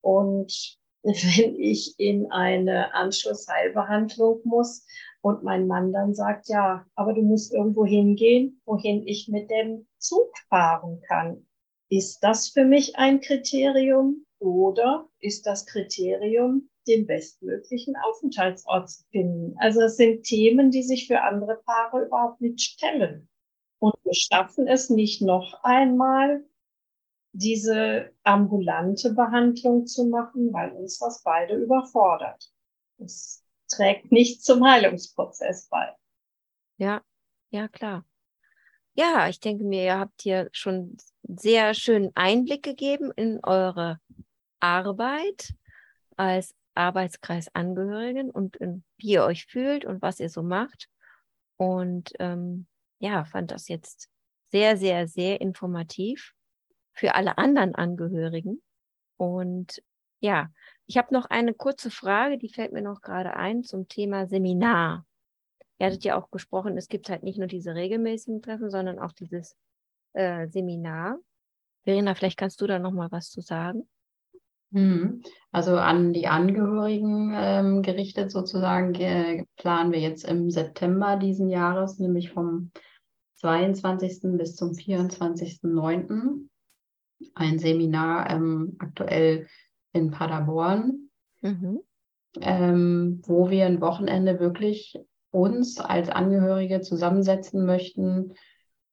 Und 0.00 0.79
wenn 1.02 1.58
ich 1.58 1.94
in 1.98 2.30
eine 2.30 2.94
Anschlussheilbehandlung 2.94 4.40
muss 4.44 4.84
und 5.22 5.42
mein 5.42 5.66
Mann 5.66 5.92
dann 5.92 6.14
sagt, 6.14 6.48
ja, 6.48 6.86
aber 6.94 7.14
du 7.14 7.22
musst 7.22 7.52
irgendwo 7.52 7.84
hingehen, 7.84 8.60
wohin 8.64 9.06
ich 9.06 9.28
mit 9.28 9.50
dem 9.50 9.86
Zug 9.98 10.32
fahren 10.48 11.00
kann. 11.06 11.46
Ist 11.88 12.20
das 12.20 12.48
für 12.48 12.64
mich 12.64 12.96
ein 12.96 13.20
Kriterium 13.20 14.24
oder 14.38 15.08
ist 15.18 15.46
das 15.46 15.66
Kriterium, 15.66 16.68
den 16.86 17.06
bestmöglichen 17.06 17.94
Aufenthaltsort 17.96 18.90
zu 18.90 19.04
finden? 19.10 19.54
Also 19.58 19.82
es 19.82 19.96
sind 19.96 20.22
Themen, 20.22 20.70
die 20.70 20.82
sich 20.82 21.06
für 21.06 21.22
andere 21.22 21.60
Paare 21.64 22.06
überhaupt 22.06 22.40
nicht 22.40 22.60
stellen. 22.60 23.28
Und 23.78 23.94
wir 24.04 24.14
schaffen 24.14 24.68
es 24.68 24.90
nicht 24.90 25.22
noch 25.22 25.62
einmal, 25.62 26.44
diese 27.32 28.10
ambulante 28.24 29.12
Behandlung 29.14 29.86
zu 29.86 30.06
machen, 30.06 30.52
weil 30.52 30.72
uns 30.72 30.98
das 30.98 31.22
beide 31.22 31.56
überfordert. 31.56 32.52
Es 32.98 33.44
trägt 33.68 34.10
nicht 34.10 34.44
zum 34.44 34.64
Heilungsprozess 34.64 35.68
bei. 35.68 35.94
Ja, 36.76 37.02
ja, 37.50 37.68
klar. 37.68 38.04
Ja, 38.94 39.28
ich 39.28 39.40
denke 39.40 39.64
mir, 39.64 39.84
ihr 39.84 39.98
habt 39.98 40.22
hier 40.22 40.48
schon 40.52 40.96
sehr 41.22 41.74
schönen 41.74 42.10
Einblick 42.14 42.62
gegeben 42.62 43.12
in 43.14 43.40
eure 43.44 44.00
Arbeit 44.58 45.54
als 46.16 46.54
Arbeitskreis 46.74 47.54
Angehörigen 47.54 48.30
und 48.30 48.56
in, 48.56 48.84
wie 48.98 49.12
ihr 49.12 49.24
euch 49.24 49.46
fühlt 49.46 49.84
und 49.84 50.02
was 50.02 50.20
ihr 50.20 50.28
so 50.28 50.42
macht. 50.42 50.88
Und 51.56 52.12
ähm, 52.18 52.66
ja, 52.98 53.24
fand 53.24 53.50
das 53.52 53.68
jetzt 53.68 54.08
sehr, 54.50 54.76
sehr, 54.76 55.06
sehr 55.06 55.40
informativ 55.40 56.34
für 56.92 57.14
alle 57.14 57.38
anderen 57.38 57.74
Angehörigen. 57.74 58.62
Und 59.16 59.82
ja, 60.20 60.50
ich 60.86 60.98
habe 60.98 61.14
noch 61.14 61.26
eine 61.26 61.54
kurze 61.54 61.90
Frage, 61.90 62.38
die 62.38 62.48
fällt 62.48 62.72
mir 62.72 62.82
noch 62.82 63.00
gerade 63.00 63.34
ein 63.34 63.62
zum 63.62 63.88
Thema 63.88 64.26
Seminar. 64.26 65.06
Ihr 65.78 65.86
hattet 65.86 66.04
ja 66.04 66.18
auch 66.18 66.30
gesprochen, 66.30 66.76
es 66.76 66.88
gibt 66.88 67.08
halt 67.08 67.22
nicht 67.22 67.38
nur 67.38 67.46
diese 67.46 67.74
regelmäßigen 67.74 68.42
Treffen, 68.42 68.70
sondern 68.70 68.98
auch 68.98 69.12
dieses 69.12 69.56
äh, 70.12 70.46
Seminar. 70.48 71.18
Verena, 71.84 72.14
vielleicht 72.14 72.38
kannst 72.38 72.60
du 72.60 72.66
da 72.66 72.78
noch 72.78 72.92
mal 72.92 73.10
was 73.10 73.30
zu 73.30 73.40
sagen. 73.40 73.88
Hm. 74.72 75.22
Also 75.50 75.76
an 75.76 76.12
die 76.12 76.28
Angehörigen 76.28 77.32
ähm, 77.34 77.82
gerichtet 77.82 78.30
sozusagen 78.30 78.94
äh, 78.94 79.44
planen 79.56 79.90
wir 79.90 80.00
jetzt 80.00 80.24
im 80.24 80.50
September 80.50 81.16
diesen 81.16 81.48
Jahres, 81.48 81.98
nämlich 81.98 82.30
vom 82.30 82.70
22. 83.36 84.36
bis 84.36 84.54
zum 84.54 84.72
24.09. 84.72 86.49
ein 87.34 87.58
Seminar 87.58 88.30
ähm, 88.30 88.76
aktuell 88.78 89.46
in 89.92 90.10
Paderborn, 90.10 91.10
mhm. 91.40 91.80
ähm, 92.40 93.22
wo 93.24 93.50
wir 93.50 93.66
ein 93.66 93.80
Wochenende 93.80 94.40
wirklich 94.40 94.98
uns 95.30 95.78
als 95.78 96.08
Angehörige 96.08 96.80
zusammensetzen 96.80 97.64
möchten 97.64 98.34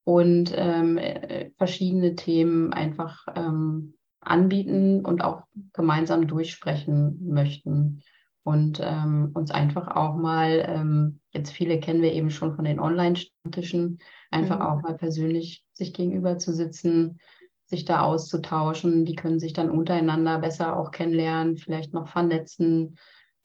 und 0.03 0.53
ähm, 0.55 0.97
äh, 0.97 1.51
verschiedene 1.57 2.15
Themen 2.15 2.73
einfach 2.73 3.25
ähm, 3.36 3.95
anbieten 4.21 5.05
und 5.05 5.23
auch 5.23 5.43
gemeinsam 5.73 6.28
durchsprechen 6.28 7.19
möchten 7.28 8.03
und 8.43 8.80
ähm, 8.82 9.32
uns 9.34 9.51
einfach 9.51 9.88
auch 9.89 10.15
mal, 10.15 10.65
ähm, 10.67 11.19
jetzt 11.32 11.51
viele 11.51 11.82
kennen 11.82 12.01
wir 12.01 12.13
eben 12.13 12.30
schon 12.30 12.55
von 12.55 12.63
den 12.63 12.80
Online-Stammtischen, 12.80 13.99
einfach 14.32 14.59
mhm. 14.59 14.65
auch 14.65 14.82
mal 14.82 14.95
persönlich 14.95 15.65
sich 15.73 15.93
gegenüber 15.93 16.38
zu 16.38 16.53
sitzen, 16.53 17.19
sich 17.68 17.86
da 17.86 18.01
auszutauschen. 18.01 19.05
Die 19.05 19.15
können 19.15 19.39
sich 19.39 19.53
dann 19.53 19.70
untereinander 19.70 20.39
besser 20.39 20.78
auch 20.78 20.91
kennenlernen, 20.91 21.57
vielleicht 21.57 21.93
noch 21.93 22.07
vernetzen 22.07 22.97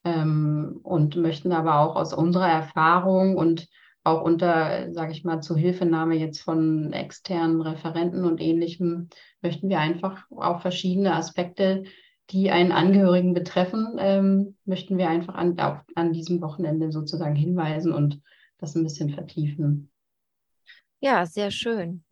ähm, 0.03 0.79
und 0.83 1.15
möchten 1.15 1.51
aber 1.51 1.79
auch 1.79 1.95
aus 1.95 2.13
unserer 2.13 2.49
Erfahrung 2.49 3.37
und 3.37 3.67
auch 4.05 4.21
unter, 4.21 4.91
sage 4.91 5.13
ich 5.13 5.23
mal, 5.23 5.41
Zuhilfenahme 5.41 6.15
jetzt 6.15 6.41
von 6.41 6.91
externen 6.91 7.61
Referenten 7.61 8.25
und 8.25 8.41
ähnlichem, 8.41 9.09
möchten 9.41 9.69
wir 9.69 9.79
einfach 9.79 10.25
auch 10.31 10.61
verschiedene 10.61 11.15
Aspekte, 11.15 11.83
die 12.29 12.51
einen 12.51 12.71
Angehörigen 12.71 13.33
betreffen, 13.33 13.97
ähm, 13.99 14.57
möchten 14.65 14.97
wir 14.97 15.09
einfach 15.09 15.35
an, 15.35 15.59
auf, 15.59 15.79
an 15.95 16.13
diesem 16.13 16.41
Wochenende 16.41 16.91
sozusagen 16.91 17.35
hinweisen 17.35 17.93
und 17.93 18.21
das 18.57 18.75
ein 18.75 18.83
bisschen 18.83 19.09
vertiefen. 19.09 19.91
Ja, 20.99 21.25
sehr 21.25 21.51
schön. 21.51 22.03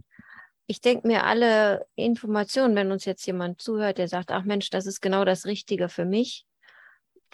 Ich 0.71 0.79
denke 0.79 1.05
mir, 1.05 1.25
alle 1.25 1.85
Informationen, 1.95 2.77
wenn 2.77 2.93
uns 2.93 3.03
jetzt 3.03 3.25
jemand 3.25 3.61
zuhört, 3.61 3.97
der 3.97 4.07
sagt, 4.07 4.31
ach 4.31 4.45
Mensch, 4.45 4.69
das 4.69 4.85
ist 4.85 5.01
genau 5.01 5.25
das 5.25 5.45
Richtige 5.45 5.89
für 5.89 6.05
mich, 6.05 6.45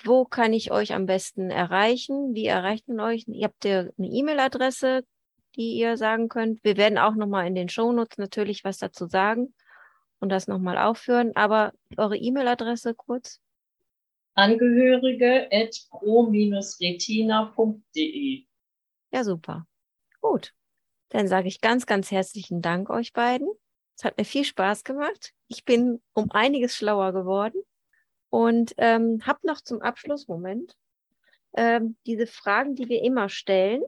wo 0.04 0.26
kann 0.26 0.54
ich 0.54 0.72
euch 0.72 0.96
am 0.96 1.06
besten 1.06 1.52
erreichen? 1.52 2.34
Wie 2.34 2.48
erreicht 2.48 2.88
man 2.88 3.00
euch? 3.00 3.26
Ihr 3.28 3.46
habt 3.46 3.64
ja 3.64 3.82
eine 3.82 4.08
E-Mail-Adresse, 4.08 5.06
die 5.56 5.74
ihr 5.74 5.98
sagen 5.98 6.30
könnt. 6.30 6.64
Wir 6.64 6.78
werden 6.78 6.98
auch 6.98 7.14
nochmal 7.14 7.46
in 7.46 7.54
den 7.54 7.70
Shownotes 7.70 8.18
natürlich 8.18 8.64
was 8.64 8.80
dazu 8.80 9.06
sagen 9.06 9.54
und 10.20 10.30
das 10.30 10.48
nochmal 10.48 10.80
aufführen. 10.80 11.32
Aber 11.36 11.74
eure 11.96 12.18
E-Mail-Adresse 12.18 12.96
kurz? 12.96 13.40
Angehörige 14.34 15.48
at 15.52 15.76
pro-retina.de. 15.92 18.46
Ja, 19.12 19.24
super. 19.24 19.68
Gut. 20.22 20.56
Dann 21.10 21.28
sage 21.28 21.48
ich 21.48 21.62
ganz, 21.62 21.86
ganz 21.86 22.12
herzlichen 22.12 22.62
Dank 22.62 22.90
euch 22.90 23.14
beiden. 23.14 23.48
Es 23.98 24.04
hat 24.04 24.18
mir 24.18 24.26
viel 24.26 24.44
Spaß 24.44 24.84
gemacht. 24.84 25.34
Ich 25.48 25.66
bin 25.66 26.02
um 26.14 26.32
einiges 26.32 26.76
schlauer 26.76 27.14
geworden. 27.14 27.62
Und 28.30 28.74
ähm, 28.78 29.22
habe 29.26 29.40
noch 29.44 29.62
zum 29.62 29.82
Abschluss, 29.82 30.28
Moment, 30.28 30.76
ähm, 31.56 31.96
diese 32.06 32.28
Fragen, 32.28 32.76
die 32.76 32.90
wir 32.90 33.02
immer 33.02 33.30
stellen. 33.30 33.82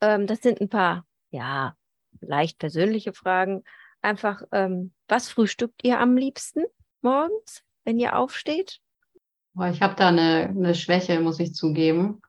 Ähm, 0.00 0.26
das 0.26 0.40
sind 0.40 0.60
ein 0.60 0.70
paar, 0.70 1.06
ja, 1.30 1.76
leicht 2.20 2.58
persönliche 2.58 3.12
Fragen. 3.12 3.62
Einfach, 4.00 4.42
ähm, 4.52 4.92
was 5.06 5.28
frühstückt 5.28 5.84
ihr 5.84 6.00
am 6.00 6.16
liebsten 6.16 6.64
morgens, 7.02 7.62
wenn 7.84 7.98
ihr 7.98 8.16
aufsteht? 8.16 8.80
Ich 9.70 9.82
habe 9.82 9.94
da 9.96 10.08
eine, 10.08 10.48
eine 10.48 10.74
Schwäche, 10.74 11.20
muss 11.20 11.38
ich 11.38 11.54
zugeben. 11.54 12.22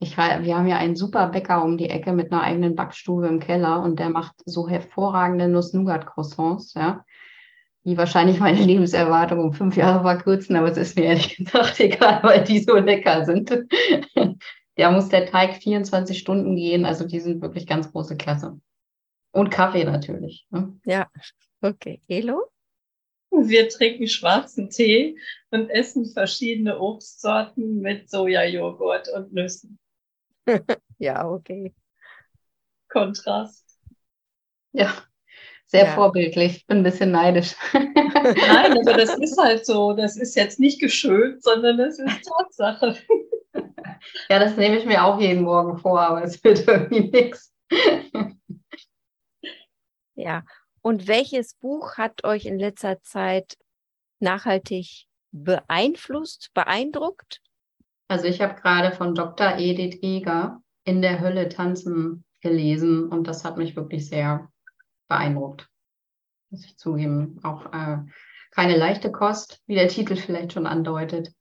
Ich, 0.00 0.16
wir 0.16 0.56
haben 0.56 0.66
ja 0.66 0.76
einen 0.76 0.96
super 0.96 1.28
Bäcker 1.28 1.64
um 1.64 1.78
die 1.78 1.88
Ecke 1.88 2.12
mit 2.12 2.30
einer 2.32 2.42
eigenen 2.42 2.74
Backstube 2.74 3.26
im 3.26 3.40
Keller 3.40 3.82
und 3.82 3.98
der 3.98 4.10
macht 4.10 4.34
so 4.44 4.68
hervorragende 4.68 5.48
Nuss-Nougat-Croissants, 5.48 6.74
ja 6.74 7.04
die 7.84 7.96
wahrscheinlich 7.96 8.40
meine 8.40 8.62
Lebenserwartung 8.64 9.40
um 9.40 9.52
fünf 9.52 9.76
Jahre 9.76 10.02
verkürzen, 10.02 10.56
aber 10.56 10.70
es 10.70 10.76
ist 10.76 10.96
mir 10.96 11.04
ehrlich 11.04 11.36
gesagt 11.36 11.80
egal, 11.80 12.22
weil 12.22 12.44
die 12.44 12.60
so 12.60 12.76
lecker 12.76 13.24
sind. 13.24 13.50
da 14.76 14.90
muss 14.90 15.08
der 15.08 15.26
Teig 15.26 15.62
24 15.62 16.18
Stunden 16.18 16.56
gehen, 16.56 16.84
also 16.84 17.06
die 17.06 17.20
sind 17.20 17.42
wirklich 17.42 17.66
ganz 17.66 17.90
große 17.92 18.16
Klasse. 18.16 18.58
Und 19.32 19.50
Kaffee 19.50 19.84
natürlich. 19.84 20.46
Ne? 20.50 20.78
Ja, 20.84 21.08
okay. 21.60 22.00
Elo? 22.06 22.44
Wir 23.30 23.68
trinken 23.68 24.06
schwarzen 24.06 24.70
Tee 24.70 25.18
und 25.50 25.68
essen 25.68 26.06
verschiedene 26.06 26.78
Obstsorten 26.78 27.80
mit 27.80 28.08
Sojajoghurt 28.08 29.08
und 29.08 29.32
Nüssen. 29.32 29.80
ja, 30.98 31.28
okay. 31.28 31.74
Kontrast. 32.88 33.64
Ja, 34.72 34.92
sehr 35.66 35.86
ja. 35.86 35.94
vorbildlich. 35.94 36.56
Ich 36.58 36.66
bin 36.66 36.78
ein 36.78 36.82
bisschen 36.82 37.10
neidisch. 37.10 37.54
Nein, 37.72 38.78
aber 38.78 38.94
das 38.94 39.16
ist 39.18 39.38
halt 39.38 39.66
so. 39.66 39.92
Das 39.92 40.16
ist 40.16 40.36
jetzt 40.36 40.60
nicht 40.60 40.80
geschönt, 40.80 41.42
sondern 41.42 41.78
das 41.78 41.98
ist 41.98 42.28
Tatsache. 42.28 42.96
Ja, 44.28 44.38
das 44.38 44.56
nehme 44.56 44.76
ich 44.76 44.84
mir 44.84 45.02
auch 45.04 45.18
jeden 45.18 45.44
Morgen 45.44 45.78
vor, 45.78 46.00
aber 46.00 46.22
es 46.22 46.42
wird 46.44 46.66
irgendwie 46.68 47.10
nichts. 47.10 47.54
Ja, 50.14 50.44
und 50.82 51.08
welches 51.08 51.54
Buch 51.54 51.96
hat 51.96 52.24
euch 52.24 52.44
in 52.44 52.58
letzter 52.58 53.00
Zeit 53.02 53.56
nachhaltig 54.20 55.06
beeinflusst, 55.32 56.50
beeindruckt? 56.54 57.40
Also 58.14 58.26
ich 58.26 58.40
habe 58.40 58.54
gerade 58.54 58.94
von 58.94 59.16
Dr. 59.16 59.58
Edith 59.58 59.98
Eger 60.00 60.62
in 60.84 61.02
der 61.02 61.18
Hölle 61.18 61.48
tanzen 61.48 62.24
gelesen 62.42 63.08
und 63.08 63.26
das 63.26 63.44
hat 63.44 63.56
mich 63.56 63.74
wirklich 63.74 64.08
sehr 64.08 64.52
beeindruckt. 65.08 65.68
Muss 66.48 66.64
ich 66.64 66.78
zugeben. 66.78 67.40
Auch 67.42 67.72
äh, 67.72 67.98
keine 68.52 68.76
leichte 68.76 69.10
Kost, 69.10 69.60
wie 69.66 69.74
der 69.74 69.88
Titel 69.88 70.14
vielleicht 70.14 70.52
schon 70.52 70.68
andeutet. 70.68 71.34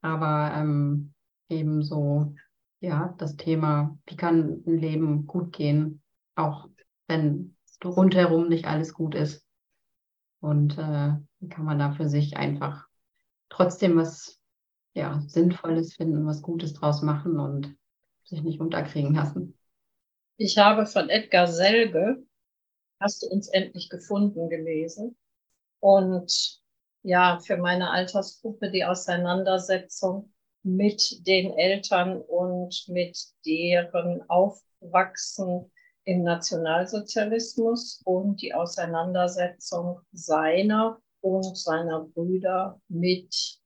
Aber 0.00 0.52
ähm, 0.54 1.12
ebenso, 1.48 2.36
ja, 2.78 3.16
das 3.18 3.34
Thema, 3.34 3.98
wie 4.06 4.14
kann 4.14 4.62
ein 4.64 4.78
Leben 4.78 5.26
gut 5.26 5.52
gehen, 5.52 6.02
auch 6.36 6.68
wenn 7.08 7.56
rundherum 7.84 8.48
nicht 8.48 8.66
alles 8.66 8.94
gut 8.94 9.16
ist. 9.16 9.44
Und 10.38 10.78
äh, 10.78 11.16
kann 11.48 11.64
man 11.64 11.80
da 11.80 11.90
für 11.90 12.08
sich 12.08 12.36
einfach 12.36 12.86
trotzdem 13.48 13.96
was 13.96 14.38
ja, 14.94 15.22
Sinnvolles 15.26 15.94
finden, 15.94 16.26
was 16.26 16.42
Gutes 16.42 16.74
draus 16.74 17.02
machen 17.02 17.38
und 17.38 17.76
sich 18.24 18.42
nicht 18.42 18.60
unterkriegen 18.60 19.14
lassen. 19.14 19.58
Ich 20.36 20.58
habe 20.58 20.86
von 20.86 21.08
Edgar 21.08 21.46
Selge, 21.46 22.22
hast 23.00 23.22
du 23.22 23.26
uns 23.28 23.48
endlich 23.48 23.88
gefunden, 23.88 24.48
gelesen. 24.48 25.16
Und 25.80 26.60
ja, 27.02 27.40
für 27.40 27.56
meine 27.56 27.90
Altersgruppe 27.90 28.70
die 28.70 28.84
Auseinandersetzung 28.84 30.32
mit 30.62 31.26
den 31.26 31.52
Eltern 31.52 32.20
und 32.20 32.84
mit 32.88 33.18
deren 33.44 34.22
Aufwachsen 34.28 35.70
im 36.04 36.22
Nationalsozialismus 36.22 38.00
und 38.04 38.40
die 38.42 38.54
Auseinandersetzung 38.54 40.00
seiner 40.12 41.00
und 41.20 41.56
seiner 41.56 42.04
Brüder 42.04 42.80
mit 42.88 43.61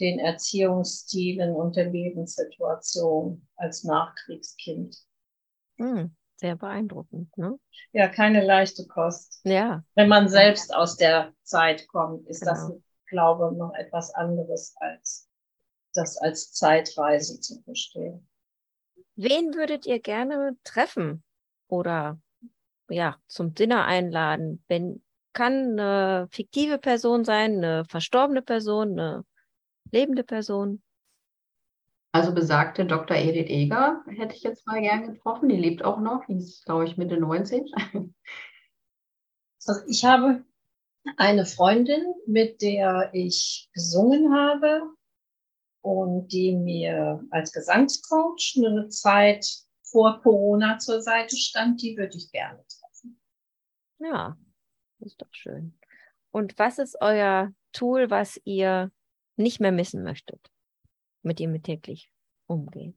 den 0.00 0.18
Erziehungsstilen 0.18 1.54
und 1.54 1.76
der 1.76 1.90
Lebenssituation 1.90 3.46
als 3.56 3.84
Nachkriegskind. 3.84 4.96
Hm, 5.78 6.14
sehr 6.36 6.56
beeindruckend, 6.56 7.36
ne? 7.36 7.58
Ja, 7.92 8.08
keine 8.08 8.44
leichte 8.44 8.86
Kost. 8.86 9.40
Ja. 9.44 9.82
Wenn 9.94 10.08
man 10.08 10.28
selbst 10.28 10.74
aus 10.74 10.96
der 10.96 11.32
Zeit 11.42 11.88
kommt, 11.88 12.26
ist 12.28 12.40
Genau. 12.40 12.52
das, 12.52 12.72
glaube 13.08 13.50
ich, 13.52 13.58
noch 13.58 13.74
etwas 13.74 14.14
anderes 14.14 14.74
als 14.76 15.28
das 15.94 16.18
als 16.18 16.52
Zeitreise 16.52 17.40
zu 17.40 17.62
verstehen. 17.62 18.28
Wen 19.16 19.54
würdet 19.54 19.86
ihr 19.86 19.98
gerne 19.98 20.56
treffen 20.62 21.22
oder 21.68 22.20
ja, 22.88 23.16
zum 23.28 23.54
Dinner 23.54 23.86
einladen? 23.86 24.62
Wenn 24.68 25.02
kann 25.32 25.78
eine 25.78 26.28
fiktive 26.30 26.78
Person 26.78 27.24
sein, 27.24 27.56
eine 27.58 27.84
verstorbene 27.86 28.42
Person, 28.42 28.92
eine 28.98 29.24
lebende 29.90 30.24
Person. 30.24 30.82
Also 32.12 32.32
besagte 32.32 32.86
Dr. 32.86 33.16
Edith 33.16 33.50
Eger 33.50 34.02
hätte 34.06 34.34
ich 34.34 34.42
jetzt 34.42 34.66
mal 34.66 34.80
gern 34.80 35.12
getroffen. 35.12 35.50
Die 35.50 35.56
lebt 35.56 35.84
auch 35.84 36.00
noch. 36.00 36.24
Die 36.26 36.36
ist, 36.36 36.64
glaube 36.64 36.86
ich, 36.86 36.96
Mitte 36.96 37.18
90. 37.18 37.70
Also 39.66 39.80
ich 39.88 40.04
habe 40.04 40.44
eine 41.16 41.44
Freundin, 41.44 42.14
mit 42.26 42.62
der 42.62 43.10
ich 43.12 43.68
gesungen 43.74 44.32
habe 44.32 44.82
und 45.82 46.28
die 46.28 46.56
mir 46.56 47.22
als 47.30 47.52
Gesangscoach 47.52 48.54
eine 48.56 48.88
Zeit 48.88 49.46
vor 49.82 50.20
Corona 50.22 50.78
zur 50.78 51.02
Seite 51.02 51.36
stand. 51.36 51.82
Die 51.82 51.96
würde 51.96 52.16
ich 52.16 52.30
gerne 52.30 52.64
treffen. 52.66 53.20
Ja, 53.98 54.36
das 55.00 55.12
ist 55.12 55.20
doch 55.20 55.32
schön. 55.32 55.78
Und 56.30 56.58
was 56.58 56.78
ist 56.78 56.96
euer 57.00 57.52
Tool, 57.72 58.08
was 58.08 58.40
ihr 58.44 58.90
nicht 59.36 59.60
mehr 59.60 59.72
missen 59.72 60.02
möchtet, 60.02 60.40
mit 61.22 61.38
dem 61.38 61.54
ihr 61.54 61.62
täglich 61.62 62.10
umgeht? 62.46 62.96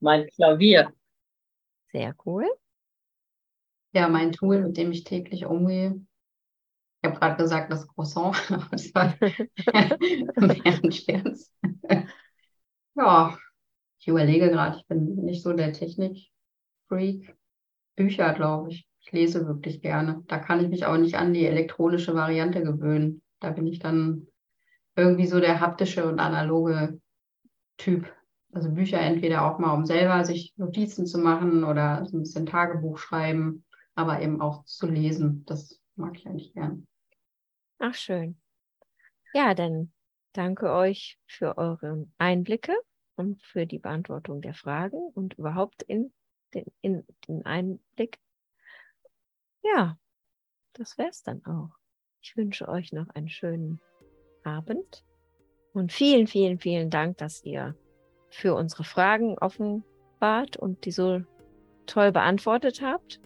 Mein 0.00 0.28
Klavier. 0.28 0.92
Sehr 1.92 2.14
cool. 2.26 2.46
Ja, 3.92 4.08
mein 4.08 4.32
Tool, 4.32 4.60
mit 4.60 4.76
dem 4.76 4.92
ich 4.92 5.04
täglich 5.04 5.46
umgehe. 5.46 6.00
Ich 7.00 7.08
habe 7.08 7.18
gerade 7.18 7.36
gesagt, 7.36 7.72
das 7.72 7.86
Croissant. 7.88 8.36
Das 8.70 8.94
war 8.94 9.14
mehr 9.20 10.80
ein 10.82 10.92
Scherz. 10.92 11.52
Ja, 12.94 13.38
ich 14.00 14.08
überlege 14.08 14.50
gerade, 14.50 14.78
ich 14.78 14.86
bin 14.86 15.16
nicht 15.16 15.42
so 15.42 15.52
der 15.52 15.72
Technik-Freak. 15.72 17.36
Bücher, 17.96 18.32
glaube 18.34 18.70
ich. 18.70 18.88
Ich 19.00 19.12
lese 19.12 19.46
wirklich 19.46 19.82
gerne. 19.82 20.22
Da 20.28 20.38
kann 20.38 20.60
ich 20.62 20.68
mich 20.68 20.86
auch 20.86 20.96
nicht 20.96 21.16
an 21.16 21.34
die 21.34 21.46
elektronische 21.46 22.14
Variante 22.14 22.62
gewöhnen. 22.62 23.22
Da 23.40 23.50
bin 23.50 23.66
ich 23.66 23.78
dann 23.80 24.28
irgendwie 24.98 25.26
so 25.26 25.40
der 25.40 25.60
haptische 25.60 26.06
und 26.06 26.18
analoge 26.18 27.00
Typ. 27.76 28.12
Also 28.52 28.70
Bücher 28.70 29.00
entweder 29.00 29.44
auch 29.44 29.58
mal, 29.58 29.72
um 29.72 29.86
selber 29.86 30.24
sich 30.24 30.54
Notizen 30.56 31.06
zu 31.06 31.18
machen 31.18 31.64
oder 31.64 32.04
so 32.06 32.16
ein 32.16 32.22
bisschen 32.22 32.46
Tagebuch 32.46 32.98
schreiben, 32.98 33.64
aber 33.94 34.20
eben 34.20 34.40
auch 34.40 34.64
zu 34.64 34.86
lesen. 34.86 35.44
Das 35.46 35.80
mag 35.94 36.16
ich 36.16 36.26
eigentlich 36.26 36.52
gern. 36.52 36.86
Ach, 37.78 37.94
schön. 37.94 38.36
Ja, 39.32 39.54
dann 39.54 39.92
danke 40.32 40.72
euch 40.72 41.20
für 41.26 41.58
eure 41.58 42.08
Einblicke 42.18 42.74
und 43.14 43.42
für 43.42 43.66
die 43.66 43.78
Beantwortung 43.78 44.40
der 44.40 44.54
Fragen 44.54 44.98
und 45.14 45.34
überhaupt 45.34 45.82
in 45.82 46.12
den, 46.54 46.66
in 46.80 47.04
den 47.28 47.44
Einblick. 47.46 48.18
Ja, 49.62 49.98
das 50.72 50.98
wär's 50.98 51.22
dann 51.22 51.44
auch. 51.44 51.70
Ich 52.20 52.36
wünsche 52.36 52.68
euch 52.68 52.92
noch 52.92 53.08
einen 53.10 53.28
schönen 53.28 53.80
Abend 54.48 55.04
und 55.72 55.92
vielen, 55.92 56.26
vielen, 56.26 56.58
vielen 56.58 56.90
Dank, 56.90 57.18
dass 57.18 57.44
ihr 57.44 57.74
für 58.30 58.54
unsere 58.54 58.84
Fragen 58.84 59.36
offen 59.38 59.84
wart 60.18 60.56
und 60.56 60.84
die 60.84 60.90
so 60.90 61.20
toll 61.86 62.12
beantwortet 62.12 62.80
habt. 62.82 63.20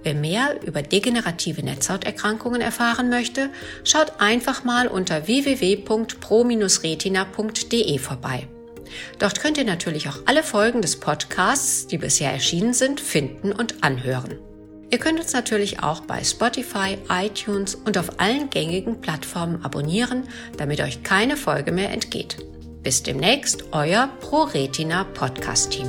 Wer 0.02 0.14
mehr 0.14 0.58
über 0.66 0.82
degenerative 0.82 1.62
Netzhauterkrankungen 1.62 2.60
erfahren 2.60 3.08
möchte, 3.08 3.50
schaut 3.84 4.20
einfach 4.20 4.64
mal 4.64 4.88
unter 4.88 5.28
www.pro-retina.de 5.28 7.98
vorbei. 7.98 8.48
Dort 9.18 9.40
könnt 9.40 9.58
ihr 9.58 9.64
natürlich 9.64 10.08
auch 10.08 10.18
alle 10.26 10.42
Folgen 10.42 10.82
des 10.82 10.98
Podcasts, 10.98 11.86
die 11.86 11.98
bisher 11.98 12.32
erschienen 12.32 12.74
sind, 12.74 13.00
finden 13.00 13.52
und 13.52 13.84
anhören. 13.84 14.38
Ihr 14.90 14.98
könnt 14.98 15.18
uns 15.18 15.32
natürlich 15.32 15.82
auch 15.82 16.00
bei 16.00 16.22
Spotify, 16.22 16.98
iTunes 17.08 17.74
und 17.74 17.96
auf 17.96 18.20
allen 18.20 18.50
gängigen 18.50 19.00
Plattformen 19.00 19.64
abonnieren, 19.64 20.24
damit 20.58 20.82
euch 20.82 21.02
keine 21.02 21.38
Folge 21.38 21.72
mehr 21.72 21.90
entgeht. 21.90 22.36
Bis 22.82 23.02
demnächst, 23.02 23.64
euer 23.72 24.10
ProRetina 24.20 25.04
Podcast 25.04 25.70
Team. 25.70 25.88